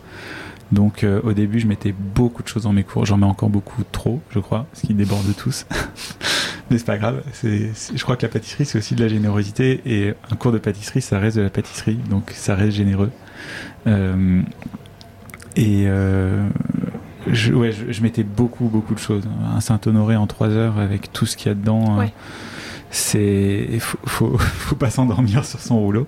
Donc 0.72 1.04
euh, 1.04 1.20
au 1.22 1.32
début, 1.34 1.60
je 1.60 1.66
mettais 1.66 1.94
beaucoup 2.14 2.42
de 2.42 2.48
choses 2.48 2.64
dans 2.64 2.72
mes 2.72 2.82
cours. 2.84 3.06
J'en 3.06 3.16
mets 3.16 3.26
encore 3.26 3.48
beaucoup 3.50 3.82
trop, 3.92 4.20
je 4.30 4.40
crois, 4.40 4.66
ce 4.72 4.86
qui 4.86 4.94
déborde 4.94 5.34
tous. 5.36 5.66
mais 6.70 6.78
c'est 6.78 6.86
pas 6.86 6.98
grave. 6.98 7.22
Je 7.42 8.02
crois 8.02 8.16
que 8.16 8.22
la 8.22 8.28
pâtisserie 8.32 8.64
c'est 8.64 8.78
aussi 8.78 8.94
de 8.94 9.02
la 9.02 9.08
générosité 9.08 9.80
et 9.86 10.14
un 10.30 10.36
cours 10.36 10.52
de 10.52 10.58
pâtisserie, 10.58 11.02
ça 11.02 11.18
reste 11.18 11.36
de 11.36 11.42
la 11.42 11.50
pâtisserie, 11.50 11.98
donc 12.10 12.30
ça 12.34 12.54
reste 12.54 12.76
généreux. 12.76 13.10
Euh, 13.86 14.40
et 15.56 15.84
euh, 15.86 16.48
je, 17.30 17.52
ouais, 17.52 17.72
je, 17.72 17.92
je 17.92 18.02
mettais 18.02 18.22
beaucoup, 18.24 18.64
beaucoup 18.68 18.94
de 18.94 18.98
choses. 19.00 19.24
Un 19.54 19.60
Saint-Honoré 19.60 20.16
en 20.16 20.26
trois 20.26 20.48
heures 20.48 20.78
avec 20.78 21.12
tout 21.12 21.26
ce 21.26 21.36
qu'il 21.36 21.48
y 21.48 21.50
a 21.50 21.54
dedans. 21.54 21.98
Ouais. 21.98 22.06
euh, 22.06 22.08
C'est, 22.90 23.68
il 23.70 23.80
faut, 23.80 23.98
faut, 24.04 24.38
faut 24.38 24.76
pas 24.76 24.90
s'endormir 24.90 25.44
sur 25.44 25.60
son 25.60 25.78
rouleau. 25.78 26.06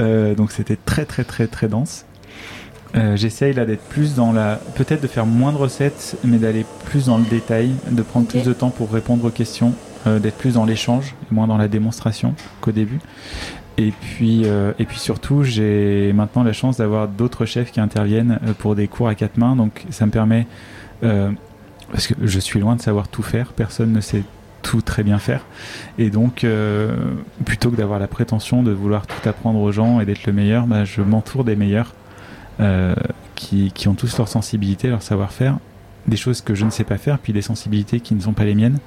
Euh, 0.00 0.34
donc 0.34 0.52
c'était 0.52 0.76
très, 0.76 1.04
très, 1.04 1.24
très, 1.24 1.46
très 1.46 1.68
dense. 1.68 2.04
Euh, 2.96 3.16
J'essaye 3.16 3.52
là 3.52 3.66
d'être 3.66 3.86
plus 3.88 4.14
dans 4.14 4.32
la, 4.32 4.58
peut-être 4.74 5.02
de 5.02 5.08
faire 5.08 5.26
moins 5.26 5.52
de 5.52 5.58
recettes, 5.58 6.16
mais 6.24 6.38
d'aller 6.38 6.64
plus 6.86 7.06
dans 7.06 7.18
le 7.18 7.24
détail, 7.24 7.72
de 7.90 8.02
prendre 8.02 8.26
plus 8.26 8.42
de 8.42 8.52
temps 8.54 8.70
pour 8.70 8.90
répondre 8.90 9.26
aux 9.26 9.30
questions, 9.30 9.74
euh, 10.06 10.18
d'être 10.18 10.36
plus 10.36 10.54
dans 10.54 10.64
l'échange, 10.64 11.14
moins 11.30 11.46
dans 11.46 11.56
la 11.56 11.68
démonstration 11.68 12.34
qu'au 12.60 12.72
début. 12.72 13.00
Et 13.76 13.92
puis, 13.92 14.42
euh, 14.44 14.72
et 14.80 14.84
puis 14.84 14.98
surtout, 14.98 15.44
j'ai 15.44 16.12
maintenant 16.12 16.42
la 16.42 16.52
chance 16.52 16.78
d'avoir 16.78 17.06
d'autres 17.06 17.46
chefs 17.46 17.70
qui 17.70 17.80
interviennent 17.80 18.40
euh, 18.44 18.52
pour 18.52 18.74
des 18.74 18.88
cours 18.88 19.08
à 19.08 19.14
quatre 19.14 19.36
mains. 19.36 19.54
Donc 19.54 19.84
ça 19.90 20.04
me 20.04 20.10
permet, 20.10 20.46
euh, 21.04 21.30
parce 21.92 22.08
que 22.08 22.14
je 22.20 22.40
suis 22.40 22.58
loin 22.58 22.74
de 22.74 22.82
savoir 22.82 23.06
tout 23.06 23.22
faire, 23.22 23.52
personne 23.52 23.92
ne 23.92 24.00
sait 24.00 24.24
tout 24.62 24.82
très 24.82 25.02
bien 25.02 25.18
faire. 25.18 25.46
Et 25.98 26.10
donc, 26.10 26.44
euh, 26.44 26.96
plutôt 27.44 27.70
que 27.70 27.76
d'avoir 27.76 27.98
la 27.98 28.08
prétention 28.08 28.62
de 28.62 28.72
vouloir 28.72 29.06
tout 29.06 29.28
apprendre 29.28 29.60
aux 29.60 29.72
gens 29.72 30.00
et 30.00 30.04
d'être 30.04 30.26
le 30.26 30.32
meilleur, 30.32 30.66
bah, 30.66 30.84
je 30.84 31.00
m'entoure 31.00 31.44
des 31.44 31.56
meilleurs 31.56 31.94
euh, 32.60 32.94
qui, 33.34 33.70
qui, 33.72 33.88
ont 33.88 33.94
tous 33.94 34.18
leur 34.18 34.28
sensibilité, 34.28 34.88
leur 34.88 35.02
savoir-faire, 35.02 35.58
des 36.06 36.16
choses 36.16 36.40
que 36.40 36.54
je 36.54 36.64
ne 36.64 36.70
sais 36.70 36.84
pas 36.84 36.98
faire, 36.98 37.18
puis 37.18 37.32
des 37.32 37.42
sensibilités 37.42 38.00
qui 38.00 38.14
ne 38.14 38.20
sont 38.20 38.32
pas 38.32 38.44
les 38.44 38.54
miennes. 38.54 38.78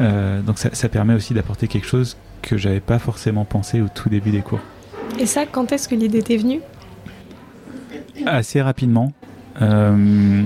Euh, 0.00 0.42
donc 0.42 0.58
ça, 0.58 0.70
ça, 0.72 0.88
permet 0.88 1.14
aussi 1.14 1.34
d'apporter 1.34 1.68
quelque 1.68 1.86
chose 1.86 2.16
que 2.42 2.56
j'avais 2.56 2.80
pas 2.80 2.98
forcément 2.98 3.44
pensé 3.44 3.80
au 3.80 3.88
tout 3.88 4.08
début 4.08 4.30
des 4.30 4.42
cours. 4.42 4.60
Et 5.18 5.26
ça, 5.26 5.46
quand 5.46 5.72
est-ce 5.72 5.88
que 5.88 5.94
l'idée 5.94 6.22
t'est 6.22 6.36
venue? 6.36 6.60
Assez 8.26 8.60
rapidement. 8.60 9.12
Euh, 9.62 10.44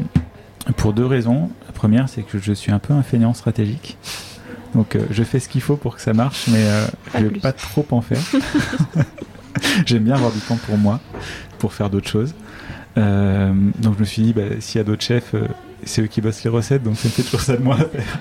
pour 0.76 0.92
deux 0.92 1.06
raisons. 1.06 1.50
La 1.66 1.72
première, 1.72 2.08
c'est 2.08 2.22
que 2.22 2.38
je 2.38 2.52
suis 2.52 2.70
un 2.70 2.78
peu 2.78 2.94
un 2.94 3.02
feignant 3.02 3.34
stratégique. 3.34 3.96
Donc 4.74 4.94
euh, 4.94 5.04
je 5.10 5.24
fais 5.24 5.40
ce 5.40 5.48
qu'il 5.48 5.62
faut 5.62 5.76
pour 5.76 5.96
que 5.96 6.00
ça 6.00 6.12
marche, 6.12 6.46
mais 6.46 6.64
je 7.14 7.24
ne 7.24 7.28
vais 7.28 7.40
pas 7.40 7.52
trop 7.52 7.84
en 7.90 8.00
faire. 8.00 8.22
J'aime 9.86 10.04
bien 10.04 10.14
avoir 10.14 10.30
du 10.30 10.38
temps 10.38 10.58
pour 10.66 10.78
moi, 10.78 11.00
pour 11.58 11.72
faire 11.72 11.90
d'autres 11.90 12.08
choses. 12.08 12.34
Euh, 12.98 13.52
donc 13.78 13.94
je 13.94 14.00
me 14.00 14.04
suis 14.04 14.22
dit, 14.22 14.32
bah, 14.32 14.42
s'il 14.60 14.78
y 14.78 14.80
a 14.80 14.84
d'autres 14.84 15.02
chefs, 15.02 15.34
euh, 15.34 15.46
c'est 15.84 16.02
eux 16.02 16.06
qui 16.06 16.20
bossent 16.20 16.44
les 16.44 16.50
recettes, 16.50 16.82
donc 16.82 16.96
ça 16.96 17.08
me 17.08 17.12
fait 17.12 17.22
toujours 17.22 17.40
ça 17.40 17.56
de 17.56 17.62
moi 17.62 17.76
à 17.76 17.84
faire. 17.84 18.18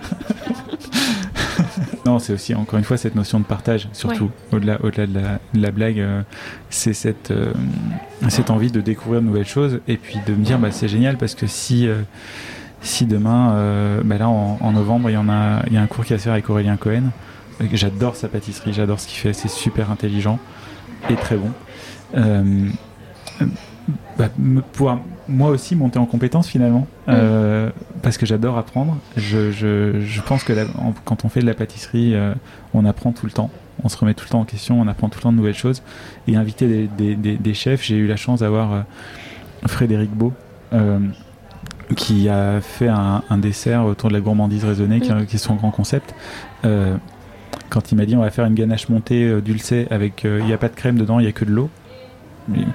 Non, 2.06 2.20
c'est 2.20 2.34
aussi 2.34 2.56
encore 2.56 2.80
une 2.80 2.86
fois 2.86 2.98
cette 2.98 3.16
notion 3.16 3.40
de 3.40 3.46
partage, 3.46 3.90
surtout 3.94 4.26
ouais. 4.26 4.58
au-delà, 4.58 4.78
au-delà 4.84 5.08
de, 5.08 5.14
la, 5.20 5.40
de 5.54 5.62
la 5.62 5.72
blague, 5.72 6.00
euh, 6.00 6.22
c'est 6.70 6.94
cette, 6.94 7.32
euh, 7.32 7.52
cette 8.30 8.50
envie 8.50 8.72
de 8.72 8.82
découvrir 8.82 9.22
de 9.22 9.28
nouvelles 9.28 9.48
choses 9.48 9.82
et 9.88 9.98
puis 9.98 10.18
de 10.26 10.34
me 10.34 10.44
dire 10.44 10.60
bah, 10.60 10.72
c'est 10.72 10.88
génial 10.88 11.18
parce 11.18 11.36
que 11.36 11.48
si, 11.48 11.88
euh, 11.88 12.02
si 12.82 13.06
demain, 13.06 14.02
bah, 14.06 14.18
là 14.18 14.30
en, 14.30 14.58
en, 14.62 14.72
novembre, 14.72 15.10
il 15.10 15.14
y 15.14 15.18
en 15.18 15.30
a, 15.30 15.64
il 15.68 15.74
y 15.74 15.78
a 15.78 15.82
un 15.82 15.88
cours 15.88 16.06
qui 16.06 16.14
va 16.14 16.20
se 16.20 16.24
faire 16.24 16.34
avec 16.34 16.50
Aurélien 16.50 16.78
Cohen. 16.78 17.12
J'adore 17.74 18.16
sa 18.16 18.30
pâtisserie, 18.30 18.72
j'adore 18.72 19.02
ce 19.02 19.08
qu'il 19.08 19.20
fait, 19.20 19.34
c'est 19.34 19.50
super 19.50 19.92
intelligent 19.92 20.40
et 21.10 21.16
très 21.16 21.36
bon. 21.36 21.52
Bah, 24.18 24.30
me, 24.38 24.62
pouvoir 24.62 25.00
moi 25.28 25.50
aussi 25.50 25.76
monter 25.76 26.00
en 26.00 26.06
compétence 26.06 26.48
finalement. 26.48 26.88
Mmh. 27.08 27.12
euh, 27.12 27.70
parce 28.02 28.18
que 28.18 28.26
j'adore 28.26 28.58
apprendre. 28.58 28.98
Je, 29.16 29.52
je, 29.52 30.02
je, 30.02 30.22
pense 30.22 30.44
que 30.44 30.54
la, 30.54 30.64
en, 30.64 30.94
quand 31.06 31.26
on 31.26 31.30
fait 31.30 31.42
de 31.42 31.46
la 31.46 31.54
pâtisserie 31.54 32.16
euh, 32.16 32.34
on 32.74 32.86
apprend 32.86 33.12
tout 33.12 33.26
le 33.26 33.32
temps. 33.32 33.50
On 33.84 33.90
se 33.90 33.98
remet 33.98 34.14
tout 34.14 34.26
le 34.26 34.32
temps 34.32 34.42
en 34.42 34.46
question 34.46 34.82
on 34.82 34.88
apprend 34.88 35.10
tout 35.10 35.20
le 35.20 35.24
temps 35.24 35.32
de 35.32 35.38
nouvelles 35.38 35.56
choses. 35.56 35.84
Et 36.28 36.36
inviter 36.36 36.68
des, 36.68 36.88
des, 36.88 37.16
des, 37.16 37.38
des 37.38 37.54
chefs 37.54 37.84
j'ai 37.84 37.96
eu 37.96 38.08
la 38.08 38.18
chance 38.18 38.40
d'avoir 38.40 38.74
euh, 38.74 38.82
Frédéric 39.68 40.12
Beau 40.12 40.34
qui 41.96 42.30
a 42.30 42.62
fait 42.62 42.88
un, 42.88 43.24
un, 43.28 43.38
dessert 43.40 43.84
autour 43.84 44.10
de 44.10 44.14
la 44.14 44.22
gourmandise 44.22 44.64
raisonnée 44.64 44.98
mmh. 44.98 45.02
qui, 45.02 45.26
qui, 45.26 45.36
est 45.38 45.40
son 45.40 45.56
grand 45.56 45.72
concept. 45.72 46.14
Quand 46.64 47.92
il 47.92 47.96
m'a 47.96 48.06
dit 48.06 48.16
on 48.16 48.22
va 48.22 48.30
faire 48.30 48.46
une 48.46 48.54
ganache 48.54 48.90
montée 48.90 49.42
dulcée 49.42 49.88
avec 49.90 50.24
il 50.24 50.46
n'y 50.46 50.54
a 50.54 50.58
pas 50.58 50.70
de 50.70 50.76
crème 50.76 50.98
dedans 50.98 51.20
il 51.20 51.24
n'y 51.24 51.30
a 51.30 51.32
que 51.32 51.46
de 51.46 51.52
l'eau 51.52 51.70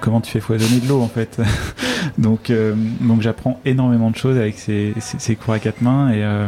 comment 0.01 0.21
tu 0.21 0.31
fais 0.31 0.39
foisonner 0.39 0.79
de 0.79 0.87
l'eau 0.87 1.01
en 1.01 1.07
fait 1.07 1.39
donc 2.17 2.49
euh, 2.49 2.73
donc 3.01 3.21
j'apprends 3.21 3.59
énormément 3.65 4.11
de 4.11 4.15
choses 4.15 4.37
avec 4.37 4.57
ces, 4.57 4.93
ces, 4.99 5.35
cours 5.35 5.53
à 5.53 5.59
quatre 5.59 5.81
mains 5.81 6.09
et, 6.09 6.23
euh, 6.23 6.47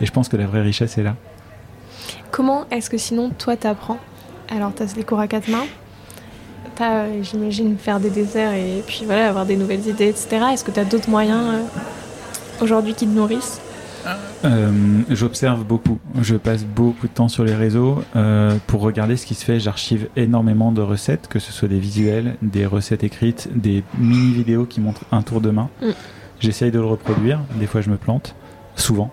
et, 0.00 0.06
je 0.06 0.12
pense 0.12 0.28
que 0.28 0.36
la 0.36 0.46
vraie 0.46 0.62
richesse 0.62 0.98
est 0.98 1.02
là. 1.02 1.16
Comment 2.30 2.64
est-ce 2.70 2.90
que 2.90 2.98
sinon 2.98 3.30
toi 3.30 3.56
t'apprends? 3.56 3.98
Alors 4.50 4.72
tu 4.74 4.82
as 4.82 4.96
les 4.96 5.04
cours 5.04 5.20
à 5.20 5.28
quatre 5.28 5.48
mains? 5.48 5.66
T'as 6.76 7.22
j'imagine 7.22 7.76
faire 7.76 8.00
des 8.00 8.10
desserts 8.10 8.52
et 8.52 8.82
puis 8.86 9.02
voilà 9.04 9.28
avoir 9.28 9.46
des 9.46 9.56
nouvelles 9.56 9.86
idées 9.86 10.08
etc 10.08 10.38
est-ce 10.52 10.64
que 10.64 10.70
tu 10.70 10.80
as 10.80 10.84
d'autres 10.84 11.10
moyens 11.10 11.54
euh, 11.54 12.64
aujourd'hui 12.64 12.94
qui 12.94 13.06
te 13.06 13.12
nourrissent? 13.12 13.60
Euh, 14.44 14.70
J'observe 15.10 15.64
beaucoup. 15.64 15.98
Je 16.20 16.36
passe 16.36 16.64
beaucoup 16.64 17.06
de 17.06 17.12
temps 17.12 17.28
sur 17.28 17.44
les 17.44 17.54
réseaux 17.54 18.02
euh, 18.16 18.56
pour 18.66 18.80
regarder 18.80 19.16
ce 19.16 19.26
qui 19.26 19.34
se 19.34 19.44
fait. 19.44 19.60
J'archive 19.60 20.08
énormément 20.16 20.72
de 20.72 20.80
recettes, 20.80 21.28
que 21.28 21.38
ce 21.38 21.52
soit 21.52 21.68
des 21.68 21.78
visuels, 21.78 22.36
des 22.42 22.66
recettes 22.66 23.04
écrites, 23.04 23.48
des 23.54 23.84
mini 23.98 24.32
vidéos 24.32 24.64
qui 24.64 24.80
montrent 24.80 25.04
un 25.12 25.22
tour 25.22 25.40
de 25.40 25.50
main. 25.50 25.68
Mm. 25.82 25.90
J'essaye 26.40 26.70
de 26.70 26.78
le 26.78 26.86
reproduire. 26.86 27.40
Des 27.56 27.66
fois, 27.66 27.80
je 27.80 27.90
me 27.90 27.96
plante, 27.96 28.34
souvent. 28.76 29.12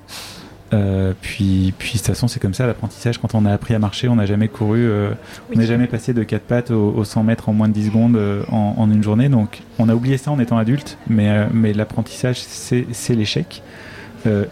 Euh, 0.73 1.13
puis, 1.21 1.73
puis 1.77 1.93
de 1.93 1.97
toute 1.97 2.07
façon, 2.07 2.27
c'est 2.27 2.41
comme 2.41 2.53
ça 2.53 2.67
l'apprentissage. 2.67 3.17
Quand 3.17 3.35
on 3.35 3.45
a 3.45 3.51
appris 3.51 3.73
à 3.73 3.79
marcher, 3.79 4.07
on 4.09 4.15
n'a 4.15 4.25
jamais 4.25 4.47
couru, 4.47 4.89
oui. 4.89 5.15
on 5.53 5.57
n'est 5.57 5.65
jamais 5.65 5.87
passé 5.87 6.13
de 6.13 6.23
4 6.23 6.41
pattes 6.41 6.71
au, 6.71 6.93
au, 6.95 7.03
100 7.05 7.23
mètres 7.23 7.49
en 7.49 7.53
moins 7.53 7.69
de 7.69 7.73
10 7.73 7.85
secondes 7.87 8.19
en, 8.49 8.75
en, 8.77 8.91
une 8.91 9.03
journée. 9.03 9.29
Donc, 9.29 9.61
on 9.79 9.87
a 9.89 9.95
oublié 9.95 10.17
ça 10.17 10.31
en 10.31 10.39
étant 10.39 10.57
adulte, 10.57 10.97
mais, 11.07 11.47
mais 11.53 11.73
l'apprentissage, 11.73 12.37
c'est 12.39 13.15
l'échec 13.15 13.61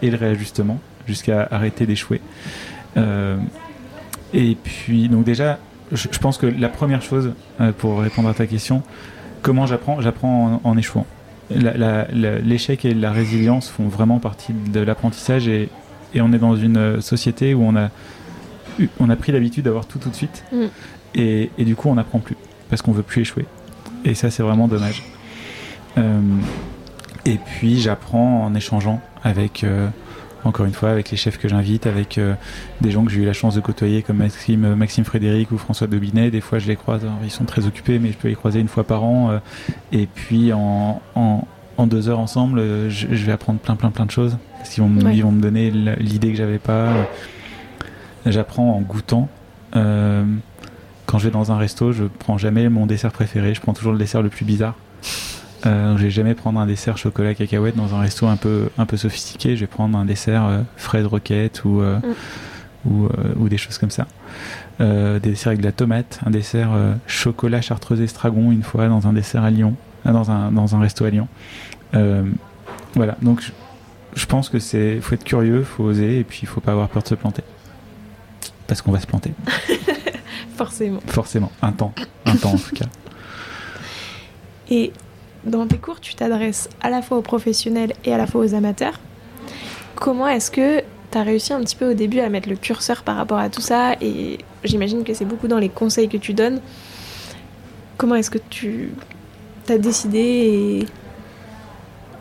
et 0.02 0.10
le 0.10 0.16
réajustement 0.16 0.78
jusqu'à 1.06 1.46
arrêter 1.50 1.86
d'échouer. 1.86 2.20
Euh, 2.96 3.36
et 4.34 4.56
puis, 4.62 5.08
donc 5.08 5.24
déjà, 5.24 5.58
je, 5.92 6.08
je, 6.10 6.18
pense 6.18 6.38
que 6.38 6.46
la 6.46 6.68
première 6.68 7.02
chose, 7.02 7.32
euh, 7.60 7.72
pour 7.72 8.00
répondre 8.00 8.28
à 8.28 8.34
ta 8.34 8.46
question, 8.46 8.82
comment 9.42 9.66
j'apprends? 9.66 10.00
J'apprends 10.00 10.60
en, 10.64 10.68
en, 10.68 10.76
échouant. 10.76 11.06
L'échec 11.50 12.84
et 12.84 12.94
la 12.94 13.12
résilience 13.12 13.68
font 13.68 13.88
vraiment 13.88 14.18
partie 14.18 14.52
de 14.52 14.80
l'apprentissage 14.80 15.46
et, 15.46 15.68
et, 16.14 16.20
on 16.20 16.32
est 16.32 16.38
dans 16.38 16.56
une 16.56 17.00
société 17.00 17.54
où 17.54 17.62
on 17.62 17.76
a, 17.76 17.90
on 18.98 19.08
a 19.10 19.16
pris 19.16 19.30
l'habitude 19.30 19.64
d'avoir 19.64 19.86
tout 19.86 20.00
tout 20.00 20.10
de 20.10 20.14
suite 20.16 20.44
mm. 20.52 20.64
et, 21.14 21.50
et, 21.56 21.64
du 21.64 21.76
coup 21.76 21.88
on 21.88 21.94
n'apprend 21.94 22.18
plus 22.18 22.36
parce 22.68 22.82
qu'on 22.82 22.90
veut 22.90 23.04
plus 23.04 23.22
échouer. 23.22 23.46
Et 24.04 24.14
ça 24.14 24.30
c'est 24.30 24.42
vraiment 24.42 24.66
dommage. 24.66 25.04
Euh, 25.98 26.20
et 27.24 27.38
puis 27.38 27.80
j'apprends 27.80 28.44
en 28.44 28.54
échangeant 28.56 29.00
avec, 29.26 29.64
euh, 29.64 29.88
encore 30.44 30.66
une 30.66 30.72
fois, 30.72 30.90
avec 30.90 31.10
les 31.10 31.16
chefs 31.16 31.36
que 31.36 31.48
j'invite, 31.48 31.86
avec 31.86 32.16
euh, 32.16 32.34
des 32.80 32.92
gens 32.92 33.04
que 33.04 33.10
j'ai 33.10 33.22
eu 33.22 33.24
la 33.24 33.32
chance 33.32 33.56
de 33.56 33.60
côtoyer 33.60 34.02
comme 34.02 34.18
Maxime, 34.18 34.74
Maxime 34.76 35.04
Frédéric 35.04 35.50
ou 35.50 35.58
François 35.58 35.88
Dobinet. 35.88 36.30
Des 36.30 36.40
fois 36.40 36.60
je 36.60 36.68
les 36.68 36.76
croise, 36.76 37.02
alors, 37.02 37.18
ils 37.24 37.30
sont 37.30 37.44
très 37.44 37.66
occupés, 37.66 37.98
mais 37.98 38.12
je 38.12 38.16
peux 38.16 38.28
les 38.28 38.36
croiser 38.36 38.60
une 38.60 38.68
fois 38.68 38.84
par 38.84 39.02
an. 39.02 39.30
Euh, 39.30 39.38
et 39.90 40.06
puis 40.06 40.52
en, 40.52 41.02
en, 41.16 41.46
en, 41.76 41.86
deux 41.88 42.08
heures 42.08 42.20
ensemble, 42.20 42.60
je, 42.88 43.08
je, 43.10 43.26
vais 43.26 43.32
apprendre 43.32 43.58
plein 43.58 43.74
plein 43.74 43.90
plein 43.90 44.06
de 44.06 44.12
choses. 44.12 44.38
Parce 44.58 44.70
qu'ils 44.70 44.84
vont, 44.84 45.04
ouais. 45.04 45.16
ils 45.16 45.22
vont 45.22 45.32
me 45.32 45.42
donner 45.42 45.70
l'idée 45.70 46.30
que 46.30 46.36
j'avais 46.36 46.58
pas. 46.58 46.92
J'apprends 48.24 48.76
en 48.76 48.80
goûtant. 48.80 49.28
quand 49.72 51.18
je 51.18 51.24
vais 51.24 51.30
dans 51.32 51.50
un 51.50 51.58
resto, 51.58 51.90
je 51.90 52.04
prends 52.04 52.38
jamais 52.38 52.68
mon 52.68 52.86
dessert 52.86 53.12
préféré, 53.12 53.54
je 53.54 53.60
prends 53.60 53.74
toujours 53.74 53.92
le 53.92 53.98
dessert 53.98 54.22
le 54.22 54.28
plus 54.28 54.44
bizarre. 54.44 54.74
Euh, 55.66 55.96
je 55.96 56.04
vais 56.04 56.10
jamais 56.10 56.34
prendre 56.34 56.60
un 56.60 56.66
dessert 56.66 56.96
chocolat 56.96 57.34
cacahuète 57.34 57.76
dans 57.76 57.94
un 57.94 58.00
resto 58.00 58.26
un 58.26 58.36
peu 58.36 58.68
un 58.78 58.86
peu 58.86 58.96
sophistiqué. 58.96 59.56
Je 59.56 59.60
vais 59.60 59.66
prendre 59.66 59.98
un 59.98 60.04
dessert 60.04 60.44
euh, 60.44 60.60
fraise 60.76 61.06
roquette 61.06 61.64
ou 61.64 61.80
euh, 61.80 61.98
mm. 61.98 62.90
ou, 62.90 63.08
ou, 63.36 63.48
des 63.48 63.58
choses 63.58 63.78
comme 63.78 63.90
ça. 63.90 64.06
des 64.78 65.18
desserts 65.18 65.48
avec 65.48 65.60
de 65.60 65.66
la 65.66 65.72
tomate, 65.72 66.20
un 66.24 66.30
dessert 66.30 66.70
chocolat 67.06 67.60
chartreuse 67.60 68.00
estragon 68.00 68.52
une 68.52 68.62
fois 68.62 68.86
dans 68.88 69.08
un 69.08 69.12
dessert 69.12 69.42
à 69.42 69.50
Lyon, 69.50 69.74
dans 70.04 70.30
un 70.30 70.52
dans 70.52 70.76
un 70.76 70.80
resto 70.80 71.04
à 71.04 71.10
Lyon. 71.10 71.26
voilà. 72.94 73.16
Donc 73.22 73.42
je, 73.42 73.50
je 74.14 74.26
pense 74.26 74.48
que 74.48 74.60
c'est 74.60 75.00
faut 75.00 75.14
être 75.14 75.24
curieux, 75.24 75.64
faut 75.64 75.84
oser 75.84 76.20
et 76.20 76.24
puis 76.24 76.40
il 76.42 76.46
faut 76.46 76.60
pas 76.60 76.72
avoir 76.72 76.88
peur 76.88 77.02
de 77.02 77.08
se 77.08 77.14
planter 77.16 77.42
parce 78.68 78.82
qu'on 78.82 78.92
va 78.92 79.00
se 79.00 79.06
planter. 79.06 79.32
Forcément. 80.56 81.00
Forcément. 81.06 81.52
Un 81.62 81.72
temps. 81.72 81.92
Un 82.24 82.36
temps 82.36 82.54
en 82.54 82.58
tout 82.58 82.74
cas. 82.74 82.86
Et 84.70 84.92
dans 85.46 85.66
tes 85.66 85.78
cours, 85.78 86.00
tu 86.00 86.14
t'adresses 86.14 86.68
à 86.80 86.90
la 86.90 87.02
fois 87.02 87.18
aux 87.18 87.22
professionnels 87.22 87.92
et 88.04 88.12
à 88.12 88.18
la 88.18 88.26
fois 88.26 88.42
aux 88.42 88.54
amateurs. 88.54 89.00
Comment 89.94 90.28
est-ce 90.28 90.50
que 90.50 90.80
tu 91.10 91.18
as 91.18 91.22
réussi 91.22 91.52
un 91.52 91.60
petit 91.60 91.76
peu 91.76 91.90
au 91.90 91.94
début 91.94 92.20
à 92.20 92.28
mettre 92.28 92.48
le 92.48 92.56
curseur 92.56 93.02
par 93.02 93.16
rapport 93.16 93.38
à 93.38 93.48
tout 93.48 93.60
ça? 93.60 93.94
Et 94.00 94.38
j'imagine 94.64 95.04
que 95.04 95.14
c'est 95.14 95.24
beaucoup 95.24 95.48
dans 95.48 95.58
les 95.58 95.68
conseils 95.68 96.08
que 96.08 96.16
tu 96.16 96.34
donnes. 96.34 96.60
Comment 97.96 98.16
est-ce 98.16 98.30
que 98.30 98.38
tu 98.50 98.90
as 99.68 99.78
décidé. 99.78 100.86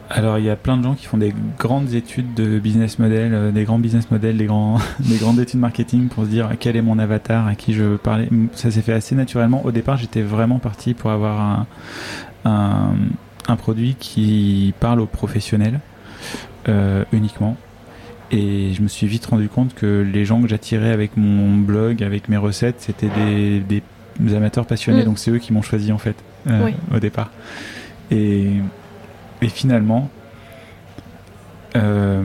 Alors, 0.10 0.38
il 0.38 0.46
y 0.46 0.50
a 0.50 0.56
plein 0.56 0.78
de 0.78 0.84
gens 0.84 0.94
qui 0.94 1.06
font 1.08 1.18
des 1.18 1.34
grandes 1.58 1.94
études 1.94 2.36
de 2.36 2.60
business 2.60 3.00
model, 3.00 3.34
euh, 3.34 3.52
des 3.52 3.64
grands 3.64 3.80
business 3.80 4.12
models, 4.12 4.38
des 5.00 5.18
grandes 5.18 5.40
études 5.40 5.60
marketing 5.60 6.10
pour 6.10 6.26
se 6.26 6.30
dire 6.30 6.52
quel 6.60 6.76
est 6.76 6.82
mon 6.82 7.00
avatar, 7.00 7.48
à 7.48 7.56
qui 7.56 7.74
je 7.74 7.84
veux 7.84 7.98
parler. 7.98 8.30
Ça 8.54 8.70
s'est 8.70 8.82
fait 8.82 8.94
assez 8.94 9.16
naturellement. 9.16 9.66
Au 9.66 9.72
départ, 9.72 9.98
j'étais 9.98 10.22
vraiment 10.22 10.60
parti 10.60 10.94
pour 10.94 11.10
avoir 11.10 11.42
un, 11.42 11.68
un, 12.46 12.94
un, 13.48 13.56
produit 13.56 13.96
qui 14.00 14.74
parle 14.80 15.02
aux 15.02 15.06
professionnels 15.06 15.80
euh, 16.70 17.04
uniquement. 17.12 17.58
Et 18.32 18.74
je 18.74 18.82
me 18.82 18.88
suis 18.88 19.08
vite 19.08 19.26
rendu 19.26 19.50
compte 19.50 19.76
que 19.76 20.02
les 20.02 20.26
gens 20.26 20.42
que 20.42 20.48
j'attirais 20.48 20.92
avec 20.92 21.16
mon 21.16 21.58
blog, 21.58 22.04
avec 22.04 22.30
mes 22.30 22.38
recettes, 22.38 22.78
c'était 22.80 23.10
des, 23.10 23.60
des, 24.20 24.36
amateurs 24.36 24.66
passionnés. 24.66 25.02
Mmh. 25.02 25.06
Donc 25.06 25.20
c'est 25.20 25.32
eux 25.32 25.38
qui 25.38 25.54
m'ont 25.54 25.62
choisi 25.62 25.92
en 25.92 25.98
fait 25.98 26.16
euh, 26.48 26.66
oui. 26.66 26.74
au 26.94 27.00
départ. 27.00 27.30
Et, 28.10 28.52
et 29.42 29.50
finalement, 29.50 30.10
euh, 31.76 32.24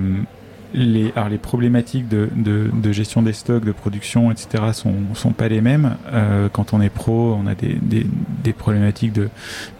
les, 0.75 1.13
alors 1.17 1.29
les 1.29 1.39
problématiques 1.39 2.09
de, 2.09 2.29
de, 2.35 2.93
gestion 2.93 3.23
des 3.23 3.33
stocks, 3.33 3.65
de 3.65 3.73
production, 3.73 4.31
etc. 4.31 4.65
sont, 4.73 4.95
sont 5.15 5.33
pas 5.33 5.49
les 5.49 5.61
mêmes. 5.61 5.97
Euh, 6.13 6.49
quand 6.53 6.73
on 6.73 6.81
est 6.81 6.91
pro, 6.91 7.37
on 7.41 7.47
a 7.47 7.55
des, 7.55 7.75
des, 7.81 8.07
des 8.45 8.53
problématiques 8.53 9.13
de, 9.13 9.29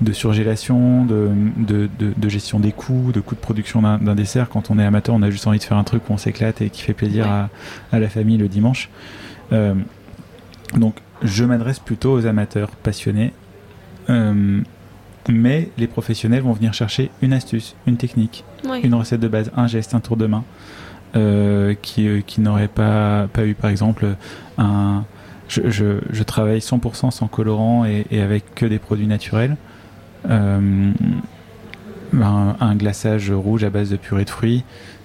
de 0.01 0.13
surgélation, 0.13 1.05
de, 1.05 1.31
de, 1.57 1.89
de, 1.99 2.29
gestion 2.29 2.61
des 2.61 2.73
coûts, 2.73 3.13
de 3.13 3.21
coûts 3.21 3.35
de 3.35 3.41
production 3.41 3.83
d'un 3.83 4.15
dessert. 4.15 4.49
Quand 4.49 4.71
on 4.71 4.79
est 4.79 4.85
amateur, 4.85 5.15
on 5.15 5.23
a 5.23 5.31
juste 5.31 5.47
envie 5.47 5.59
de 5.59 5.65
faire 5.65 5.79
un 5.79 5.85
truc 5.85 6.09
où 6.09 6.13
on 6.13 6.19
s'éclate 6.19 6.61
et 6.61 6.71
qui 6.71 6.83
fait 6.83 6.95
plaisir 6.95 7.27
à, 7.31 7.49
à, 7.93 7.99
la 7.99 8.09
famille 8.09 8.39
le 8.39 8.49
dimanche. 8.49 8.91
Euh, 9.53 9.75
donc, 10.77 10.97
je 11.23 11.45
m'adresse 11.45 11.79
plutôt 11.79 12.13
aux 12.13 12.27
amateurs 12.27 12.71
passionnés. 12.71 13.33
Euh, 14.09 14.61
mais 15.29 15.71
les 15.79 15.87
professionnels 15.87 16.43
vont 16.43 16.53
venir 16.53 16.73
chercher 16.75 17.11
une 17.23 17.33
astuce, 17.33 17.75
une 17.87 17.97
technique, 17.97 18.45
une 18.83 18.95
recette 18.95 19.21
de 19.21 19.29
base, 19.29 19.51
un 19.57 19.67
geste, 19.67 19.95
un 19.95 20.01
tour 20.01 20.17
de 20.17 20.27
main, 20.27 20.45
euh, 21.17 21.75
qui, 21.81 22.09
euh, 22.09 22.21
qui 22.25 22.41
n'aurait 22.41 22.69
pas, 22.69 23.29
pas 23.33 23.45
eu 23.47 23.55
par 23.55 23.71
exemple 23.71 24.07
un... 24.59 25.05
Je, 25.49 25.63
je, 25.67 26.23
travaille 26.23 26.61
100% 26.61 27.11
sans 27.11 27.27
colorant 27.27 27.85
et, 27.85 28.07
avec 28.21 28.55
que 28.55 28.67
des 28.67 28.79
produits 28.79 29.09
naturels. 29.09 29.57
Euh, 30.31 30.93
un, 32.13 32.77
glaçage 32.77 33.33
rouge 33.33 33.65
à 33.65 33.71
base 33.71 33.91
de 33.91 33.97
purée 33.97 34.25
de 34.25 34.31
fruits, 34.31 34.65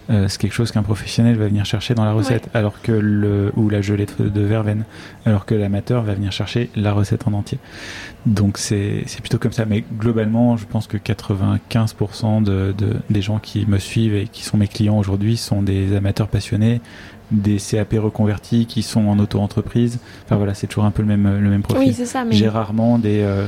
euh, 0.09 0.27
c'est 0.27 0.39
quelque 0.39 0.53
chose 0.53 0.71
qu'un 0.71 0.83
professionnel 0.83 1.35
va 1.35 1.47
venir 1.47 1.65
chercher 1.65 1.95
dans 1.95 2.05
la 2.05 2.13
recette, 2.13 2.47
alors 2.53 2.81
que 2.81 2.91
le 2.91 3.51
ou 3.55 3.69
la 3.69 3.81
gelée 3.81 4.05
de, 4.19 4.41
verveine, 4.41 4.85
alors 5.25 5.45
que 5.45 5.55
l'amateur 5.55 6.03
va 6.03 6.13
venir 6.13 6.31
chercher 6.31 6.69
la 6.75 6.93
recette 6.93 7.27
en 7.27 7.33
entier. 7.33 7.57
Donc 8.25 8.57
c'est 8.57 9.05
plutôt 9.19 9.39
comme 9.39 9.51
ça. 9.51 9.65
Mais 9.65 9.83
globalement, 9.97 10.57
je 10.57 10.65
pense 10.65 10.87
que 10.87 10.97
95% 10.97 12.43
de, 12.43 12.73
de, 12.77 12.97
des 13.09 13.21
gens 13.21 13.39
qui 13.39 13.65
me 13.65 13.79
suivent 13.79 14.15
et 14.15 14.27
qui 14.27 14.43
sont 14.43 14.57
mes 14.57 14.67
clients 14.67 14.97
aujourd'hui 14.97 15.37
sont 15.37 15.61
des 15.63 15.95
amateurs 15.95 16.27
passionnés, 16.27 16.81
des 17.31 17.57
CAP 17.57 17.93
reconvertis 17.93 18.65
qui 18.65 18.83
sont 18.83 19.07
en 19.07 19.17
auto-entreprise. 19.19 19.99
Enfin 20.25 20.35
voilà, 20.35 20.53
c'est 20.53 20.67
toujours 20.67 20.85
un 20.85 20.91
peu 20.91 21.01
le 21.01 21.07
même 21.07 21.39
le 21.39 21.49
même 21.49 21.63
profil. 21.63 21.93
Oui, 21.97 22.05
ça, 22.05 22.23
J'ai 22.29 22.47
rarement 22.47 22.99
des 22.99 23.21
euh, 23.21 23.47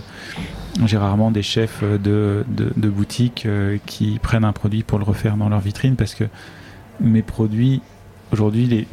j'ai 0.86 0.98
rarement 0.98 1.32
des 1.32 1.42
chefs 1.42 1.84
de, 1.84 2.46
de, 2.48 2.72
de 2.76 2.90
boutique 2.90 3.46
euh, 3.46 3.78
qui 3.86 4.20
prennent 4.22 4.46
un 4.46 4.54
produit 4.54 4.84
pour 4.84 5.00
le 5.00 5.06
refaire 5.06 5.38
dans 5.38 5.50
leur 5.50 5.60
vitrine 5.60 5.96
parce 5.96 6.14
que 6.14 6.26
mes 7.00 7.22
produits, 7.22 7.82
aujourd'hui, 8.32 8.66
les... 8.66 8.88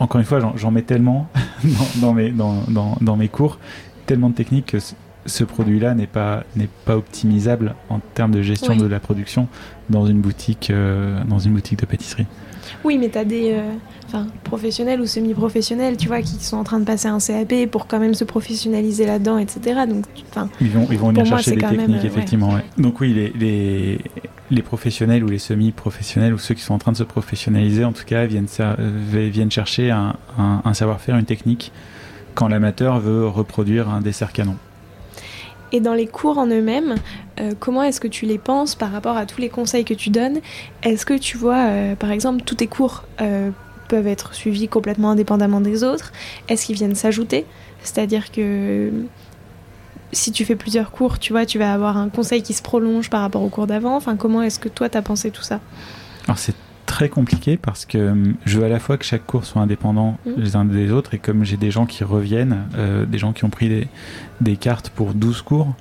encore 0.00 0.20
une 0.20 0.26
fois, 0.26 0.40
j'en 0.56 0.70
mets 0.70 0.82
tellement 0.82 1.28
dans, 2.00 2.14
mes, 2.14 2.30
dans, 2.30 2.62
dans, 2.68 2.96
dans, 3.00 3.16
mes 3.16 3.28
cours, 3.28 3.58
tellement 4.06 4.30
de 4.30 4.34
techniques 4.34 4.66
que 4.66 4.78
ce 5.26 5.44
produit-là 5.44 5.94
n'est 5.94 6.06
pas, 6.06 6.44
pas 6.84 6.96
optimisable 6.96 7.74
en 7.88 7.98
termes 7.98 8.32
de 8.32 8.42
gestion 8.42 8.76
de 8.76 8.86
la 8.86 9.00
production 9.00 9.48
dans 9.90 10.06
une 10.06 10.20
boutique, 10.20 10.70
euh, 10.70 11.22
dans 11.24 11.38
une 11.38 11.54
boutique 11.54 11.78
de 11.78 11.86
pâtisserie. 11.86 12.26
Oui, 12.82 12.98
mais 12.98 13.08
tu 13.08 13.18
as 13.18 13.24
des 13.24 13.52
euh, 13.52 14.24
professionnels 14.44 15.00
ou 15.00 15.06
semi-professionnels, 15.06 15.96
tu 15.96 16.08
vois, 16.08 16.20
qui 16.20 16.42
sont 16.42 16.56
en 16.56 16.64
train 16.64 16.78
de 16.78 16.84
passer 16.84 17.08
un 17.08 17.18
CAP 17.18 17.70
pour 17.70 17.86
quand 17.86 17.98
même 17.98 18.14
se 18.14 18.24
professionnaliser 18.24 19.06
là-dedans, 19.06 19.38
etc. 19.38 19.80
Donc, 19.88 20.04
ils 20.60 20.70
vont, 20.70 20.86
ils 20.90 20.98
vont 20.98 21.08
venir 21.08 21.26
chercher 21.26 21.52
des 21.52 21.62
techniques, 21.62 22.04
euh, 22.04 22.06
effectivement. 22.06 22.54
Donc 22.78 23.00
oui, 23.00 23.12
les, 23.12 23.32
les, 23.38 24.00
les, 24.50 24.62
professionnels 24.62 25.24
ou 25.24 25.28
les 25.28 25.38
semi-professionnels 25.38 26.34
ou 26.34 26.38
ceux 26.38 26.54
qui 26.54 26.62
sont 26.62 26.74
en 26.74 26.78
train 26.78 26.92
de 26.92 26.96
se 26.96 27.04
professionnaliser, 27.04 27.84
en 27.84 27.92
tout 27.92 28.04
cas, 28.04 28.26
viennent, 28.26 28.48
euh, 28.60 29.28
viennent 29.30 29.50
chercher 29.50 29.90
un, 29.90 30.16
un, 30.38 30.62
un 30.64 30.74
savoir-faire, 30.74 31.16
une 31.16 31.24
technique, 31.24 31.72
quand 32.34 32.48
l'amateur 32.48 33.00
veut 33.00 33.26
reproduire 33.26 33.88
un 33.88 34.00
dessert 34.00 34.32
canon. 34.32 34.56
Et 35.72 35.80
dans 35.80 35.94
les 35.94 36.06
cours 36.06 36.38
en 36.38 36.46
eux-mêmes, 36.46 36.94
euh, 37.40 37.52
comment 37.58 37.82
est-ce 37.82 38.00
que 38.00 38.08
tu 38.08 38.26
les 38.26 38.38
penses 38.38 38.74
par 38.74 38.92
rapport 38.92 39.16
à 39.16 39.26
tous 39.26 39.40
les 39.40 39.48
conseils 39.48 39.84
que 39.84 39.94
tu 39.94 40.10
donnes? 40.10 40.40
Est-ce 40.82 41.04
que 41.04 41.14
tu 41.14 41.36
vois, 41.36 41.64
euh, 41.66 41.96
par 41.96 42.10
exemple, 42.10 42.42
tous 42.44 42.56
tes 42.56 42.66
cours 42.66 43.04
euh, 43.20 43.50
peuvent 43.88 44.06
être 44.06 44.34
suivis 44.34 44.68
complètement 44.68 45.10
indépendamment 45.10 45.60
des 45.60 45.82
autres? 45.82 46.12
Est-ce 46.48 46.66
qu'ils 46.66 46.76
viennent 46.76 46.94
s'ajouter? 46.94 47.44
C'est-à-dire 47.82 48.30
que 48.30 48.90
si 50.12 50.32
tu 50.32 50.44
fais 50.44 50.56
plusieurs 50.56 50.90
cours, 50.90 51.18
tu 51.18 51.32
vois, 51.32 51.44
tu 51.44 51.58
vas 51.58 51.72
avoir 51.72 51.96
un 51.96 52.08
conseil 52.08 52.42
qui 52.42 52.54
se 52.54 52.62
prolonge 52.62 53.10
par 53.10 53.20
rapport 53.20 53.42
au 53.42 53.48
cours 53.48 53.66
d'avant. 53.66 53.96
Enfin, 53.96 54.16
comment 54.16 54.42
est-ce 54.42 54.58
que 54.58 54.68
toi, 54.68 54.88
tu 54.88 54.96
as 54.96 55.02
pensé 55.02 55.30
tout 55.30 55.42
ça? 55.42 55.60
Très 56.94 57.08
compliqué 57.08 57.56
parce 57.56 57.86
que 57.86 57.98
hum, 57.98 58.34
je 58.44 58.56
veux 58.56 58.64
à 58.64 58.68
la 58.68 58.78
fois 58.78 58.96
que 58.96 59.04
chaque 59.04 59.26
cours 59.26 59.44
soit 59.44 59.60
indépendant 59.60 60.16
mmh. 60.26 60.30
les 60.36 60.54
uns 60.54 60.64
des 60.64 60.92
autres 60.92 61.14
et 61.14 61.18
comme 61.18 61.44
j'ai 61.44 61.56
des 61.56 61.72
gens 61.72 61.86
qui 61.86 62.04
reviennent, 62.04 62.68
euh, 62.76 63.04
des 63.04 63.18
gens 63.18 63.32
qui 63.32 63.44
ont 63.44 63.50
pris 63.50 63.68
des, 63.68 63.88
des 64.40 64.56
cartes 64.56 64.90
pour 64.90 65.12
12 65.12 65.42
cours, 65.42 65.74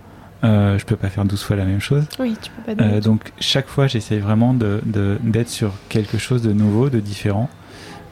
euh, 0.43 0.80
je 0.80 0.86
peux 0.86 0.95
pas 0.95 1.09
faire 1.09 1.24
12 1.24 1.43
fois 1.43 1.55
la 1.55 1.66
même 1.66 1.80
chose. 1.80 2.05
Oui, 2.20 2.36
tu 2.41 2.49
peux 2.49 2.74
pas. 2.74 2.84
Euh, 2.84 2.99
donc 2.99 3.32
chaque 3.39 3.68
fois, 3.68 3.86
j'essaie 3.86 4.18
vraiment 4.18 4.55
d'être 4.55 4.89
de, 4.89 5.20
d'être 5.22 5.49
sur 5.49 5.74
quelque 5.88 6.18
chose 6.18 6.41
de 6.41 6.51
nouveau, 6.51 6.89
de 6.89 6.99
différent. 6.99 7.47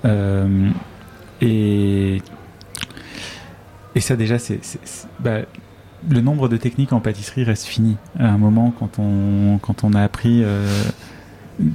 Euh, 0.05 0.69
et, 1.41 2.21
et 3.95 3.99
ça 3.99 4.15
déjà, 4.15 4.37
c'est 4.37 4.59
bah, 5.19 5.39
le 6.07 6.21
nombre 6.21 6.49
de 6.49 6.57
techniques 6.57 6.93
en 6.93 6.99
pâtisserie 6.99 7.45
reste 7.45 7.65
fini. 7.65 7.97
À 8.19 8.29
un 8.29 8.37
moment, 8.37 8.71
quand 8.77 8.99
on, 8.99 9.57
quand 9.57 9.83
on 9.83 9.93
a 9.93 10.03
appris 10.03 10.43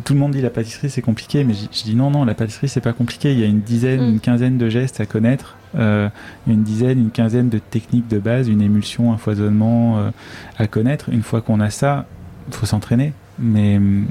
tout 0.05 0.15
le 0.15 0.19
monde 0.19 0.33
dit 0.33 0.41
la 0.41 0.51
pâtisserie 0.51 0.91
c'est 0.91 1.03
compliqué, 1.03 1.45
mais 1.45 1.55
je 1.55 1.83
dis 1.83 1.95
non, 1.95 2.11
non, 2.11 2.25
la 2.25 2.35
pâtisserie 2.35 2.69
c'est 2.69 2.81
pas 2.81 2.93
compliqué. 2.93 3.33
Il 3.33 3.41
y 3.41 3.45
a 3.45 3.47
une 3.47 3.61
dizaine, 3.61 4.01
mm. 4.01 4.13
une 4.15 4.21
quinzaine 4.21 4.59
de 4.59 4.69
gestes 4.69 5.01
à 5.01 5.07
connaître, 5.07 5.57
euh, 5.77 6.09
une 6.47 6.63
dizaine, 6.63 6.99
une 6.99 7.11
quinzaine 7.11 7.49
de 7.49 7.59
techniques 7.59 8.09
de 8.09 8.19
base, 8.19 8.49
une 8.49 8.63
émulsion, 8.63 9.13
un 9.13 9.19
foisonnement 9.19 9.99
euh, 9.99 10.11
à 10.59 10.67
connaître. 10.67 11.09
Une 11.11 11.23
fois 11.23 11.41
qu'on 11.41 11.61
a 11.61 11.71
ça, 11.71 12.07
il 12.49 12.55
faut 12.55 12.67
s'entraîner. 12.67 13.13
Mais 13.39 13.79
mm, 13.79 14.07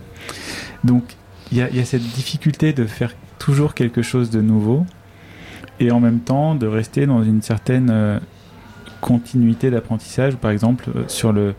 donc 0.83 1.03
il 1.51 1.57
y 1.57 1.61
a, 1.61 1.69
y 1.69 1.79
a, 1.79 1.85
cette 1.85 2.03
difficulté 2.03 2.73
de 2.73 2.85
faire 2.85 3.13
toujours 3.39 3.73
quelque 3.73 4.01
chose 4.01 4.29
de 4.29 4.41
nouveau 4.41 4.85
et 5.79 5.91
en 5.91 5.99
même 5.99 6.19
temps 6.19 6.55
de 6.55 6.67
rester 6.67 7.05
dans 7.05 7.23
une 7.23 7.41
certaine 7.41 7.89
euh, 7.91 8.19
continuité 9.01 9.69
d'apprentissage. 9.69 10.35
Par 10.37 10.51
exemple, 10.51 10.89
sur 11.07 11.33
le, 11.33 11.53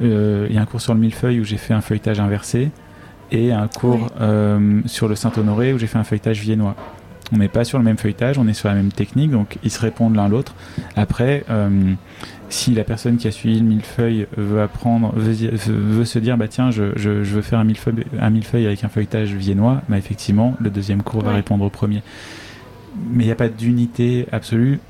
il 0.00 0.52
y 0.52 0.58
a 0.58 0.60
un 0.60 0.66
cours 0.66 0.80
sur 0.80 0.94
le 0.94 1.00
millefeuille 1.00 1.40
où 1.40 1.44
j'ai 1.44 1.56
fait 1.56 1.72
un 1.72 1.80
feuilletage 1.80 2.20
inversé 2.20 2.70
et 3.32 3.52
un 3.52 3.68
cours 3.68 4.08
euh, 4.20 4.80
sur 4.86 5.08
le 5.08 5.14
Saint-Honoré 5.14 5.72
où 5.72 5.78
j'ai 5.78 5.86
fait 5.86 5.98
un 5.98 6.04
feuilletage 6.04 6.40
viennois. 6.40 6.74
On 7.32 7.36
n'est 7.36 7.48
pas 7.48 7.64
sur 7.64 7.78
le 7.78 7.84
même 7.84 7.96
feuilletage, 7.96 8.38
on 8.38 8.48
est 8.48 8.54
sur 8.54 8.68
la 8.68 8.74
même 8.74 8.90
technique, 8.90 9.30
donc 9.30 9.58
ils 9.62 9.70
se 9.70 9.80
répondent 9.80 10.16
l'un 10.16 10.28
l'autre. 10.28 10.54
Après, 10.96 11.44
euh, 11.48 11.92
si 12.48 12.74
la 12.74 12.82
personne 12.82 13.18
qui 13.18 13.28
a 13.28 13.30
suivi 13.30 13.60
le 13.60 13.66
millefeuille 13.66 14.26
veut 14.36 14.60
apprendre, 14.60 15.12
veut, 15.14 16.04
se 16.04 16.18
dire, 16.18 16.36
bah 16.36 16.48
tiens, 16.48 16.72
je, 16.72 16.92
je, 16.96 17.10
veux 17.10 17.42
faire 17.42 17.60
un 17.60 17.64
millefeuille, 17.64 18.04
un 18.18 18.30
millefeuille 18.30 18.66
avec 18.66 18.82
un 18.82 18.88
feuilletage 18.88 19.32
viennois, 19.32 19.82
bah 19.88 19.96
effectivement, 19.96 20.56
le 20.60 20.70
deuxième 20.70 21.02
cours 21.02 21.22
va 21.22 21.32
répondre 21.32 21.64
au 21.64 21.70
premier. 21.70 22.02
Mais 23.12 23.22
il 23.22 23.26
n'y 23.26 23.32
a 23.32 23.36
pas 23.36 23.48
d'unité 23.48 24.26
absolue. 24.32 24.80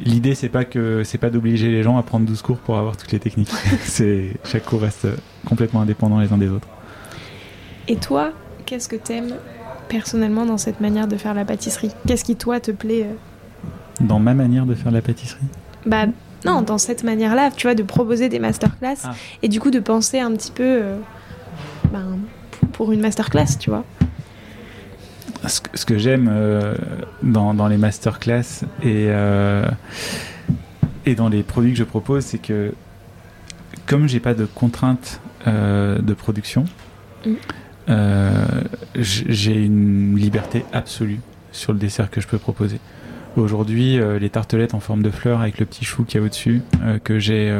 L'idée, 0.00 0.34
c'est 0.34 0.48
pas 0.48 0.64
que 0.64 1.04
c'est 1.04 1.18
pas 1.18 1.30
d'obliger 1.30 1.70
les 1.70 1.82
gens 1.82 1.98
à 1.98 2.02
prendre 2.02 2.26
12 2.26 2.40
cours 2.42 2.58
pour 2.58 2.78
avoir 2.78 2.96
toutes 2.96 3.12
les 3.12 3.20
techniques. 3.20 3.52
c'est 3.82 4.30
chaque 4.44 4.64
cours 4.64 4.80
reste 4.80 5.06
complètement 5.44 5.82
indépendant 5.82 6.18
les 6.18 6.32
uns 6.32 6.38
des 6.38 6.48
autres. 6.48 6.66
Et 7.88 7.96
toi, 7.96 8.32
qu'est-ce 8.64 8.88
que 8.88 8.96
t'aimes 8.96 9.34
personnellement 9.88 10.44
dans 10.44 10.58
cette 10.58 10.80
manière 10.80 11.06
de 11.06 11.16
faire 11.16 11.34
la 11.34 11.44
pâtisserie? 11.44 11.92
Qu'est-ce 12.06 12.24
qui 12.24 12.34
toi 12.34 12.58
te 12.58 12.72
plaît 12.72 13.04
euh? 13.04 14.04
Dans 14.04 14.18
ma 14.18 14.34
manière 14.34 14.66
de 14.66 14.74
faire 14.74 14.90
la 14.90 15.00
pâtisserie? 15.00 15.46
Bah 15.86 16.06
non, 16.44 16.62
dans 16.62 16.78
cette 16.78 17.04
manière-là, 17.04 17.50
tu 17.56 17.66
vois, 17.66 17.74
de 17.74 17.84
proposer 17.84 18.28
des 18.28 18.40
masterclass 18.40 18.96
ah. 19.04 19.14
et 19.42 19.48
du 19.48 19.60
coup 19.60 19.70
de 19.70 19.78
penser 19.78 20.18
un 20.18 20.32
petit 20.32 20.50
peu 20.50 20.64
euh, 20.64 20.96
ben, 21.92 22.18
pour 22.72 22.92
une 22.92 23.00
masterclass, 23.00 23.56
tu 23.58 23.70
vois. 23.70 23.84
Ce 25.46 25.84
que, 25.84 25.96
j'aime 25.96 26.28
euh, 26.28 26.74
dans, 27.22 27.54
dans, 27.54 27.68
les 27.68 27.76
masterclass 27.76 28.64
et, 28.82 29.10
et 31.04 31.14
dans 31.14 31.28
les 31.28 31.44
produits 31.44 31.70
que 31.70 31.78
je 31.78 31.84
propose, 31.84 32.24
c'est 32.24 32.38
que 32.38 32.74
comme 33.86 34.08
j'ai 34.08 34.18
pas 34.18 34.34
de 34.34 34.44
contraintes 34.44 35.20
de 35.46 36.14
production, 36.14 36.64
mm. 37.24 37.34
Euh, 37.88 38.44
j'ai 38.94 39.54
une 39.54 40.16
liberté 40.16 40.64
absolue 40.72 41.20
sur 41.52 41.72
le 41.72 41.78
dessert 41.78 42.10
que 42.10 42.20
je 42.20 42.26
peux 42.26 42.38
proposer. 42.38 42.80
Aujourd'hui, 43.36 43.98
euh, 43.98 44.18
les 44.18 44.30
tartelettes 44.30 44.74
en 44.74 44.80
forme 44.80 45.02
de 45.02 45.10
fleurs 45.10 45.40
avec 45.40 45.58
le 45.58 45.66
petit 45.66 45.84
chou 45.84 46.04
qui 46.04 46.16
est 46.16 46.20
au-dessus, 46.20 46.62
euh, 46.82 46.98
que 46.98 47.18
j'ai, 47.18 47.54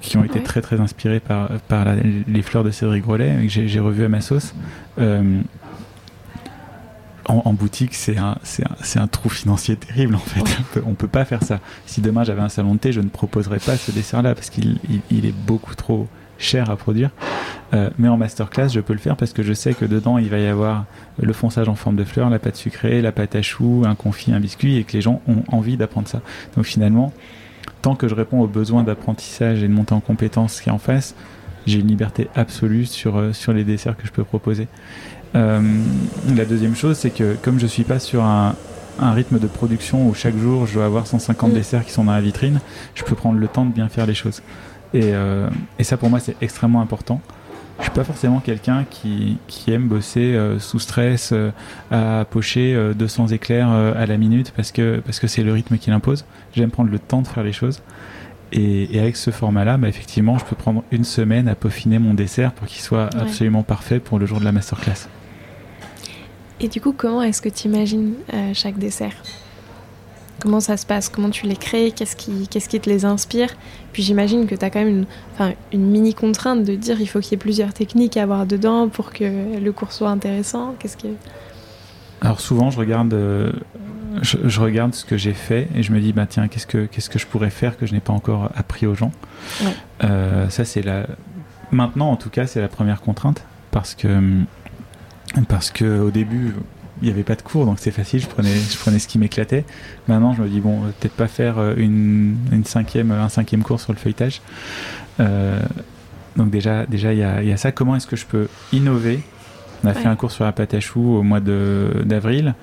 qui 0.00 0.16
ont 0.16 0.24
été 0.24 0.42
très 0.42 0.60
très 0.60 0.80
inspirées 0.80 1.20
par, 1.20 1.48
par 1.68 1.86
les 1.94 2.42
fleurs 2.42 2.64
de 2.64 2.70
Cédric 2.70 3.02
Grolet, 3.02 3.36
que 3.42 3.48
j'ai 3.48 3.80
revu 3.80 4.04
à 4.04 4.08
ma 4.08 4.20
sauce. 4.20 4.54
En, 7.26 7.54
boutique, 7.54 7.94
c'est 7.94 8.18
un, 8.18 8.36
un, 8.36 9.00
un, 9.00 9.06
trou 9.06 9.30
financier 9.30 9.76
terrible 9.76 10.14
en 10.14 10.18
fait. 10.18 10.40
On, 10.84 10.90
peut, 10.90 10.94
peut 10.94 11.08
pas 11.08 11.24
faire 11.24 11.42
ça. 11.42 11.58
Si 11.86 12.02
demain 12.02 12.22
j'avais 12.22 12.42
un 12.42 12.50
salon 12.50 12.74
de 12.74 12.78
thé, 12.78 12.92
je 12.92 13.00
ne 13.00 13.08
proposerais 13.08 13.60
pas 13.60 13.78
ce 13.78 13.92
dessert-là 13.92 14.34
parce 14.34 14.50
qu'il 14.50 14.78
il, 15.10 15.24
est 15.24 15.34
beaucoup 15.34 15.74
trop 15.74 16.06
cher 16.38 16.70
à 16.70 16.76
produire. 16.76 17.10
Euh, 17.72 17.90
mais 17.98 18.08
en 18.08 18.16
masterclass, 18.16 18.68
je 18.68 18.80
peux 18.80 18.92
le 18.92 18.98
faire 18.98 19.16
parce 19.16 19.32
que 19.32 19.42
je 19.42 19.52
sais 19.52 19.74
que 19.74 19.84
dedans, 19.84 20.18
il 20.18 20.28
va 20.28 20.38
y 20.38 20.46
avoir 20.46 20.84
le 21.20 21.32
fonçage 21.32 21.68
en 21.68 21.74
forme 21.74 21.96
de 21.96 22.04
fleurs, 22.04 22.30
la 22.30 22.38
pâte 22.38 22.56
sucrée, 22.56 23.02
la 23.02 23.12
pâte 23.12 23.34
à 23.34 23.42
choux, 23.42 23.82
un 23.86 23.94
confit, 23.94 24.32
un 24.32 24.40
biscuit, 24.40 24.76
et 24.76 24.84
que 24.84 24.92
les 24.92 25.00
gens 25.00 25.22
ont 25.26 25.42
envie 25.48 25.76
d'apprendre 25.76 26.08
ça. 26.08 26.20
Donc 26.56 26.66
finalement, 26.66 27.12
tant 27.82 27.96
que 27.96 28.08
je 28.08 28.14
réponds 28.14 28.40
aux 28.40 28.46
besoins 28.46 28.82
d'apprentissage 28.84 29.62
et 29.62 29.68
de 29.68 29.72
montée 29.72 29.94
en 29.94 30.00
compétences 30.00 30.60
qui 30.60 30.68
est 30.68 30.72
en 30.72 30.78
face, 30.78 31.14
j'ai 31.66 31.80
une 31.80 31.88
liberté 31.88 32.28
absolue 32.34 32.84
sur, 32.84 33.34
sur 33.34 33.52
les 33.52 33.64
desserts 33.64 33.96
que 33.96 34.06
je 34.06 34.12
peux 34.12 34.24
proposer. 34.24 34.68
la 35.34 36.44
deuxième 36.48 36.76
chose, 36.76 36.98
c'est 36.98 37.10
que 37.10 37.34
comme 37.42 37.58
je 37.58 37.66
suis 37.66 37.84
pas 37.84 37.98
sur 37.98 38.22
un, 38.22 38.54
un 38.98 39.12
rythme 39.12 39.38
de 39.38 39.46
production 39.46 40.08
où 40.08 40.14
chaque 40.14 40.36
jour 40.36 40.66
je 40.66 40.74
dois 40.74 40.84
avoir 40.84 41.06
150 41.06 41.50
mm. 41.50 41.54
desserts 41.54 41.84
qui 41.84 41.92
sont 41.92 42.04
dans 42.04 42.12
la 42.12 42.20
vitrine, 42.20 42.60
je 42.94 43.02
peux 43.04 43.14
prendre 43.14 43.38
le 43.38 43.48
temps 43.48 43.64
de 43.64 43.72
bien 43.72 43.88
faire 43.88 44.06
les 44.06 44.14
choses. 44.14 44.42
Et, 44.94 45.10
euh, 45.12 45.48
et 45.78 45.84
ça 45.84 45.96
pour 45.96 46.08
moi 46.08 46.20
c'est 46.20 46.36
extrêmement 46.40 46.80
important. 46.80 47.20
Je 47.78 47.84
suis 47.84 47.92
pas 47.92 48.04
forcément 48.04 48.38
quelqu'un 48.38 48.86
qui, 48.88 49.36
qui, 49.48 49.72
aime 49.72 49.88
bosser 49.88 50.20
euh, 50.20 50.60
sous 50.60 50.78
stress, 50.78 51.30
euh, 51.32 51.50
à 51.90 52.24
pocher 52.24 52.92
200 52.94 53.28
éclairs 53.28 53.68
à 53.68 54.06
la 54.06 54.16
minute 54.16 54.52
parce 54.54 54.70
que 54.70 55.00
parce 55.04 55.18
que 55.18 55.26
c'est 55.26 55.42
le 55.42 55.52
rythme 55.52 55.76
qu'il 55.76 55.92
impose. 55.92 56.24
J'aime 56.54 56.70
prendre 56.70 56.90
le 56.90 57.00
temps 57.00 57.20
de 57.20 57.26
faire 57.26 57.42
les 57.42 57.52
choses. 57.52 57.82
Et, 58.52 58.94
et 58.94 59.00
avec 59.00 59.16
ce 59.16 59.32
format-là, 59.32 59.78
bah, 59.78 59.88
effectivement, 59.88 60.38
je 60.38 60.44
peux 60.44 60.54
prendre 60.54 60.84
une 60.92 61.02
semaine 61.02 61.48
à 61.48 61.56
peaufiner 61.56 61.98
mon 61.98 62.14
dessert 62.14 62.52
pour 62.52 62.68
qu'il 62.68 62.80
soit 62.80 63.08
absolument 63.16 63.64
parfait 63.64 63.98
pour 63.98 64.20
le 64.20 64.26
jour 64.26 64.38
de 64.38 64.44
la 64.44 64.52
masterclass. 64.52 65.08
Et 66.60 66.68
du 66.68 66.80
coup, 66.80 66.94
comment 66.96 67.22
est-ce 67.22 67.42
que 67.42 67.48
tu 67.48 67.66
imagines 67.66 68.14
chaque 68.52 68.78
dessert? 68.78 69.16
Comment 70.44 70.60
ça 70.60 70.76
se 70.76 70.84
passe 70.84 71.08
Comment 71.08 71.30
tu 71.30 71.46
les 71.46 71.56
crées 71.56 71.90
Qu'est-ce 71.90 72.16
qui, 72.16 72.48
qu'est-ce 72.48 72.68
qui 72.68 72.78
te 72.78 72.90
les 72.90 73.06
inspire 73.06 73.48
Puis 73.94 74.02
j'imagine 74.02 74.46
que 74.46 74.54
tu 74.54 74.62
as 74.62 74.68
quand 74.68 74.84
même 74.84 75.06
une, 75.40 75.54
une 75.72 75.90
mini 75.90 76.12
contrainte 76.12 76.64
de 76.64 76.74
dire 76.74 77.00
il 77.00 77.06
faut 77.06 77.20
qu'il 77.20 77.30
y 77.30 77.34
ait 77.36 77.38
plusieurs 77.38 77.72
techniques 77.72 78.18
à 78.18 78.24
avoir 78.24 78.44
dedans 78.44 78.90
pour 78.90 79.10
que 79.10 79.24
le 79.58 79.72
cours 79.72 79.92
soit 79.92 80.10
intéressant. 80.10 80.74
Qu'est-ce 80.78 80.98
que... 80.98 81.08
Alors 82.20 82.40
souvent, 82.40 82.70
je 82.70 82.78
regarde, 82.78 83.14
euh, 83.14 83.52
je, 84.20 84.60
regarde 84.60 84.94
ce 84.94 85.06
que 85.06 85.16
j'ai 85.16 85.32
fait 85.32 85.66
et 85.74 85.82
je 85.82 85.92
me 85.92 85.98
dis 85.98 86.12
bah 86.12 86.26
tiens 86.26 86.48
qu'est-ce 86.48 86.66
que 86.66 86.84
qu'est-ce 86.84 87.08
que 87.08 87.18
je 87.18 87.26
pourrais 87.26 87.48
faire 87.48 87.78
que 87.78 87.86
je 87.86 87.94
n'ai 87.94 88.00
pas 88.00 88.12
encore 88.12 88.50
appris 88.54 88.86
aux 88.86 88.94
gens. 88.94 89.12
Euh, 90.02 90.50
ça 90.50 90.66
c'est 90.66 90.82
la 90.82 91.06
maintenant 91.70 92.10
en 92.10 92.16
tout 92.16 92.28
cas 92.28 92.46
c'est 92.46 92.60
la 92.60 92.68
première 92.68 93.00
contrainte 93.00 93.44
parce 93.70 93.94
que 93.94 94.42
parce 95.48 95.70
que 95.70 96.00
au 96.00 96.10
début 96.10 96.54
il 97.04 97.08
n'y 97.08 97.12
avait 97.12 97.22
pas 97.22 97.34
de 97.34 97.42
cours 97.42 97.66
donc 97.66 97.78
c'est 97.78 97.90
facile 97.90 98.20
je 98.20 98.26
prenais 98.26 98.54
je 98.54 98.78
prenais 98.78 98.98
ce 98.98 99.06
qui 99.06 99.18
m'éclatait. 99.18 99.64
Maintenant 100.08 100.32
je 100.32 100.42
me 100.42 100.48
dis 100.48 100.60
bon 100.60 100.80
peut-être 100.98 101.12
pas 101.12 101.28
faire 101.28 101.58
euh, 101.58 101.74
une, 101.76 102.36
une, 102.50 102.64
cinquième 102.64 103.10
un 103.10 103.28
cinquième 103.28 103.62
cours 103.62 103.78
sur 103.80 103.92
le 103.92 103.98
feuilletage. 103.98 104.40
Euh, 105.20 105.60
donc 106.36 106.50
déjà 106.50 106.86
déjà 106.86 107.12
il 107.12 107.18
y 107.18 107.22
a, 107.22 107.42
y 107.42 107.52
a, 107.52 107.56
ça. 107.58 107.72
Comment 107.72 107.94
est-ce 107.96 108.06
que 108.06 108.16
je 108.16 108.24
peux 108.24 108.48
innover? 108.72 109.20
On 109.82 109.88
a 109.88 109.92
fait 109.92 110.08
un 110.08 110.16
cours 110.16 110.30
sur 110.30 110.44
la 110.44 110.52
pâte 110.52 110.72
à 110.72 110.80
choux 110.80 111.16
au 111.16 111.22
mois 111.22 111.40
d'avril. 111.40 112.54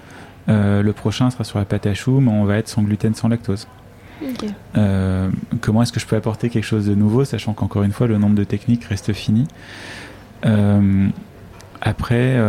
Euh, 0.50 0.82
le 0.82 0.92
prochain 0.92 1.30
sera 1.30 1.44
sur 1.44 1.60
la 1.60 1.66
pâte 1.66 1.86
à 1.86 1.94
choux 1.94 2.20
mais 2.20 2.32
on 2.32 2.46
va 2.46 2.58
être 2.58 2.68
sans 2.68 2.82
gluten 2.82 3.14
sans 3.14 3.28
lactose. 3.28 3.68
Euh, 4.76 5.30
comment 5.62 5.84
est-ce 5.84 5.92
que 5.92 6.00
je 6.00 6.08
peux 6.08 6.16
apporter 6.16 6.50
quelque 6.50 6.66
chose 6.66 6.88
de 6.88 6.96
nouveau 6.96 7.26
sachant 7.26 7.54
qu'encore 7.54 7.84
une 7.84 7.92
fois 7.92 8.08
le 8.08 8.18
nombre 8.18 8.36
de 8.36 8.44
techniques 8.44 8.86
reste 8.86 9.14
fini? 9.14 9.48
Euh, 10.46 11.08
après, 11.82 12.40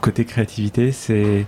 côté 0.00 0.24
créativité, 0.24 0.92
c'est. 0.92 1.46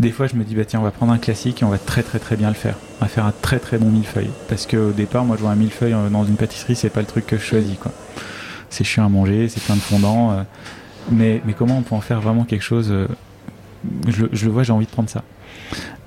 Des 0.00 0.10
fois, 0.10 0.26
je 0.26 0.34
me 0.34 0.42
dis, 0.42 0.56
bah 0.56 0.64
tiens, 0.64 0.80
on 0.80 0.82
va 0.82 0.90
prendre 0.90 1.12
un 1.12 1.18
classique 1.18 1.62
et 1.62 1.64
on 1.64 1.68
va 1.68 1.78
très 1.78 2.02
très 2.02 2.18
très 2.18 2.36
bien 2.36 2.48
le 2.48 2.54
faire. 2.54 2.76
On 3.00 3.04
va 3.04 3.08
faire 3.08 3.26
un 3.26 3.32
très 3.42 3.60
très 3.60 3.78
bon 3.78 3.90
millefeuille. 3.90 4.30
Parce 4.48 4.66
qu'au 4.66 4.90
départ, 4.90 5.24
moi, 5.24 5.36
je 5.36 5.42
vois 5.42 5.52
un 5.52 5.56
millefeuille 5.56 5.92
euh, 5.92 6.08
dans 6.08 6.24
une 6.24 6.34
pâtisserie, 6.34 6.74
c'est 6.74 6.90
pas 6.90 7.00
le 7.00 7.06
truc 7.06 7.26
que 7.26 7.36
je 7.36 7.42
choisis, 7.42 7.78
quoi. 7.78 7.92
C'est 8.70 8.82
chiant 8.82 9.06
à 9.06 9.08
manger, 9.08 9.48
c'est 9.48 9.62
plein 9.62 9.76
de 9.76 9.80
fondant. 9.80 10.32
Euh, 10.32 10.42
mais, 11.12 11.40
mais 11.44 11.52
comment 11.52 11.78
on 11.78 11.82
peut 11.82 11.94
en 11.94 12.00
faire 12.00 12.20
vraiment 12.20 12.44
quelque 12.44 12.62
chose 12.62 12.92
je, 14.08 14.24
le 14.46 14.50
vois, 14.50 14.62
j'ai 14.62 14.72
envie 14.72 14.86
de 14.86 14.90
prendre 14.90 15.10
ça. 15.10 15.22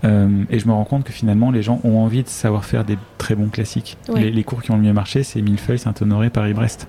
et 0.04 0.60
je 0.60 0.68
me 0.68 0.74
rends 0.74 0.84
compte 0.84 1.04
que 1.04 1.14
finalement, 1.14 1.52
les 1.52 1.62
gens 1.62 1.80
ont 1.84 2.00
envie 2.00 2.24
de 2.24 2.28
savoir 2.28 2.66
faire 2.66 2.84
des 2.84 2.98
très 3.20 3.36
bons 3.36 3.50
classiques. 3.50 3.98
Les, 4.16 4.44
cours 4.44 4.64
qui 4.64 4.72
ont 4.72 4.76
le 4.76 4.82
mieux 4.82 4.94
marché, 4.94 5.24
c'est 5.24 5.42
Millefeuille, 5.42 5.78
Saint-Honoré, 5.78 6.30
Paris-Brest. 6.32 6.88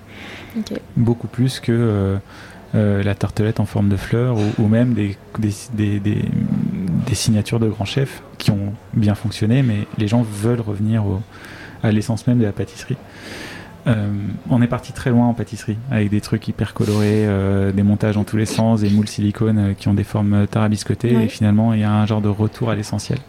Beaucoup 0.97 1.27
plus 1.27 1.59
que 1.59 2.19
euh, 2.75 3.01
la 3.03 3.15
tartelette 3.15 3.59
en 3.59 3.65
forme 3.65 3.89
de 3.89 3.97
fleurs 3.97 4.37
ou, 4.57 4.67
même 4.67 4.93
des, 4.93 5.17
des, 5.73 5.99
des, 5.99 6.21
signatures 7.13 7.59
de 7.59 7.67
grands 7.67 7.85
chefs 7.85 8.21
qui 8.37 8.51
ont 8.51 8.73
bien 8.93 9.15
fonctionné, 9.15 9.63
mais 9.63 9.87
les 9.97 10.07
gens 10.07 10.21
veulent 10.21 10.61
revenir 10.61 11.03
à 11.81 11.91
l'essence 11.91 12.27
même 12.27 12.37
de 12.37 12.45
la 12.45 12.51
pâtisserie. 12.51 12.97
Euh, 13.87 14.11
on 14.49 14.61
est 14.61 14.67
parti 14.67 14.93
très 14.93 15.09
loin 15.09 15.27
en 15.27 15.33
pâtisserie, 15.33 15.77
avec 15.89 16.09
des 16.09 16.21
trucs 16.21 16.47
hyper 16.47 16.73
colorés, 16.73 17.25
euh, 17.25 17.71
des 17.71 17.83
montages 17.83 18.17
en 18.17 18.23
tous 18.23 18.37
les 18.37 18.45
sens, 18.45 18.81
des 18.81 18.89
moules 18.89 19.07
silicone 19.07 19.73
qui 19.77 19.87
ont 19.87 19.93
des 19.93 20.03
formes 20.03 20.45
tarabiscotées, 20.47 21.23
et 21.23 21.27
finalement 21.27 21.73
il 21.73 21.79
y 21.79 21.83
a 21.83 21.91
un 21.91 22.05
genre 22.05 22.21
de 22.21 22.29
retour 22.29 22.69
à 22.69 22.75
l'essentiel. 22.75 23.19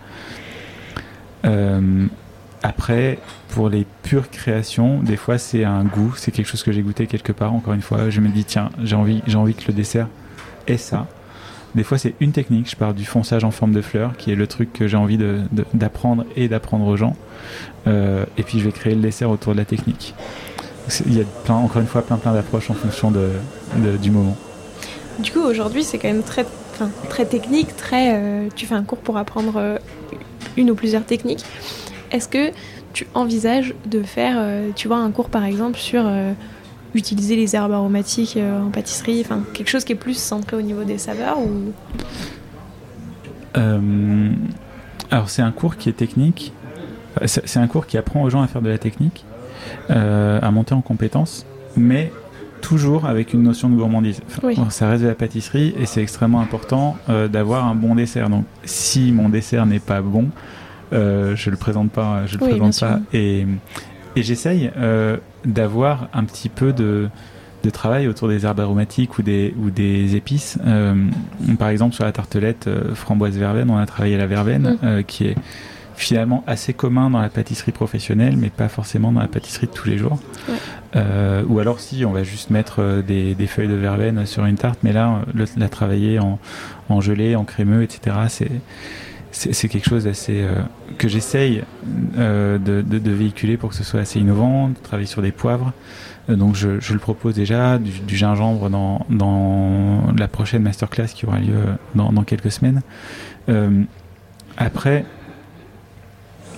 Après, 2.63 3.19
pour 3.51 3.69
les 3.71 3.87
pures 4.03 4.31
créations, 4.31 5.01
des 5.01 5.17
fois 5.17 5.39
c'est 5.39 5.65
un 5.65 5.85
goût, 5.85 6.15
c'est 6.17 6.31
quelque 6.31 6.47
chose 6.47 6.63
que 6.63 6.73
j'ai 6.73 6.83
goûté 6.83 7.07
quelque 7.07 7.33
part. 7.33 7.55
Encore 7.55 7.73
une 7.73 7.83
fois, 7.83 8.11
je 8.11 8.21
me 8.21 8.29
dis 8.29 8.45
tiens, 8.45 8.71
j'ai 8.83 8.97
envie, 8.97 9.23
j'ai 9.27 9.37
envie 9.37 9.55
que 9.55 9.67
le 9.69 9.73
dessert 9.73 10.09
ait 10.67 10.77
ça. 10.77 11.07
Des 11.75 11.85
fois 11.85 11.97
c'est 11.99 12.15
une 12.21 12.33
technique. 12.33 12.69
Je 12.71 12.77
pars 12.77 12.93
du 12.93 13.07
fonçage 13.07 13.45
en 13.45 13.51
forme 13.51 13.73
de 13.73 13.81
fleur, 13.81 14.17
qui 14.19 14.31
est 14.31 14.35
le 14.35 14.47
truc 14.47 14.73
que 14.73 14.89
j'ai 14.89 14.97
envie 14.97 15.19
d'apprendre 15.73 16.25
et 16.37 16.49
d'apprendre 16.49 16.87
aux 16.87 16.97
gens. 16.97 17.17
Euh, 17.87 18.27
et 18.37 18.43
puis 18.43 18.59
je 18.59 18.65
vais 18.65 18.73
créer 18.73 18.95
le 18.95 19.01
dessert 19.01 19.31
autour 19.31 19.53
de 19.53 19.59
la 19.59 19.65
technique. 19.65 20.15
Il 21.07 21.17
y 21.17 21.21
a 21.21 21.25
plein, 21.45 21.55
encore 21.55 21.81
une 21.81 21.87
fois 21.87 22.03
plein 22.03 22.17
plein 22.17 22.33
d'approches 22.33 22.71
en 22.71 22.75
fonction 22.75 23.11
de, 23.11 23.31
du 23.97 24.11
moment. 24.11 24.37
Du 25.19 25.31
coup, 25.31 25.41
aujourd'hui, 25.41 25.85
c'est 25.85 25.99
quand 25.99 26.09
même 26.09 26.23
très, 26.23 26.45
très 27.09 27.27
technique, 27.27 27.77
très. 27.77 28.15
Euh, 28.15 28.49
tu 28.55 28.67
fais 28.67 28.75
un 28.75 28.83
cours 28.83 28.99
pour 28.99 29.17
apprendre 29.17 29.55
euh, 29.57 29.79
une 30.57 30.71
ou 30.71 30.75
plusieurs 30.75 31.05
techniques. 31.05 31.45
Est-ce 32.11 32.29
que 32.29 32.51
tu 32.93 33.07
envisages 33.15 33.75
de 33.87 34.03
faire, 34.03 34.37
euh, 34.39 34.71
tu 34.75 34.89
vois, 34.89 34.99
un 34.99 35.11
cours 35.11 35.29
par 35.29 35.45
exemple 35.45 35.79
sur 35.79 36.03
euh, 36.05 36.33
utiliser 36.95 37.37
les 37.37 37.55
herbes 37.55 37.73
aromatiques 37.73 38.37
euh, 38.37 38.63
en 38.63 38.71
pâtisserie, 38.71 39.23
enfin 39.25 39.43
quelque 39.55 39.69
chose 39.69 39.85
qui 39.85 39.93
est 39.93 39.97
plus 39.97 40.17
centré 40.17 40.57
au 40.57 40.63
niveau 40.63 40.85
des 40.85 40.99
saveurs 40.99 41.39
ou? 41.39 41.73
Alors 45.11 45.29
c'est 45.29 45.43
un 45.43 45.51
cours 45.51 45.77
qui 45.77 45.89
est 45.89 45.95
technique. 45.95 46.53
C'est 47.25 47.59
un 47.59 47.67
cours 47.67 47.87
qui 47.87 47.99
apprend 47.99 48.23
aux 48.23 48.31
gens 48.31 48.43
à 48.43 48.47
faire 48.47 48.63
de 48.63 48.69
la 48.69 48.79
technique, 48.79 49.25
à 49.89 50.51
monter 50.53 50.73
en 50.73 50.81
compétences, 50.81 51.45
mais 51.77 52.13
toujours 52.63 53.07
avec 53.07 53.35
une 53.35 53.43
notion 53.43 53.69
de 53.69 53.75
gourmandise. 53.75 54.21
ça 54.71 54.89
reste 54.89 55.03
de 55.03 55.09
la 55.09 55.17
pâtisserie 55.17 55.75
et 55.79 55.85
c'est 55.85 56.01
extrêmement 56.01 56.41
important 56.41 56.97
d'avoir 57.09 57.67
un 57.67 57.75
bon 57.75 57.97
dessert. 57.97 58.31
Donc 58.31 58.45
si 58.65 59.11
mon 59.11 59.29
dessert 59.29 59.67
n'est 59.67 59.81
pas 59.81 60.01
bon, 60.01 60.31
euh, 60.93 61.36
je 61.36 61.51
le 61.51 61.57
présente 61.57 61.91
pas, 61.91 62.26
je 62.26 62.38
le 62.38 62.47
présente 62.47 62.80
pas. 62.80 63.01
Et, 63.12 63.47
et 64.16 64.22
j'essaye 64.22 64.70
euh, 64.76 65.16
d'avoir 65.45 66.09
un 66.12 66.24
petit 66.24 66.49
peu 66.49 66.72
de, 66.72 67.09
de, 67.62 67.70
travail 67.70 68.09
autour 68.09 68.28
des 68.28 68.45
herbes 68.45 68.61
aromatiques 68.61 69.18
ou 69.18 69.22
des, 69.22 69.55
ou 69.59 69.70
des 69.70 70.16
épices. 70.16 70.59
Euh, 70.66 70.95
par 71.59 71.68
exemple, 71.68 71.95
sur 71.95 72.05
la 72.05 72.12
tartelette 72.12 72.66
euh, 72.66 72.95
framboise 72.95 73.36
verveine, 73.36 73.70
on 73.70 73.76
a 73.76 73.86
travaillé 73.86 74.16
la 74.16 74.26
verveine, 74.26 74.78
mm. 74.82 74.84
euh, 74.84 75.03
qui 75.03 75.26
est 75.26 75.36
finalement 75.95 76.43
assez 76.47 76.72
commun 76.72 77.11
dans 77.11 77.20
la 77.20 77.28
pâtisserie 77.28 77.72
professionnelle, 77.72 78.34
mais 78.36 78.49
pas 78.49 78.68
forcément 78.68 79.12
dans 79.12 79.20
la 79.20 79.28
pâtisserie 79.28 79.66
de 79.66 79.72
tous 79.72 79.86
les 79.86 79.99
jours. 79.99 80.18
Euh, 80.97 81.45
ou 81.47 81.59
alors 81.59 81.78
si 81.78 82.07
on 82.07 82.12
va 82.12 82.22
juste 82.22 82.49
mettre 82.49 83.03
des, 83.07 83.34
des, 83.34 83.47
feuilles 83.47 83.68
de 83.68 83.74
verveine 83.74 84.24
sur 84.24 84.47
une 84.47 84.57
tarte, 84.57 84.78
mais 84.82 84.93
là, 84.93 85.20
le, 85.34 85.45
la 85.59 85.68
travailler 85.68 86.18
en, 86.18 86.38
en 86.88 87.03
gelée, 87.03 87.36
en 87.36 87.45
crémeux, 87.45 87.82
etc., 87.82 88.16
c'est 88.28 88.51
c'est 89.53 89.68
quelque 89.68 89.88
chose 89.88 90.07
assez 90.07 90.43
euh, 90.43 90.61
que 90.99 91.09
j'essaye 91.09 91.62
euh, 92.18 92.59
de, 92.59 92.82
de, 92.82 92.99
de, 92.99 93.11
véhiculer 93.11 93.57
pour 93.57 93.70
que 93.70 93.74
ce 93.74 93.84
soit 93.84 94.01
assez 94.01 94.20
innovant, 94.20 94.68
de 94.68 94.74
travailler 94.74 95.07
sur 95.07 95.22
des 95.22 95.32
poivres. 95.32 95.72
Euh, 96.28 96.36
donc 96.36 96.57
je, 96.57 96.78
je, 96.78 96.93
le 96.93 96.99
propose 96.99 97.34
déjà, 97.34 97.78
du, 97.78 97.91
du, 98.01 98.16
gingembre 98.16 98.68
dans, 98.68 99.07
dans 99.09 100.12
la 100.16 100.28
prochaine 100.28 100.62
masterclass 100.62 101.09
qui 101.14 101.24
aura 101.24 101.38
lieu 101.38 101.64
dans, 101.95 102.12
dans 102.12 102.22
quelques 102.22 102.53
semaines. 102.53 102.82
Après, 104.57 105.05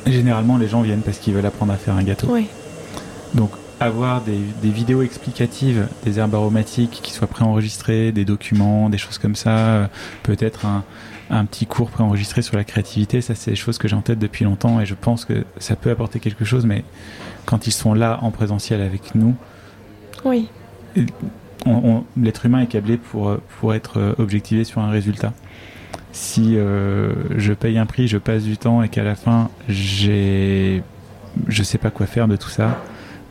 généralement 0.07 0.59
les 0.59 0.69
gens 0.69 0.83
viennent 0.83 1.01
parce 1.01 1.19
qu'ils 1.19 1.33
veulent 1.33 1.47
apprendre 1.47 1.73
à 1.73 1.77
faire 1.77 1.95
un 1.95 2.03
gâteau. 2.03 2.27
Oui. 2.31 2.49
Donc 3.35 3.53
avoir 3.81 4.21
des, 4.21 4.39
des, 4.61 4.69
vidéos 4.69 5.03
explicatives 5.03 5.89
des 6.05 6.19
herbes 6.19 6.35
aromatiques 6.35 7.01
qui 7.03 7.13
soient 7.13 7.29
préenregistrées, 7.29 8.13
des 8.13 8.25
documents, 8.27 8.91
des 8.91 8.99
choses 8.99 9.17
comme 9.19 9.37
ça, 9.37 9.89
peut-être 10.23 10.67
un 10.67 10.85
un 11.33 11.45
petit 11.47 11.67
cours 11.67 11.91
préenregistré 11.91 12.43
sur 12.43 12.57
la 12.57 12.65
créativité. 12.65 13.21
Ça, 13.21 13.35
c'est 13.35 13.51
des 13.51 13.57
choses 13.57 13.79
que 13.79 13.89
j'ai 13.89 13.97
en 13.97 14.03
tête 14.03 14.19
depuis 14.19 14.45
longtemps 14.45 14.81
et 14.81 14.87
je 14.87 14.95
pense 14.95 15.25
que 15.25 15.45
ça 15.59 15.75
peut 15.75 15.91
apporter 15.91 16.21
quelque 16.21 16.45
chose, 16.45 16.67
mais 16.67 16.85
quand 17.47 17.67
ils 17.67 17.73
sont 17.73 17.95
là 17.95 18.19
en 18.23 18.31
présentiel 18.31 18.81
avec 18.81 19.15
nous, 19.15 19.35
oui. 20.25 20.49
l'être 22.17 22.47
humain 22.47 22.61
est 22.61 22.67
câblé 22.67 22.97
pour, 22.99 23.37
pour 23.59 23.75
être 23.75 23.99
euh, 23.99 24.15
objectivé 24.19 24.65
sur 24.65 24.81
un 24.81 24.91
résultat. 24.91 25.33
Si 26.13 26.57
euh, 26.57 27.13
je 27.37 27.55
paye 27.55 27.79
un 27.79 27.87
prix, 27.87 28.07
je 28.07 28.19
passe 28.19 28.45
du 28.45 28.59
temps 28.59 28.83
et 28.83 28.89
qu'à 28.89 29.03
la 29.03 29.15
fin, 29.15 29.49
j'ai, 29.69 30.83
je 31.49 31.63
sais 31.63 31.79
pas 31.79 31.91
quoi 31.91 32.07
faire 32.07 32.29
de 32.29 32.37
tout 32.37 32.51
ça, 32.51 32.83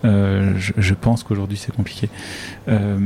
euh, 0.04 0.54
je, 0.58 0.74
je, 0.76 0.94
pense 0.96 1.24
qu'aujourd'hui 1.24 1.58
c'est 1.58 1.76
compliqué. 1.76 2.10
Euh, 2.68 2.98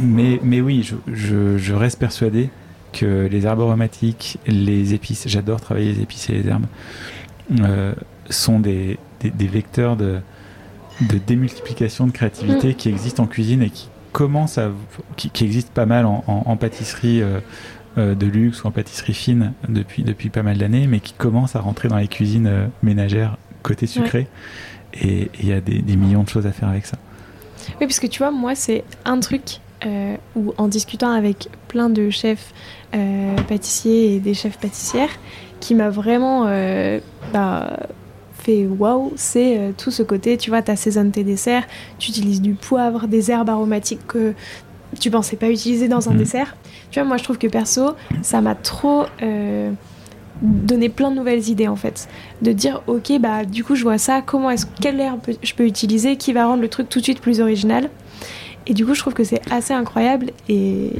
mais, 0.00 0.40
mais 0.42 0.60
oui, 0.60 0.82
je, 0.82 0.96
je, 1.12 1.56
je 1.56 1.72
reste 1.72 2.00
persuadé 2.00 2.50
que 2.92 3.26
les 3.26 3.46
herbes 3.46 3.60
aromatiques, 3.60 4.38
les 4.46 4.94
épices, 4.94 5.24
j'adore 5.26 5.60
travailler 5.60 5.92
les 5.92 6.02
épices 6.02 6.30
et 6.30 6.34
les 6.34 6.48
herbes, 6.48 6.66
euh, 7.60 7.94
sont 8.30 8.58
des, 8.58 8.98
des, 9.20 9.30
des, 9.30 9.46
vecteurs 9.46 9.96
de, 9.96 10.18
de 11.00 11.18
démultiplication 11.18 12.06
de 12.06 12.12
créativité 12.12 12.70
mm. 12.70 12.74
qui 12.74 12.88
existe 12.88 13.20
en 13.20 13.26
cuisine 13.26 13.62
et 13.62 13.70
qui 13.70 13.88
commence 14.12 14.58
à 14.58 14.70
qui, 15.16 15.30
existe 15.44 15.70
pas 15.70 15.86
mal 15.86 16.06
en, 16.06 16.56
pâtisserie 16.56 17.22
euh, 17.22 17.40
euh, 17.98 18.14
de 18.14 18.26
luxe 18.26 18.64
ou 18.64 18.68
en 18.68 18.70
pâtisserie 18.70 19.14
fine 19.14 19.52
depuis 19.68 20.02
depuis 20.02 20.30
pas 20.30 20.42
mal 20.42 20.56
d'années, 20.58 20.86
mais 20.86 21.00
qui 21.00 21.12
commence 21.12 21.54
à 21.54 21.60
rentrer 21.60 21.88
dans 21.88 21.98
les 21.98 22.08
cuisines 22.08 22.70
ménagères 22.82 23.36
côté 23.62 23.86
sucré. 23.86 24.26
Et 24.94 25.30
il 25.40 25.46
y 25.46 25.52
a 25.52 25.60
des, 25.60 25.96
millions 25.96 26.22
de 26.22 26.28
choses 26.28 26.46
à 26.46 26.52
faire 26.52 26.68
avec 26.68 26.86
ça. 26.86 26.96
Oui, 27.80 27.86
parce 27.86 28.00
que 28.00 28.06
tu 28.06 28.18
vois, 28.18 28.30
moi, 28.30 28.54
c'est 28.54 28.84
un 29.04 29.20
truc 29.20 29.60
où, 29.84 30.54
en 30.56 30.68
discutant 30.68 31.10
avec 31.10 31.48
plein 31.68 31.90
de 31.90 32.10
chefs 32.10 32.52
pâtissiers 33.48 34.14
et 34.14 34.20
des 34.20 34.34
chefs 34.34 34.58
pâtissières, 34.58 35.10
qui 35.60 35.74
m'a 35.74 35.90
vraiment 35.90 36.46
bah, 37.32 37.76
waouh, 38.54 39.12
c'est 39.16 39.58
euh, 39.58 39.72
tout 39.76 39.90
ce 39.90 40.02
côté, 40.02 40.36
tu 40.36 40.50
vois, 40.50 40.62
tu 40.62 40.70
assaisonnes 40.70 41.10
tes 41.10 41.24
desserts, 41.24 41.64
tu 41.98 42.10
utilises 42.10 42.40
du 42.40 42.54
poivre, 42.54 43.06
des 43.06 43.30
herbes 43.30 43.50
aromatiques 43.50 44.06
que 44.06 44.34
tu 45.00 45.10
pensais 45.10 45.36
pas 45.36 45.50
utiliser 45.50 45.88
dans 45.88 46.08
un 46.08 46.12
mhm. 46.12 46.18
dessert. 46.18 46.56
Tu 46.90 47.00
vois, 47.00 47.08
moi 47.08 47.16
je 47.16 47.24
trouve 47.24 47.38
que 47.38 47.46
perso, 47.46 47.94
ça 48.22 48.40
m'a 48.40 48.54
trop 48.54 49.04
euh, 49.22 49.70
donné 50.42 50.88
plein 50.88 51.10
de 51.10 51.16
nouvelles 51.16 51.48
idées 51.48 51.68
en 51.68 51.76
fait. 51.76 52.08
De 52.42 52.52
dire, 52.52 52.82
ok, 52.86 53.18
bah 53.20 53.44
du 53.44 53.64
coup 53.64 53.74
je 53.74 53.82
vois 53.82 53.98
ça, 53.98 54.22
comment 54.24 54.50
est-ce, 54.50 54.66
quelle 54.80 55.00
herbe 55.00 55.20
je 55.42 55.54
peux 55.54 55.66
utiliser 55.66 56.16
qui 56.16 56.32
va 56.32 56.46
rendre 56.46 56.62
le 56.62 56.68
truc 56.68 56.88
tout 56.88 57.00
de 57.00 57.04
suite 57.04 57.20
plus 57.20 57.40
original. 57.40 57.90
Et 58.66 58.74
du 58.74 58.84
coup, 58.84 58.94
je 58.94 59.00
trouve 59.00 59.14
que 59.14 59.24
c'est 59.24 59.40
assez 59.50 59.74
incroyable 59.74 60.32
et. 60.48 60.92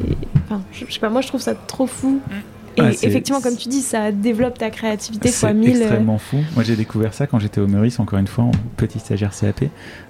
Enfin, 0.45 0.63
je, 0.73 0.93
sais 0.93 1.01
pas, 1.01 1.09
moi 1.09 1.21
je 1.21 1.29
trouve 1.29 1.41
ça 1.41 1.55
trop 1.55 1.87
fou. 1.87 2.21
Mm. 2.29 2.35
Et 2.79 3.07
effectivement, 3.07 3.41
comme 3.41 3.57
tu 3.57 3.69
dis, 3.69 3.81
ça 3.81 4.13
développe 4.13 4.59
ta 4.59 4.71
créativité 4.71 5.31
fois 5.31 5.53
mille. 5.53 5.77
C'est 5.77 5.77
euh. 5.77 5.83
extrêmement 5.83 6.19
fou. 6.19 6.39
Moi, 6.55 6.63
j'ai 6.63 6.77
découvert 6.77 7.15
ça 7.15 7.27
quand 7.27 7.39
j'étais 7.39 7.61
au 7.61 7.67
Meurice, 7.67 7.99
encore 8.01 8.19
une 8.19 8.27
fois, 8.27 8.45
en 8.45 8.53
petit 8.77 8.99
stagiaire 8.99 9.33
CAP, 9.35 9.65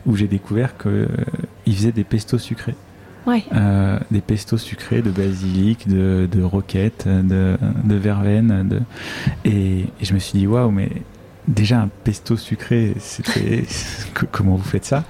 où 0.05 0.17
j'ai 0.17 0.27
découvert 0.27 0.77
qu'ils 0.77 0.91
euh, 0.91 1.07
faisaient 1.67 1.93
des 1.93 2.05
pestos 2.05 2.39
sucrés. 2.39 2.75
Ouais. 3.27 3.45
Euh, 3.55 3.99
des 4.11 4.21
pestos 4.21 4.59
sucrés 4.59 5.03
de 5.03 5.11
basilic, 5.11 5.89
de, 5.89 6.29
de 6.31 6.43
roquette, 6.43 7.07
de, 7.07 7.57
de 7.85 7.95
verveine. 7.95 8.69
De... 8.69 8.81
Et, 9.45 9.87
je 10.01 10.15
me 10.15 10.19
suis 10.19 10.39
dit, 10.39 10.47
waouh, 10.47 10.71
mais 10.71 10.91
déjà 11.47 11.81
un 11.81 11.89
pesto 12.05 12.37
sucré, 12.37 12.95
c'était. 12.99 13.65
comment 14.33 14.57
vous 14.57 14.69
faites 14.69 14.85
ça? 14.85 15.05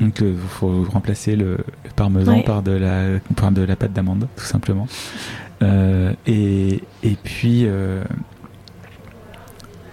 Donc 0.00 0.20
il 0.20 0.36
faut 0.36 0.84
remplacer 0.84 1.36
le, 1.36 1.58
parmesan 1.94 2.40
par, 2.42 2.62
de 2.62 2.72
la, 2.72 3.18
par 3.36 3.52
de 3.52 3.62
la 3.62 3.76
pâte 3.76 3.92
d'amande, 3.92 4.26
tout 4.36 4.44
simplement. 4.44 4.88
Euh, 5.62 6.12
et, 6.26 6.82
et, 7.02 7.16
puis. 7.22 7.66
Euh, 7.66 8.02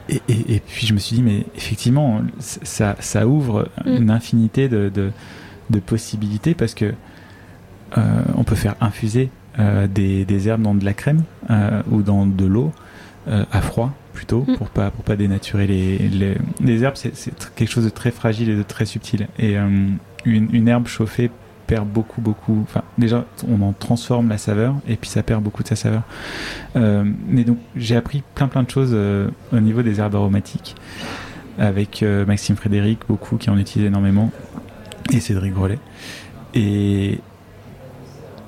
et, 0.10 0.22
et, 0.30 0.62
puis 0.62 0.88
je 0.88 0.94
me 0.94 1.00
suis 1.00 1.18
dit, 1.18 1.24
mais 1.24 1.46
effectivement, 1.56 2.22
ça, 2.40 2.96
ça 3.00 3.28
ouvre 3.28 3.68
mm. 3.86 3.90
une 3.90 4.10
infinité 4.10 4.70
de, 4.70 4.90
de, 4.90 5.12
de, 5.70 5.80
possibilités 5.80 6.54
parce 6.54 6.74
que 6.74 6.94
euh, 7.98 8.02
on 8.36 8.46
peut 8.46 8.56
faire 8.56 8.76
infuser 8.80 9.30
des, 9.90 10.24
des, 10.24 10.48
herbes 10.48 10.62
dans 10.62 10.76
de 10.76 10.86
la 10.86 10.94
crème 10.94 11.24
ou 11.90 12.04
dans 12.04 12.28
de 12.28 12.46
l'eau 12.46 12.72
à 13.26 13.60
froid 13.60 13.92
plutôt 14.18 14.44
mm. 14.48 14.58
pour 14.58 14.70
pas 14.70 14.90
pour 14.90 15.04
pas 15.04 15.16
dénaturer 15.16 15.68
les, 15.68 15.98
les, 15.98 16.36
les 16.60 16.84
herbes 16.84 16.96
c'est 16.96 17.14
quelque 17.56 17.70
chose 17.70 17.86
de 17.86 17.90
très 17.90 18.12
fragile 18.12 18.50
et 18.50 18.56
de 18.56 18.64
très 18.64 18.86
subtil 18.86 19.28
et 19.38 19.56
une, 19.56 20.00
une 20.26 20.68
herbe 20.68 20.88
chauffée 20.88 21.30
perd 21.68 21.88
beaucoup, 21.88 22.22
beaucoup. 22.22 22.62
Enfin, 22.64 22.82
déjà, 22.98 23.26
on 23.48 23.62
en 23.62 23.74
transforme 23.74 24.30
la 24.30 24.38
saveur 24.38 24.76
et 24.88 24.96
puis 24.96 25.10
ça 25.10 25.22
perd 25.22 25.44
beaucoup 25.44 25.64
de 25.64 25.68
sa 25.68 25.76
saveur. 25.76 26.04
Euh, 26.78 27.04
mais 27.28 27.44
donc, 27.44 27.58
j'ai 27.76 27.96
appris 27.96 28.24
plein, 28.34 28.48
plein 28.48 28.64
de 28.64 28.70
choses 28.70 28.92
euh, 28.94 29.28
au 29.52 29.60
niveau 29.60 29.82
des 29.82 30.00
herbes 30.00 30.16
aromatiques 30.16 30.76
avec 31.60 32.02
euh, 32.04 32.26
Maxime 32.26 32.56
Frédéric, 32.56 33.00
beaucoup 33.08 33.38
qui 33.38 33.50
en 33.50 33.58
utilisent 33.58 33.88
énormément, 33.88 34.32
et 35.12 35.20
Cédric 35.20 35.54
Grelet. 35.54 35.80
Et, 36.54 37.20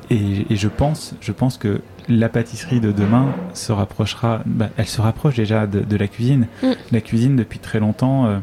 et, 0.10 0.56
je 0.56 0.68
pense, 0.68 1.16
je 1.20 1.32
pense 1.32 1.58
que 1.58 1.82
la 2.10 2.28
pâtisserie 2.28 2.80
de 2.80 2.92
demain 2.92 3.34
se 3.54 3.72
rapprochera, 3.72 4.42
bah, 4.46 4.70
elle 4.78 4.88
se 4.88 5.00
rapproche 5.00 5.36
déjà 5.36 5.68
de, 5.68 5.96
la 5.96 6.08
cuisine. 6.08 6.48
Mm. 6.64 6.72
La 6.92 7.02
cuisine, 7.02 7.36
depuis 7.36 7.60
très 7.60 7.80
longtemps, 7.80 8.42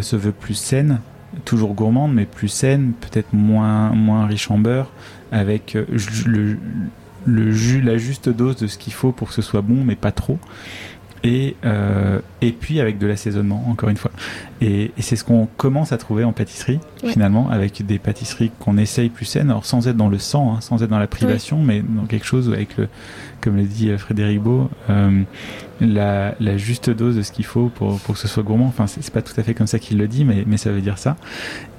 se 0.00 0.16
veut 0.16 0.32
plus 0.32 0.54
saine, 0.54 1.00
toujours 1.44 1.74
gourmande, 1.74 2.12
mais 2.14 2.24
plus 2.24 2.48
saine, 2.48 2.92
peut-être 3.00 3.32
moins, 3.32 3.90
moins 3.90 4.26
riche 4.26 4.50
en 4.50 4.58
beurre, 4.58 4.90
avec 5.32 5.76
euh, 5.76 5.84
le, 6.26 6.58
le 7.26 7.52
jus, 7.52 7.80
la 7.80 7.98
juste 7.98 8.28
dose 8.28 8.56
de 8.56 8.66
ce 8.66 8.78
qu'il 8.78 8.92
faut 8.92 9.12
pour 9.12 9.28
que 9.28 9.34
ce 9.34 9.42
soit 9.42 9.62
bon, 9.62 9.84
mais 9.84 9.96
pas 9.96 10.12
trop 10.12 10.38
et, 11.24 11.56
euh, 11.64 12.20
et 12.42 12.52
puis 12.52 12.80
avec 12.80 12.98
de 12.98 13.06
l'assaisonnement, 13.06 13.64
encore 13.68 13.88
une 13.88 13.96
fois. 13.96 14.10
Et, 14.60 14.92
c'est 14.98 15.16
ce 15.16 15.24
qu'on 15.24 15.46
commence 15.56 15.92
à 15.92 15.98
trouver 15.98 16.24
en 16.24 16.32
pâtisserie, 16.32 16.80
finalement, 17.04 17.50
avec 17.50 17.84
des 17.84 17.98
pâtisseries 17.98 18.50
qu'on 18.58 18.76
essaye 18.76 19.08
plus 19.08 19.24
saines, 19.24 19.50
alors 19.50 19.64
sans 19.64 19.88
être 19.88 19.96
dans 19.96 20.08
le 20.08 20.18
sang, 20.18 20.54
hein, 20.54 20.60
sans 20.60 20.82
être 20.82 20.90
dans 20.90 20.98
la 20.98 21.06
privation, 21.06 21.62
mais 21.62 21.82
dans 21.82 22.06
quelque 22.06 22.26
chose 22.26 22.48
avec 22.48 22.76
le, 22.76 22.88
comme 23.40 23.56
le 23.56 23.64
dit 23.64 23.90
euh, 23.90 23.98
Frédéric 23.98 24.40
Beau, 24.40 24.70
euh, 24.90 25.22
la, 25.80 26.34
la, 26.40 26.56
juste 26.56 26.90
dose 26.90 27.16
de 27.16 27.22
ce 27.22 27.32
qu'il 27.32 27.44
faut 27.44 27.68
pour, 27.68 27.98
pour 28.00 28.14
que 28.14 28.20
ce 28.20 28.28
soit 28.28 28.42
gourmand. 28.42 28.66
Enfin, 28.66 28.86
c'est 28.86 29.12
pas 29.12 29.22
tout 29.22 29.38
à 29.38 29.42
fait 29.42 29.54
comme 29.54 29.68
ça 29.68 29.78
qu'il 29.78 29.98
le 29.98 30.08
dit, 30.08 30.24
mais, 30.24 30.44
mais 30.46 30.56
ça 30.56 30.70
veut 30.70 30.80
dire 30.80 30.98
ça. 30.98 31.16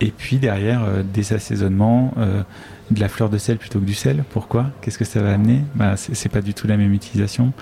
Et 0.02 0.12
puis 0.12 0.38
derrière, 0.38 0.82
des 1.14 1.34
assaisonnements 1.34 2.14
de 2.92 3.00
la 3.00 3.10
fleur 3.10 3.30
de 3.30 3.38
sel 3.38 3.58
plutôt 3.58 3.80
que 3.80 3.86
du 3.86 3.94
sel. 3.94 4.24
Pourquoi? 4.32 4.68
Qu'est-ce 4.82 4.98
que 4.98 5.06
ça 5.06 5.22
va 5.22 5.34
amener? 5.34 5.62
Bah, 5.76 5.96
C'est 5.96 6.30
pas 6.30 6.42
du 6.42 6.54
tout 6.54 6.68
la 6.68 6.78
même 6.78 6.94
utilisation. 6.94 7.54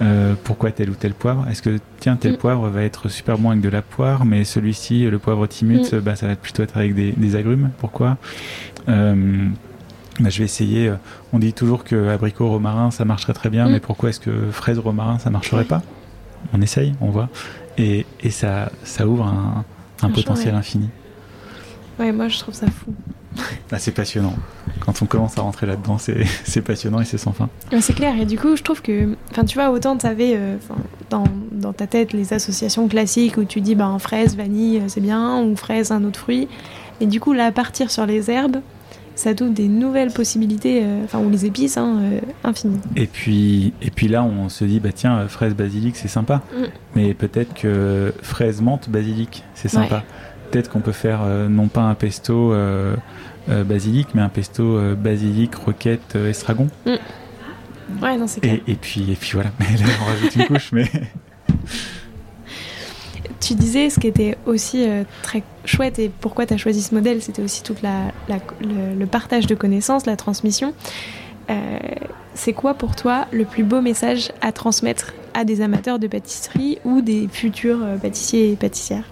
Euh, 0.00 0.34
pourquoi 0.42 0.72
tel 0.72 0.90
ou 0.90 0.94
tel 0.94 1.14
poivre? 1.14 1.46
Est-ce 1.48 1.62
que, 1.62 1.78
tiens, 2.00 2.16
tel 2.16 2.34
mm. 2.34 2.38
poivre 2.38 2.68
va 2.68 2.82
être 2.82 3.08
super 3.08 3.38
bon 3.38 3.50
avec 3.50 3.62
de 3.62 3.68
la 3.68 3.82
poire, 3.82 4.24
mais 4.24 4.44
celui-ci, 4.44 5.04
le 5.08 5.18
poivre 5.18 5.46
timut, 5.46 5.92
mm. 5.92 6.00
bah, 6.00 6.16
ça 6.16 6.26
va 6.26 6.36
plutôt 6.36 6.62
être 6.62 6.76
avec 6.76 6.94
des, 6.94 7.36
agrumes? 7.36 7.70
Pourquoi? 7.78 8.16
Euh, 8.88 9.46
bah, 10.20 10.28
je 10.28 10.38
vais 10.38 10.44
essayer. 10.44 10.88
Euh, 10.88 10.96
on 11.32 11.38
dit 11.38 11.52
toujours 11.52 11.84
que 11.84 12.08
abricot 12.08 12.48
romarin 12.48 12.90
ça 12.90 13.04
marcherait 13.04 13.34
très 13.34 13.50
bien, 13.50 13.68
mm. 13.68 13.72
mais 13.72 13.80
pourquoi 13.80 14.10
est-ce 14.10 14.20
que 14.20 14.50
fraise 14.50 14.78
romarin 14.78 15.18
ça 15.18 15.30
marcherait 15.30 15.64
pas? 15.64 15.82
On 16.52 16.60
essaye, 16.60 16.92
on 17.00 17.10
voit, 17.10 17.28
et, 17.78 18.04
et 18.20 18.30
ça, 18.30 18.72
ça 18.82 19.06
ouvre 19.06 19.24
un, 19.26 19.64
un 20.02 20.10
potentiel 20.10 20.54
infini. 20.56 20.90
Ouais, 21.98 22.12
moi 22.12 22.28
je 22.28 22.38
trouve 22.38 22.54
ça 22.54 22.66
fou. 22.66 22.94
Ah, 23.70 23.78
c'est 23.78 23.92
passionnant. 23.92 24.34
Quand 24.80 25.00
on 25.02 25.06
commence 25.06 25.38
à 25.38 25.42
rentrer 25.42 25.66
là-dedans, 25.66 25.96
c'est 25.98 26.60
passionnant 26.64 27.00
et 27.00 27.04
c'est 27.04 27.18
sans 27.18 27.32
fin. 27.32 27.48
c'est 27.80 27.94
clair. 27.94 28.14
Et 28.20 28.26
du 28.26 28.38
coup, 28.38 28.56
je 28.56 28.62
trouve 28.62 28.82
que, 28.82 29.16
enfin, 29.30 29.44
tu 29.44 29.54
vois, 29.58 29.70
autant 29.70 29.96
tu 29.96 30.06
avais 30.06 30.34
euh, 30.36 30.56
dans, 31.08 31.24
dans, 31.50 31.72
ta 31.72 31.86
tête 31.86 32.12
les 32.12 32.32
associations 32.32 32.88
classiques 32.88 33.36
où 33.36 33.44
tu 33.44 33.60
dis, 33.60 33.74
ben, 33.74 33.98
fraise, 33.98 34.36
vanille, 34.36 34.78
euh, 34.78 34.88
c'est 34.88 35.00
bien, 35.00 35.42
ou 35.42 35.56
fraise, 35.56 35.90
un 35.90 36.04
autre 36.04 36.18
fruit. 36.18 36.48
Et 37.00 37.06
du 37.06 37.20
coup, 37.20 37.32
là, 37.32 37.50
partir 37.52 37.90
sur 37.90 38.04
les 38.04 38.30
herbes, 38.30 38.58
ça 39.14 39.34
t'ouvre 39.34 39.52
des 39.52 39.68
nouvelles 39.68 40.12
possibilités, 40.12 40.80
euh, 40.82 41.04
enfin, 41.04 41.20
ou 41.20 41.30
les 41.30 41.46
épices, 41.46 41.76
hein, 41.76 42.00
infinies. 42.44 42.80
Et 42.96 43.06
puis, 43.06 43.72
et 43.80 43.90
puis 43.90 44.08
là, 44.08 44.24
on 44.24 44.48
se 44.48 44.64
dit, 44.64 44.80
bah 44.80 44.92
tiens, 44.94 45.26
fraise, 45.28 45.54
basilic, 45.54 45.96
c'est 45.96 46.08
sympa. 46.08 46.42
Mm. 46.54 46.64
Mais 46.96 47.14
peut-être 47.14 47.54
que 47.54 48.12
fraise, 48.22 48.60
menthe, 48.60 48.90
basilic, 48.90 49.44
c'est 49.54 49.68
sympa 49.68 50.04
peut-être 50.52 50.70
qu'on 50.70 50.80
peut 50.80 50.92
faire 50.92 51.20
euh, 51.22 51.48
non 51.48 51.68
pas 51.68 51.80
un 51.80 51.94
pesto 51.94 52.52
euh, 52.52 52.94
euh, 53.48 53.64
basilic, 53.64 54.08
mais 54.14 54.22
un 54.22 54.28
pesto 54.28 54.78
basilic, 54.96 55.54
roquette, 55.54 56.14
estragon. 56.14 56.68
Mm. 56.86 58.02
Ouais, 58.02 58.16
non, 58.16 58.26
c'est 58.26 58.40
clair. 58.40 58.60
Et, 58.66 58.74
puis, 58.74 59.10
et 59.10 59.16
puis 59.16 59.32
voilà, 59.32 59.50
là, 59.60 59.86
on 60.02 60.04
rajoute 60.04 60.36
une 60.36 60.46
couche, 60.46 60.72
mais. 60.72 60.86
Tu 63.40 63.54
disais 63.54 63.90
ce 63.90 63.98
qui 63.98 64.06
était 64.06 64.38
aussi 64.46 64.86
très 65.22 65.42
chouette 65.64 65.98
et 65.98 66.12
pourquoi 66.20 66.46
tu 66.46 66.54
as 66.54 66.56
choisi 66.56 66.80
ce 66.80 66.94
modèle, 66.94 67.20
c'était 67.20 67.42
aussi 67.42 67.64
tout 67.64 67.74
la, 67.82 68.12
le, 68.60 69.04
partage 69.04 69.48
de 69.48 69.56
connaissances, 69.56 70.06
la 70.06 70.16
transmission. 70.16 70.74
c'est 72.34 72.52
quoi 72.52 72.74
pour 72.74 72.94
toi 72.94 73.26
le 73.32 73.44
plus 73.44 73.64
beau 73.64 73.80
message 73.80 74.30
à 74.42 74.52
transmettre 74.52 75.12
à 75.34 75.42
des 75.42 75.60
amateurs 75.60 75.98
de 75.98 76.06
pâtisserie 76.06 76.78
ou 76.84 77.00
des 77.00 77.26
futurs 77.26 77.80
pâtissiers 78.00 78.52
et 78.52 78.56
pâtissières? 78.56 79.06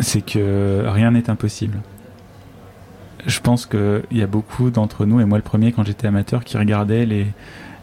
C'est 0.00 0.22
que 0.22 0.84
rien 0.86 1.10
n'est 1.10 1.30
impossible. 1.30 1.78
Je 3.26 3.40
pense 3.40 3.66
qu'il 3.66 4.02
y 4.12 4.22
a 4.22 4.26
beaucoup 4.26 4.70
d'entre 4.70 5.04
nous, 5.04 5.20
et 5.20 5.24
moi 5.24 5.38
le 5.38 5.42
premier 5.42 5.72
quand 5.72 5.84
j'étais 5.84 6.06
amateur, 6.06 6.44
qui 6.44 6.56
regardaient 6.56 7.04
les, 7.04 7.26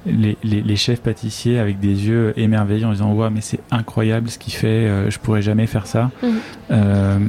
les, 0.05 0.75
chefs 0.75 1.01
pâtissiers 1.01 1.59
avec 1.59 1.79
des 1.79 2.07
yeux 2.07 2.33
émerveillés 2.37 2.85
en 2.85 2.91
disant 2.91 3.13
Ouais, 3.13 3.29
mais 3.29 3.41
c'est 3.41 3.59
incroyable 3.71 4.29
ce 4.29 4.37
qu'il 4.37 4.53
fait, 4.53 4.67
euh, 4.67 5.09
je 5.09 5.19
pourrais 5.19 5.41
jamais 5.41 5.67
faire 5.67 5.87
ça. 5.87 6.11
Mhm. 6.21 6.29
Euh, 6.71 7.19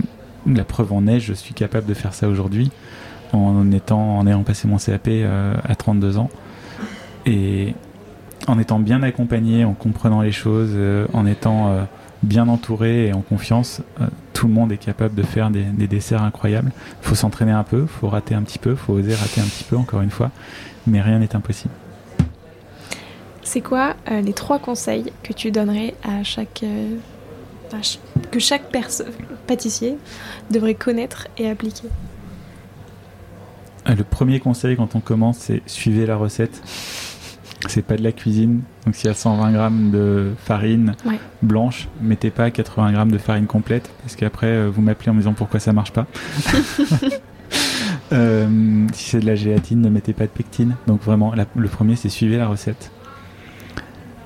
la 0.46 0.64
preuve 0.64 0.92
en 0.92 1.06
est, 1.06 1.20
je 1.20 1.32
suis 1.32 1.54
capable 1.54 1.86
de 1.86 1.94
faire 1.94 2.14
ça 2.14 2.28
aujourd'hui 2.28 2.70
en 3.32 3.72
étant 3.72 4.18
en 4.18 4.26
ayant 4.26 4.44
passé 4.44 4.68
mon 4.68 4.76
CAP 4.78 5.08
euh, 5.08 5.54
à 5.64 5.74
32 5.74 6.18
ans 6.18 6.30
et 7.26 7.74
en 8.46 8.58
étant 8.58 8.78
bien 8.78 9.02
accompagné, 9.02 9.64
en 9.64 9.72
comprenant 9.72 10.22
les 10.22 10.30
choses, 10.30 10.78
en 11.12 11.26
étant 11.26 11.88
bien 12.22 12.48
entouré 12.48 13.08
et 13.08 13.12
en 13.12 13.20
confiance, 13.20 13.82
euh, 14.00 14.06
tout 14.32 14.48
le 14.48 14.52
monde 14.52 14.72
est 14.72 14.78
capable 14.78 15.14
de 15.14 15.22
faire 15.22 15.50
des, 15.50 15.86
desserts 15.86 16.22
incroyables. 16.22 16.72
Il 17.02 17.08
faut 17.08 17.14
s'entraîner 17.14 17.52
un 17.52 17.64
peu, 17.64 17.82
il 17.82 17.88
faut 17.88 18.08
rater 18.08 18.34
un 18.34 18.42
petit 18.42 18.58
peu, 18.58 18.70
il 18.70 18.76
faut 18.76 18.94
oser 18.94 19.14
rater 19.14 19.40
un 19.40 19.44
petit 19.44 19.64
peu, 19.64 19.76
encore 19.76 20.02
une 20.02 20.10
fois, 20.10 20.30
mais 20.86 21.00
rien 21.00 21.18
n'est 21.18 21.34
impossible. 21.34 21.72
C'est 23.42 23.60
quoi 23.60 23.94
euh, 24.10 24.20
les 24.20 24.32
trois 24.32 24.58
conseils 24.58 25.12
que 25.22 25.32
tu 25.32 25.50
donnerais 25.50 25.94
à 26.02 26.24
chaque, 26.24 26.64
euh, 26.64 26.96
que 28.30 28.40
chaque 28.40 28.64
pâtissier 29.46 29.96
devrait 30.50 30.74
connaître 30.74 31.28
et 31.38 31.48
appliquer? 31.48 31.88
Le 33.86 34.02
premier 34.02 34.40
conseil 34.40 34.76
quand 34.76 34.96
on 34.96 35.00
commence, 35.00 35.38
c'est 35.38 35.62
suivez 35.66 36.06
la 36.06 36.16
recette. 36.16 36.60
C'est 37.68 37.82
pas 37.82 37.96
de 37.96 38.02
la 38.02 38.12
cuisine. 38.12 38.60
Donc 38.84 38.94
s'il 38.94 39.06
y 39.06 39.10
a 39.10 39.14
120 39.14 39.52
grammes 39.52 39.90
de 39.90 40.32
farine 40.38 40.94
blanche, 41.42 41.88
mettez 42.00 42.30
pas 42.30 42.50
80 42.50 42.92
grammes 42.92 43.12
de 43.12 43.18
farine 43.18 43.46
complète 43.46 43.90
parce 44.02 44.16
qu'après 44.16 44.46
euh, 44.46 44.70
vous 44.72 44.82
m'appelez 44.82 45.10
en 45.10 45.14
me 45.14 45.18
disant 45.18 45.32
pourquoi 45.32 45.60
ça 45.60 45.72
marche 45.72 45.92
pas. 45.92 46.06
Euh, 48.12 48.86
si 48.92 49.10
c'est 49.10 49.18
de 49.20 49.26
la 49.26 49.34
gélatine, 49.34 49.80
ne 49.80 49.88
mettez 49.88 50.12
pas 50.12 50.26
de 50.26 50.30
pectine. 50.30 50.76
Donc 50.86 51.02
vraiment, 51.02 51.34
le 51.56 51.68
premier 51.68 51.96
c'est 51.96 52.08
suivez 52.08 52.36
la 52.36 52.46
recette. 52.46 52.92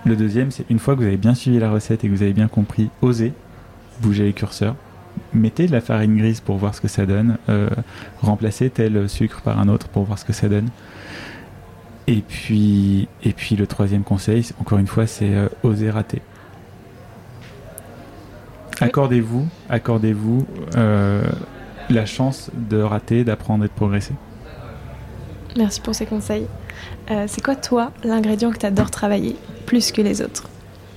Le 0.05 0.17
deuxième, 0.17 0.51
c'est 0.51 0.65
une 0.69 0.79
fois 0.79 0.95
que 0.95 1.01
vous 1.01 1.07
avez 1.07 1.17
bien 1.17 1.35
suivi 1.35 1.59
la 1.59 1.71
recette 1.71 2.05
et 2.05 2.09
que 2.09 2.15
vous 2.15 2.23
avez 2.23 2.35
bien 2.35 2.49
compris, 2.49 2.91
osez 3.01 3.33
bouger 4.03 4.25
les 4.25 4.33
curseurs. 4.33 4.77
Mettez 5.33 5.67
de 5.67 5.73
la 5.73 5.81
farine 5.81 6.17
grise 6.17 6.41
pour 6.41 6.57
voir 6.57 6.75
ce 6.75 6.81
que 6.81 6.89
ça 6.89 7.07
donne. 7.07 7.37
Euh, 7.49 7.69
remplacez 8.21 8.71
tel 8.71 9.09
sucre 9.09 9.43
par 9.43 9.59
un 9.59 9.69
autre 9.69 9.89
pour 9.89 10.05
voir 10.05 10.19
ce 10.19 10.25
que 10.25 10.33
ça 10.33 10.49
donne. 10.49 10.69
Et 12.11 12.23
puis, 12.27 13.09
et 13.23 13.33
puis 13.33 13.57
le 13.57 13.67
troisième 13.67 14.03
conseil, 14.03 14.47
encore 14.61 14.79
une 14.79 14.87
fois, 14.87 15.07
c'est 15.07 15.33
euh, 15.33 15.49
oser 15.63 15.91
rater. 15.91 16.21
Accordez-vous, 18.81 19.47
accordez-vous 19.69 20.47
euh, 20.77 21.23
la 21.89 22.07
chance 22.07 22.51
de 22.55 22.81
rater, 22.83 23.25
d'apprendre 23.25 23.65
et 23.65 23.69
de 23.69 23.73
progresser. 23.73 24.15
Merci 25.57 25.81
pour 25.81 25.95
ces 25.95 26.07
conseils. 26.07 26.47
c'est 27.27 27.43
quoi, 27.43 27.57
toi, 27.57 27.93
l'ingrédient 28.05 28.51
que 28.51 28.59
tu 28.59 28.67
adores 28.67 28.91
travailler 28.91 29.37
plus 29.67 29.93
que 29.93 30.03
les 30.03 30.23
autres? 30.23 30.49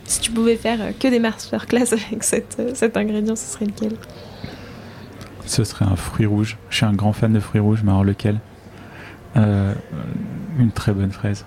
Si 0.05 0.20
tu 0.20 0.32
pouvais 0.32 0.55
faire 0.55 0.82
euh, 0.82 0.91
que 0.97 1.07
des 1.07 1.20
masterclass 1.20 1.93
avec 1.93 2.24
cette, 2.24 2.57
euh, 2.59 2.72
cet 2.74 2.97
ingrédient, 2.97 3.36
ce 3.36 3.53
serait 3.53 3.66
lequel? 3.66 3.93
Ce 5.45 5.64
serait 5.64 5.86
un 5.86 5.95
fruit 5.95 6.26
rouge. 6.26 6.57
Je 6.70 6.78
suis 6.78 6.86
un 6.86 6.93
grand 6.93 7.14
fan 7.14 7.34
de 7.34 7.39
fruits 7.39 7.61
rouges, 7.61 7.84
mais 7.84 7.91
alors 7.91 8.03
lequel? 8.03 8.39
Euh, 9.36 9.74
Une 10.58 10.72
très 10.72 10.93
bonne 10.93 11.12
fraise. 11.12 11.45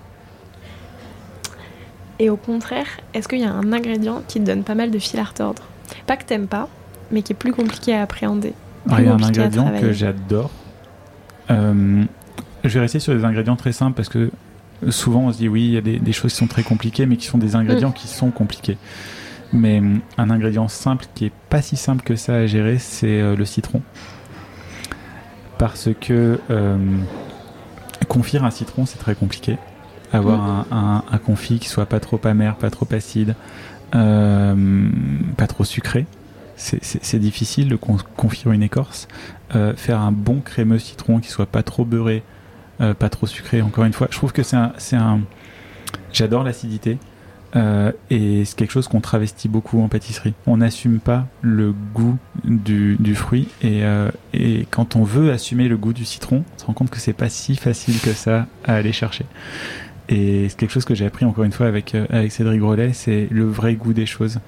Et 2.19 2.31
au 2.31 2.37
contraire, 2.37 2.87
est-ce 3.15 3.29
qu'il 3.29 3.41
y 3.41 3.45
a 3.45 3.53
un 3.53 3.73
ingrédient 3.73 4.23
qui 4.27 4.41
te 4.41 4.47
donne 4.47 4.63
pas 4.63 4.75
mal 4.75 4.91
de 4.91 4.99
fil 4.99 5.21
à 5.21 5.25
retordre? 5.25 5.63
Pas 6.07 6.17
que 6.17 6.25
t'aimes 6.25 6.47
pas, 6.47 6.69
mais 7.11 7.23
qui 7.23 7.33
est 7.33 7.37
plus 7.37 7.53
compliqué 7.53 7.95
à 7.95 8.03
appréhender. 8.03 8.55
il 8.87 9.05
y 9.05 9.09
a 9.09 9.15
un 9.15 9.23
ingrédient 9.23 9.71
que 9.79 9.93
j'adore. 9.93 10.51
je 11.49 12.07
vais 12.65 12.81
rester 12.81 13.01
sur 13.01 13.15
des 13.15 13.25
ingrédients 13.25 13.57
très 13.57 13.73
simples 13.73 13.95
parce 13.95 14.09
que 14.09 14.31
souvent 14.91 15.21
on 15.21 15.33
se 15.33 15.39
dit 15.39 15.49
oui, 15.49 15.65
il 15.65 15.73
y 15.73 15.77
a 15.77 15.81
des, 15.81 16.13
choses 16.13 16.33
qui 16.33 16.39
sont 16.39 16.47
très 16.47 16.63
compliquées, 16.63 17.07
mais 17.07 17.17
qui 17.17 17.27
sont 17.27 17.39
des 17.39 17.55
ingrédients 17.55 17.91
mm. 17.91 17.95
qui 17.95 18.09
sont 18.09 18.31
compliqués. 18.31 18.79
Mais 19.53 19.79
hum, 19.79 20.01
un 20.19 20.31
ingrédient 20.31 20.69
simple 20.69 21.07
qui 21.15 21.27
est 21.27 21.33
pas 21.51 21.63
si 21.63 21.77
simple 21.77 22.03
que 22.03 22.17
ça 22.17 22.35
à 22.35 22.47
gérer, 22.47 22.79
c'est 22.79 23.21
euh, 23.21 23.37
le 23.37 23.45
citron. 23.45 23.83
Parce 25.59 25.89
que 26.01 26.39
euh, 26.51 26.77
confire 28.09 28.45
un 28.45 28.51
citron, 28.51 28.87
c'est 28.87 28.99
très 28.99 29.15
compliqué. 29.15 29.59
Avoir 30.13 30.67
mm. 30.71 31.03
un, 31.13 31.19
confit 31.19 31.59
qui 31.59 31.69
soit 31.69 31.87
pas 31.87 32.01
trop 32.01 32.21
amer, 32.25 32.57
pas 32.57 32.71
trop 32.71 32.87
acide, 32.93 33.35
euh, 33.95 34.89
pas 35.37 35.47
trop 35.47 35.65
sucré, 35.65 36.07
c'est 36.57 37.19
difficile 37.19 37.69
de 37.69 37.77
confire 37.77 38.53
une 38.53 38.63
écorce. 38.63 39.09
faire 39.77 40.01
un 40.01 40.13
bon 40.13 40.41
crémeux 40.41 40.79
citron 40.79 41.21
qui 41.21 41.29
soit 41.29 41.47
pas 41.47 41.63
trop 41.63 41.85
beurré, 41.85 42.23
euh, 42.81 42.93
pas 42.93 43.09
trop 43.09 43.27
sucré. 43.27 43.63
Encore 43.63 43.85
une 43.85 43.93
fois, 43.95 44.09
je 44.11 44.17
trouve 44.17 44.33
que 44.33 44.43
c'est 44.43 44.57
un, 44.57 44.73
un... 44.93 45.21
j'adore 46.13 46.45
l'acidité. 46.45 46.99
Euh, 47.55 47.93
et 48.11 48.45
c'est 48.45 48.57
quelque 48.57 48.73
chose 48.73 48.89
qu'on 48.89 49.01
travestit 49.01 49.49
beaucoup 49.49 49.81
en 49.81 49.89
pâtisserie. 49.89 50.35
On 50.47 50.59
n'assume 50.59 50.99
pas 50.99 51.27
le 51.43 51.73
goût 51.95 52.19
du, 52.45 52.97
du 52.99 53.15
fruit 53.15 53.49
et, 53.63 53.85
euh, 53.85 54.11
et, 54.35 54.67
quand 54.71 54.97
on 54.97 55.05
veut 55.05 55.31
assumer 55.31 55.69
le 55.69 55.77
goût 55.77 55.93
du 55.93 56.05
citron, 56.05 56.45
on 56.55 56.59
se 56.59 56.65
rend 56.67 56.73
compte 56.73 56.91
que 56.91 56.99
c'est 56.99 57.13
pas 57.13 57.29
si 57.29 57.57
facile 57.57 58.01
que 58.01 58.13
ça 58.13 58.47
à 58.65 58.75
aller 58.75 58.93
chercher. 58.93 59.25
Et 60.09 60.49
c'est 60.49 60.59
quelque 60.59 60.73
chose 60.73 60.85
que 60.85 60.95
j'ai 60.95 61.07
appris 61.07 61.25
encore 61.25 61.45
une 61.45 61.53
fois 61.53 61.67
avec, 61.67 61.95
avec 62.11 62.33
Cédric 62.33 62.61
Grolet, 62.61 62.93
c'est 62.93 63.29
le 63.31 63.45
vrai 63.45 63.75
goût 63.75 63.93
des 63.93 64.07
choses. 64.07 64.39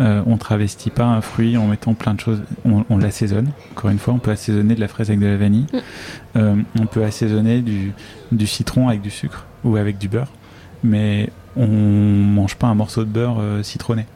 Euh, 0.00 0.22
on 0.26 0.36
travestit 0.36 0.90
pas 0.90 1.04
un 1.04 1.20
fruit 1.20 1.56
en 1.56 1.66
mettant 1.66 1.94
plein 1.94 2.14
de 2.14 2.20
choses. 2.20 2.42
On, 2.64 2.96
l'assaisonne. 2.96 3.50
Encore 3.72 3.90
une 3.90 3.98
fois, 3.98 4.14
on 4.14 4.18
peut 4.18 4.30
assaisonner 4.30 4.74
de 4.74 4.80
la 4.80 4.88
fraise 4.88 5.10
avec 5.10 5.20
de 5.20 5.26
la 5.26 5.36
vanille. 5.36 5.66
Mm. 5.72 5.78
Euh, 6.36 6.56
on 6.80 6.86
peut 6.86 7.04
assaisonner 7.04 7.60
du, 7.60 8.46
citron 8.46 8.88
avec 8.88 9.02
du 9.02 9.10
sucre 9.10 9.46
ou 9.64 9.76
avec 9.76 9.98
du 9.98 10.08
beurre. 10.08 10.32
Mais 10.82 11.30
on 11.56 11.66
mange 11.66 12.56
pas 12.56 12.66
un 12.66 12.74
morceau 12.74 13.04
de 13.04 13.10
beurre 13.10 13.38
euh, 13.40 13.62
citronné. 13.62 14.06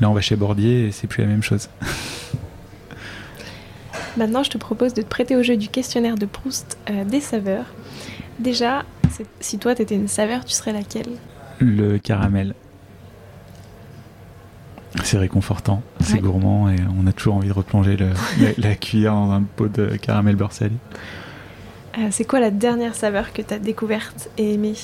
Là, 0.00 0.10
on 0.10 0.14
va 0.14 0.20
chez 0.20 0.36
Bordier 0.36 0.86
et 0.86 0.92
c'est 0.92 1.06
plus 1.06 1.22
la 1.22 1.28
même 1.28 1.42
chose. 1.42 1.68
Maintenant, 4.16 4.42
je 4.42 4.50
te 4.50 4.58
propose 4.58 4.94
de 4.94 5.02
te 5.02 5.06
prêter 5.06 5.36
au 5.36 5.42
jeu 5.42 5.56
du 5.56 5.68
questionnaire 5.68 6.16
de 6.16 6.26
Proust 6.26 6.76
des 7.06 7.20
saveurs. 7.20 7.66
Déjà, 8.40 8.84
si 9.40 9.58
toi, 9.58 9.74
tu 9.74 9.82
étais 9.82 9.94
une 9.94 10.08
saveur, 10.08 10.44
tu 10.44 10.52
serais 10.52 10.72
laquelle? 10.72 11.08
Le 11.58 11.98
caramel. 11.98 12.54
C'est 15.04 15.16
réconfortant, 15.16 15.82
c'est 16.00 16.18
gourmand 16.18 16.68
et 16.68 16.76
on 17.00 17.06
a 17.06 17.12
toujours 17.12 17.36
envie 17.36 17.48
de 17.48 17.52
replonger 17.52 17.96
la, 18.58 18.74
cuillère 18.74 19.14
dans 19.14 19.30
un 19.30 19.42
pot 19.42 19.68
de 19.68 19.96
caramel 19.96 20.36
beurre 20.36 20.52
salé. 20.52 20.74
Euh, 21.98 22.08
c'est 22.10 22.24
quoi 22.24 22.40
la 22.40 22.50
dernière 22.50 22.94
saveur 22.94 23.32
que 23.32 23.40
tu 23.40 23.54
as 23.54 23.58
découverte 23.58 24.28
et 24.36 24.54
aimée? 24.54 24.74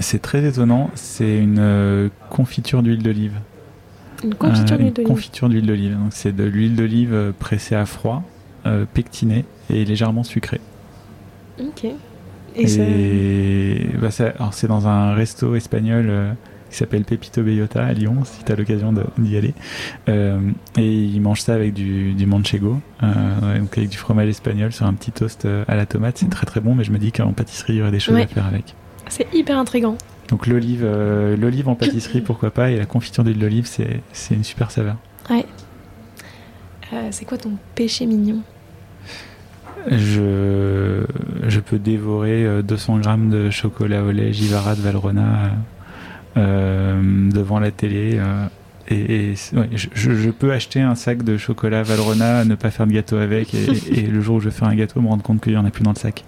C'est 0.00 0.22
très 0.22 0.44
étonnant, 0.44 0.90
c'est 0.94 1.38
une 1.38 1.58
euh, 1.58 2.08
confiture 2.30 2.82
d'huile 2.82 3.02
d'olive. 3.02 3.34
Une 4.24 4.34
confiture 4.34 4.78
d'huile 4.78 4.92
d'olive 4.92 5.08
Confiture 5.08 5.48
d'huile 5.48 5.66
d'olive. 5.66 5.98
c'est 6.10 6.34
de 6.34 6.44
l'huile 6.44 6.76
d'olive 6.76 7.12
euh, 7.12 7.32
pressée 7.38 7.74
à 7.74 7.86
froid, 7.86 8.22
pectinée 8.94 9.44
et 9.70 9.84
légèrement 9.84 10.22
sucrée. 10.22 10.60
Ok. 11.60 11.86
Et, 12.54 13.86
bah, 14.00 14.10
c'est 14.10 14.66
dans 14.68 14.86
un 14.86 15.14
resto 15.14 15.56
espagnol 15.56 16.36
qui 16.72 16.78
s'appelle 16.78 17.04
Pepito 17.04 17.42
Bellota 17.42 17.84
à 17.84 17.92
Lyon, 17.92 18.24
si 18.24 18.42
tu 18.44 18.50
as 18.50 18.56
l'occasion 18.56 18.92
d'y 19.18 19.36
aller. 19.36 19.54
Euh, 20.08 20.40
et 20.76 20.90
ils 20.90 21.20
mangent 21.20 21.42
ça 21.42 21.54
avec 21.54 21.74
du, 21.74 22.14
du 22.14 22.26
manchego, 22.26 22.80
euh, 23.02 23.58
donc 23.58 23.76
avec 23.76 23.90
du 23.90 23.98
fromage 23.98 24.28
espagnol 24.28 24.72
sur 24.72 24.86
un 24.86 24.94
petit 24.94 25.12
toast 25.12 25.44
euh, 25.44 25.64
à 25.68 25.76
la 25.76 25.86
tomate. 25.86 26.18
C'est 26.18 26.30
très 26.30 26.46
très 26.46 26.60
bon, 26.60 26.74
mais 26.74 26.84
je 26.84 26.90
me 26.90 26.98
dis 26.98 27.12
qu'en 27.12 27.32
pâtisserie, 27.32 27.74
il 27.74 27.76
y 27.76 27.82
aurait 27.82 27.90
des 27.90 28.00
choses 28.00 28.16
à 28.16 28.26
faire 28.26 28.46
avec. 28.46 28.74
C'est 29.12 29.26
hyper 29.34 29.58
intrigant. 29.58 29.98
Donc 30.28 30.46
l'olive, 30.46 30.86
l'olive 31.38 31.68
en 31.68 31.74
pâtisserie, 31.74 32.22
pourquoi 32.22 32.50
pas, 32.50 32.70
et 32.70 32.78
la 32.78 32.86
confiture 32.86 33.22
d'huile 33.22 33.38
d'olive, 33.38 33.66
c'est 33.66 34.34
une 34.34 34.44
super 34.44 34.70
saveur. 34.70 34.96
Ouais. 35.28 35.44
c'est 37.10 37.26
quoi 37.26 37.36
ton 37.36 37.52
péché 37.74 38.06
mignon? 38.06 38.40
Je, 39.90 41.04
je 41.46 41.60
peux 41.60 41.78
dévorer 41.78 42.62
200 42.62 43.00
grammes 43.00 43.28
de 43.28 43.50
chocolat 43.50 44.02
au 44.02 44.10
lait 44.10 44.32
Givara 44.32 44.74
de 44.74 44.80
Valrona 44.80 45.50
euh, 46.38 47.30
devant 47.30 47.58
la 47.58 47.70
télé. 47.70 48.18
Euh, 48.18 48.46
et, 48.88 49.34
je, 49.34 50.30
peux 50.30 50.52
acheter 50.52 50.80
un 50.80 50.94
sac 50.94 51.22
de 51.22 51.36
chocolat 51.36 51.82
Valrona, 51.82 52.44
ne 52.44 52.54
pas 52.54 52.70
faire 52.70 52.86
de 52.86 52.92
gâteau 52.92 53.16
avec, 53.16 53.54
et, 53.54 54.02
le 54.06 54.20
jour 54.20 54.36
où 54.36 54.40
je 54.40 54.50
fais 54.50 54.64
un 54.64 54.74
gâteau, 54.74 55.00
me 55.00 55.08
rendre 55.08 55.22
compte 55.22 55.42
qu'il 55.42 55.52
n'y 55.52 55.58
en 55.58 55.64
a 55.64 55.70
plus 55.70 55.82
dans 55.82 55.92
le 55.92 55.98
sac. 55.98 56.24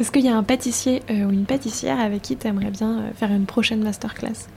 Est-ce 0.00 0.12
qu'il 0.12 0.24
y 0.24 0.28
a 0.28 0.36
un 0.36 0.42
pâtissier 0.42 1.02
euh, 1.10 1.24
ou 1.24 1.30
une 1.30 1.44
pâtissière 1.44 1.98
avec 1.98 2.22
qui 2.22 2.36
tu 2.36 2.46
aimerais 2.46 2.70
bien 2.70 3.10
faire 3.14 3.30
une 3.32 3.46
prochaine 3.46 3.82
masterclass? 3.82 4.48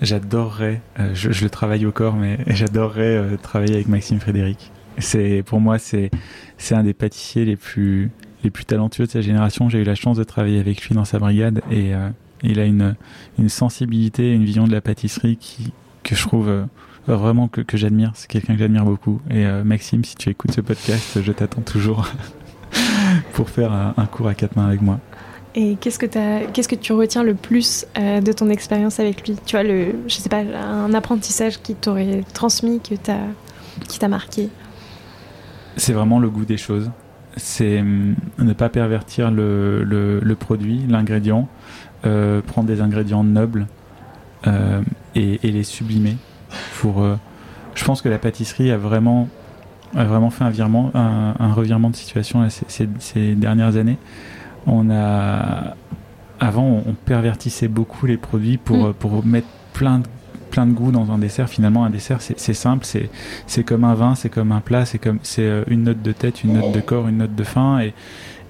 J'adorerais, 0.00 0.80
je, 1.12 1.42
le 1.42 1.50
travaille 1.50 1.84
au 1.84 1.90
corps, 1.92 2.14
mais 2.14 2.38
j'adorerais 2.46 3.36
travailler 3.42 3.74
avec 3.74 3.88
Maxime 3.88 4.20
Frédéric. 4.20 4.70
Pour 5.44 5.60
moi 5.60 5.78
c'est 5.78 6.10
un 6.70 6.82
des 6.84 6.94
pâtissiers 6.94 7.44
les 7.44 7.56
plus 7.56 8.10
talentueux 8.66 9.06
de 9.06 9.10
sa 9.10 9.20
génération. 9.20 9.68
J'ai 9.68 9.80
eu 9.80 9.84
la 9.84 9.94
chance 9.94 10.16
de 10.16 10.24
travailler 10.24 10.60
avec 10.60 10.82
lui 10.82 10.94
dans 10.94 11.04
sa 11.04 11.18
brigade 11.18 11.62
et 11.70 11.94
euh, 11.94 12.08
il 12.42 12.60
a 12.60 12.64
une, 12.64 12.94
une 13.38 13.48
sensibilité, 13.48 14.32
une 14.32 14.44
vision 14.44 14.66
de 14.66 14.72
la 14.72 14.80
pâtisserie 14.80 15.38
que 16.02 16.14
je 16.14 16.22
trouve 16.22 16.48
euh, 16.48 16.64
vraiment 17.06 17.48
que, 17.48 17.62
j'admire. 17.76 18.12
C'est 18.14 18.28
quelqu'un 18.28 18.54
que 18.54 18.60
j'admire 18.60 18.84
beaucoup. 18.84 19.20
Et 19.30 19.46
euh, 19.46 19.64
Maxime, 19.64 20.04
si 20.04 20.16
tu 20.16 20.30
écoutes 20.30 20.52
ce 20.52 20.60
podcast, 20.60 21.20
je 21.22 21.32
t'attends 21.32 21.62
toujours 21.62 22.08
pour 23.38 23.50
faire 23.50 23.72
un, 23.72 24.06
cours 24.06 24.26
à 24.26 24.34
quatre 24.34 24.56
mains 24.56 24.66
avec 24.66 24.82
moi. 24.82 24.98
Et 25.54 25.76
qu'est-ce 25.80 25.98
que, 25.98 26.06
qu'est-ce 26.52 26.68
que 26.68 26.74
tu 26.74 26.92
retiens 26.92 27.22
le 27.22 27.34
plus 27.34 27.86
de 27.96 28.32
ton 28.32 28.50
expérience 28.50 28.98
avec 28.98 29.26
lui? 29.26 29.36
Tu 29.46 29.56
vois, 29.56 29.62
le, 29.62 29.94
je 30.08 30.16
sais 30.16 30.28
pas, 30.28 30.40
un 30.40 30.92
apprentissage 30.92 31.62
qui 31.62 31.74
t'aurait 31.74 32.24
transmis, 32.34 32.80
que 32.80 32.94
qui 33.88 33.98
t'a 33.98 34.08
marqué? 34.08 34.50
C'est 35.76 35.92
vraiment 35.92 36.18
le 36.18 36.28
goût 36.28 36.44
des 36.44 36.56
choses 36.56 36.90
c'est 37.38 37.80
hum, 37.80 38.14
ne 38.38 38.52
pas 38.52 38.68
pervertir 38.68 39.30
le, 39.30 39.84
le, 39.84 40.34
produit, 40.34 40.82
l'ingrédient, 40.88 41.48
euh, 42.04 42.40
prendre 42.42 42.68
des 42.68 42.80
ingrédients 42.80 43.24
nobles 43.24 43.66
euh, 44.46 44.82
et, 45.14 45.38
les 45.42 45.62
sublimer. 45.62 46.16
Pour, 46.80 47.02
euh, 47.02 47.16
je 47.74 47.84
pense 47.84 48.02
que 48.02 48.08
la 48.08 48.18
pâtisserie 48.18 48.70
a 48.70 48.76
vraiment, 48.76 49.28
a 49.94 50.04
vraiment 50.04 50.30
fait 50.30 50.44
un, 50.44 50.50
virement, 50.50 50.90
un, 50.94 51.52
revirement 51.52 51.90
de 51.90 51.96
situation 51.96 52.48
ces, 52.50 52.88
ces, 52.98 53.34
dernières 53.34 53.76
années. 53.76 53.98
On 54.66 54.90
a, 54.90 55.76
avant, 56.40 56.82
on, 56.86 56.92
pervertissait 56.92 57.68
beaucoup 57.68 58.06
les 58.06 58.16
produits 58.16 58.58
pour, 58.58 58.88
mm. 58.88 58.94
pour 58.94 59.24
mettre 59.24 59.48
plein 59.72 60.00
de 60.00 60.06
plein 60.50 60.66
de 60.66 60.72
goûts 60.72 60.92
dans 60.92 61.12
un 61.12 61.18
dessert. 61.18 61.48
Finalement, 61.48 61.84
un 61.84 61.90
dessert, 61.90 62.20
c'est 62.20 62.54
simple, 62.54 62.86
c'est 63.46 63.64
comme 63.64 63.84
un 63.84 63.92
vin, 63.94 64.14
c'est 64.14 64.30
comme 64.30 64.50
un 64.50 64.60
plat, 64.60 64.86
c'est 64.86 64.98
comme 64.98 65.18
c'est 65.22 65.62
une 65.68 65.84
note 65.84 66.00
de 66.00 66.12
tête, 66.12 66.42
une 66.42 66.54
note 66.54 66.72
de 66.72 66.80
corps, 66.80 67.06
une 67.06 67.18
note 67.18 67.34
de 67.34 67.44
fin. 67.44 67.80
Et, 67.80 67.92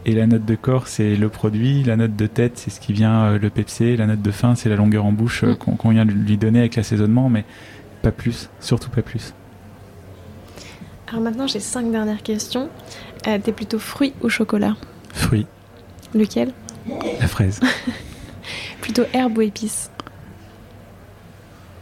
et 0.06 0.14
la 0.14 0.26
note 0.26 0.44
de 0.44 0.54
corps, 0.54 0.86
c'est 0.86 1.16
le 1.16 1.28
produit. 1.28 1.82
La 1.82 1.96
note 1.96 2.14
de 2.14 2.26
tête, 2.26 2.52
c'est 2.56 2.70
ce 2.70 2.80
qui 2.80 2.92
vient 2.92 3.36
le 3.36 3.50
pepsé. 3.50 3.96
La 3.96 4.06
note 4.06 4.22
de 4.22 4.30
fin, 4.30 4.54
c'est 4.54 4.68
la 4.68 4.76
longueur 4.76 5.04
en 5.04 5.12
bouche 5.12 5.42
mm. 5.42 5.56
qu'on 5.56 5.90
vient 5.90 6.06
de 6.06 6.12
lui 6.12 6.38
donner 6.38 6.60
avec 6.60 6.76
l'assaisonnement. 6.76 7.28
Mais 7.28 7.44
pas 8.02 8.12
plus, 8.12 8.48
surtout 8.60 8.90
pas 8.90 9.02
plus. 9.02 9.34
Alors 11.08 11.22
maintenant, 11.22 11.46
j'ai 11.46 11.60
cinq 11.60 11.90
dernières 11.90 12.22
questions. 12.22 12.68
Euh, 13.26 13.38
T'es 13.42 13.52
plutôt 13.52 13.78
fruit 13.78 14.12
ou 14.22 14.28
chocolat 14.28 14.76
Fruit. 15.12 15.46
Lequel 16.14 16.52
La 17.20 17.26
fraise. 17.28 17.60
plutôt 18.80 19.04
herbe 19.12 19.38
ou 19.38 19.42
épice 19.42 19.90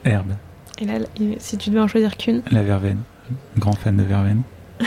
Herbe. 0.04 0.32
Et 0.78 0.84
là, 0.84 0.98
si 1.38 1.56
tu 1.56 1.70
devais 1.70 1.80
en 1.80 1.88
choisir 1.88 2.16
qu'une 2.16 2.42
La 2.50 2.62
verveine. 2.62 3.00
Grand 3.58 3.72
fan 3.72 3.96
de 3.96 4.02
verveine. 4.02 4.42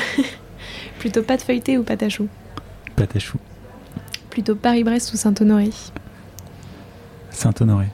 plutôt 0.99 1.23
pâte 1.23 1.41
feuilletée 1.41 1.77
ou 1.77 1.83
pâte 1.83 2.03
à 2.03 2.09
choux 2.09 2.29
Pâte 2.95 3.15
à 3.15 3.19
choux. 3.19 3.39
Plutôt 4.29 4.55
Paris-Brest 4.55 5.13
ou 5.13 5.17
Saint-Honoré 5.17 5.71
Saint-Honoré. 7.31 7.87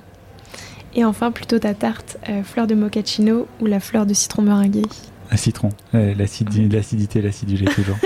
Et 0.93 1.03
enfin, 1.03 1.31
plutôt 1.31 1.59
ta 1.59 1.73
tarte 1.73 2.17
euh, 2.29 2.43
fleur 2.43 2.67
de 2.67 2.75
mochaccino 2.75 3.47
ou 3.61 3.65
la 3.65 3.79
fleur 3.79 4.05
de 4.05 4.13
citron 4.13 4.43
meringuée 4.43 4.83
Un 5.31 5.37
citron. 5.37 5.69
L'acidité, 5.93 7.21
l'acidulé 7.21 7.65
toujours. 7.65 7.97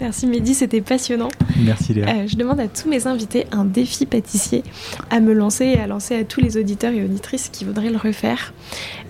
Merci 0.00 0.26
Mehdi, 0.26 0.54
c'était 0.54 0.80
passionnant. 0.80 1.28
Merci 1.64 1.94
Léa. 1.94 2.08
Euh, 2.08 2.26
je 2.26 2.36
demande 2.36 2.60
à 2.60 2.68
tous 2.68 2.88
mes 2.88 3.06
invités 3.06 3.46
un 3.52 3.64
défi 3.64 4.06
pâtissier 4.06 4.62
à 5.10 5.20
me 5.20 5.32
lancer 5.32 5.64
et 5.64 5.80
à 5.80 5.86
lancer 5.86 6.16
à 6.16 6.24
tous 6.24 6.40
les 6.40 6.56
auditeurs 6.56 6.92
et 6.92 7.02
auditrices 7.04 7.48
qui 7.48 7.64
voudraient 7.64 7.90
le 7.90 7.96
refaire. 7.96 8.52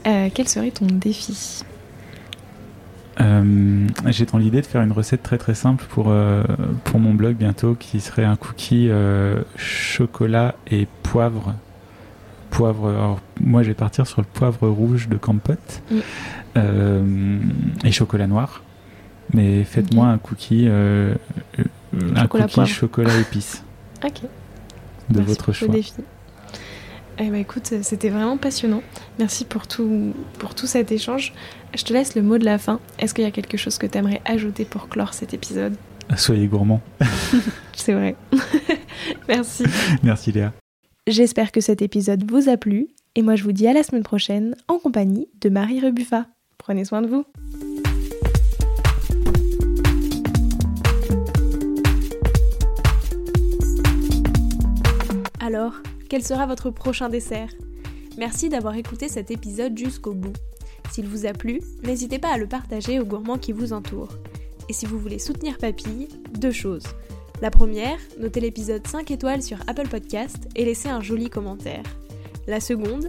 Euh, 0.07 0.29
quel 0.33 0.49
serait 0.49 0.71
ton 0.71 0.87
défi? 0.87 1.63
J'ai 4.07 4.27
dans 4.27 4.39
l'idée 4.39 4.61
de 4.61 4.67
faire 4.67 4.83
une 4.83 4.93
recette 4.93 5.23
très 5.23 5.39
très 5.39 5.55
simple 5.55 5.85
pour, 5.89 6.13
pour 6.85 7.01
mon 7.01 7.15
blog 7.15 7.37
bientôt 7.37 7.75
qui 7.75 8.01
serait 8.01 8.25
un 8.25 8.37
cookie 8.37 8.91
chocolat 9.57 10.57
et 10.71 10.87
poivre 11.03 11.55
poivre. 12.51 13.19
moi, 13.41 13.63
je 13.63 13.69
vais 13.69 13.75
partir 13.75 14.07
sur 14.07 14.21
le 14.21 14.27
poivre 14.33 14.69
rouge 14.69 15.09
de 15.09 15.17
Campote 15.17 15.83
mm. 15.91 15.99
Euh, 16.57 17.39
et 17.85 17.93
chocolat 17.93 18.27
noir. 18.27 18.63
Mais 19.33 19.65
faites-moi 19.65 20.07
un 20.07 20.19
cookie, 20.19 20.67
euh, 20.69 21.15
un 22.15 22.27
cookie 22.27 22.67
chocolat 22.67 23.17
épice. 23.19 23.65
ok. 24.05 24.23
De 25.11 25.21
votre 25.21 25.53
choix. 25.53 25.69
défi. 25.69 25.93
Eh 27.19 27.31
ben, 27.31 27.37
écoute, 27.37 27.73
c'était 27.83 28.09
vraiment 28.09 28.37
passionnant. 28.37 28.83
Merci 29.19 29.45
pour 29.45 29.67
tout, 29.67 30.13
pour 30.39 30.55
tout 30.55 30.67
cet 30.67 30.91
échange. 30.91 31.33
Je 31.75 31.85
te 31.85 31.93
laisse 31.93 32.17
le 32.17 32.23
mot 32.23 32.39
de 32.39 32.45
la 32.45 32.59
fin. 32.59 32.81
Est-ce 32.99 33.15
qu'il 33.15 33.25
y 33.25 33.27
a 33.27 33.31
quelque 33.31 33.57
chose 33.57 33.79
que 33.79 33.87
tu 33.87 33.99
aimerais 33.99 34.21
ajouter 34.25 34.65
pour 34.65 34.89
clore 34.89 35.15
cet 35.15 35.33
épisode? 35.33 35.77
Soyez 36.17 36.47
gourmand. 36.47 36.81
C'est 37.73 37.93
vrai. 37.93 38.17
Merci. 39.29 39.65
Merci 40.03 40.33
Léa. 40.33 40.53
J'espère 41.07 41.53
que 41.53 41.61
cet 41.61 41.83
épisode 41.83 42.29
vous 42.31 42.49
a 42.49 42.57
plu 42.57 42.89
et 43.15 43.23
moi 43.23 43.37
je 43.37 43.45
vous 43.45 43.53
dis 43.53 43.67
à 43.67 43.73
la 43.73 43.83
semaine 43.83 44.03
prochaine 44.03 44.57
en 44.69 44.79
compagnie 44.79 45.29
de 45.41 45.51
Marie 45.51 45.81
Rebuffa. 45.81 46.27
Prenez 46.65 46.87
soin 46.87 47.03
de 47.03 47.09
vous. 47.09 47.27
Alors, 55.41 55.75
quel 56.09 56.25
sera 56.25 56.47
votre 56.47 56.71
prochain 56.71 57.11
dessert? 57.11 57.51
Merci 58.17 58.49
d'avoir 58.49 58.77
écouté 58.77 59.09
cet 59.09 59.31
épisode 59.31 59.77
jusqu'au 59.77 60.15
bout. 60.15 60.33
S'il 60.91 61.07
vous 61.07 61.27
a 61.27 61.35
plu, 61.35 61.61
n'hésitez 61.83 62.19
pas 62.19 62.33
à 62.33 62.39
le 62.39 62.47
partager 62.47 62.99
aux 62.99 63.05
gourmands 63.05 63.37
qui 63.37 63.53
vous 63.53 63.75
entourent. 63.75 64.17
Et 64.71 64.73
si 64.73 64.87
vous 64.87 64.99
voulez 64.99 65.19
soutenir 65.19 65.59
Papille, 65.59 66.09
deux 66.33 66.51
choses. 66.51 66.87
La 67.43 67.51
première, 67.51 67.99
notez 68.19 68.41
l'épisode 68.41 68.87
5 68.87 69.11
étoiles 69.11 69.43
sur 69.43 69.59
Apple 69.67 69.89
Podcast 69.89 70.49
et 70.57 70.65
laissez 70.65 70.89
un 70.89 71.03
joli 71.03 71.29
commentaire. 71.29 71.85
La 72.47 72.61
seconde, 72.61 73.09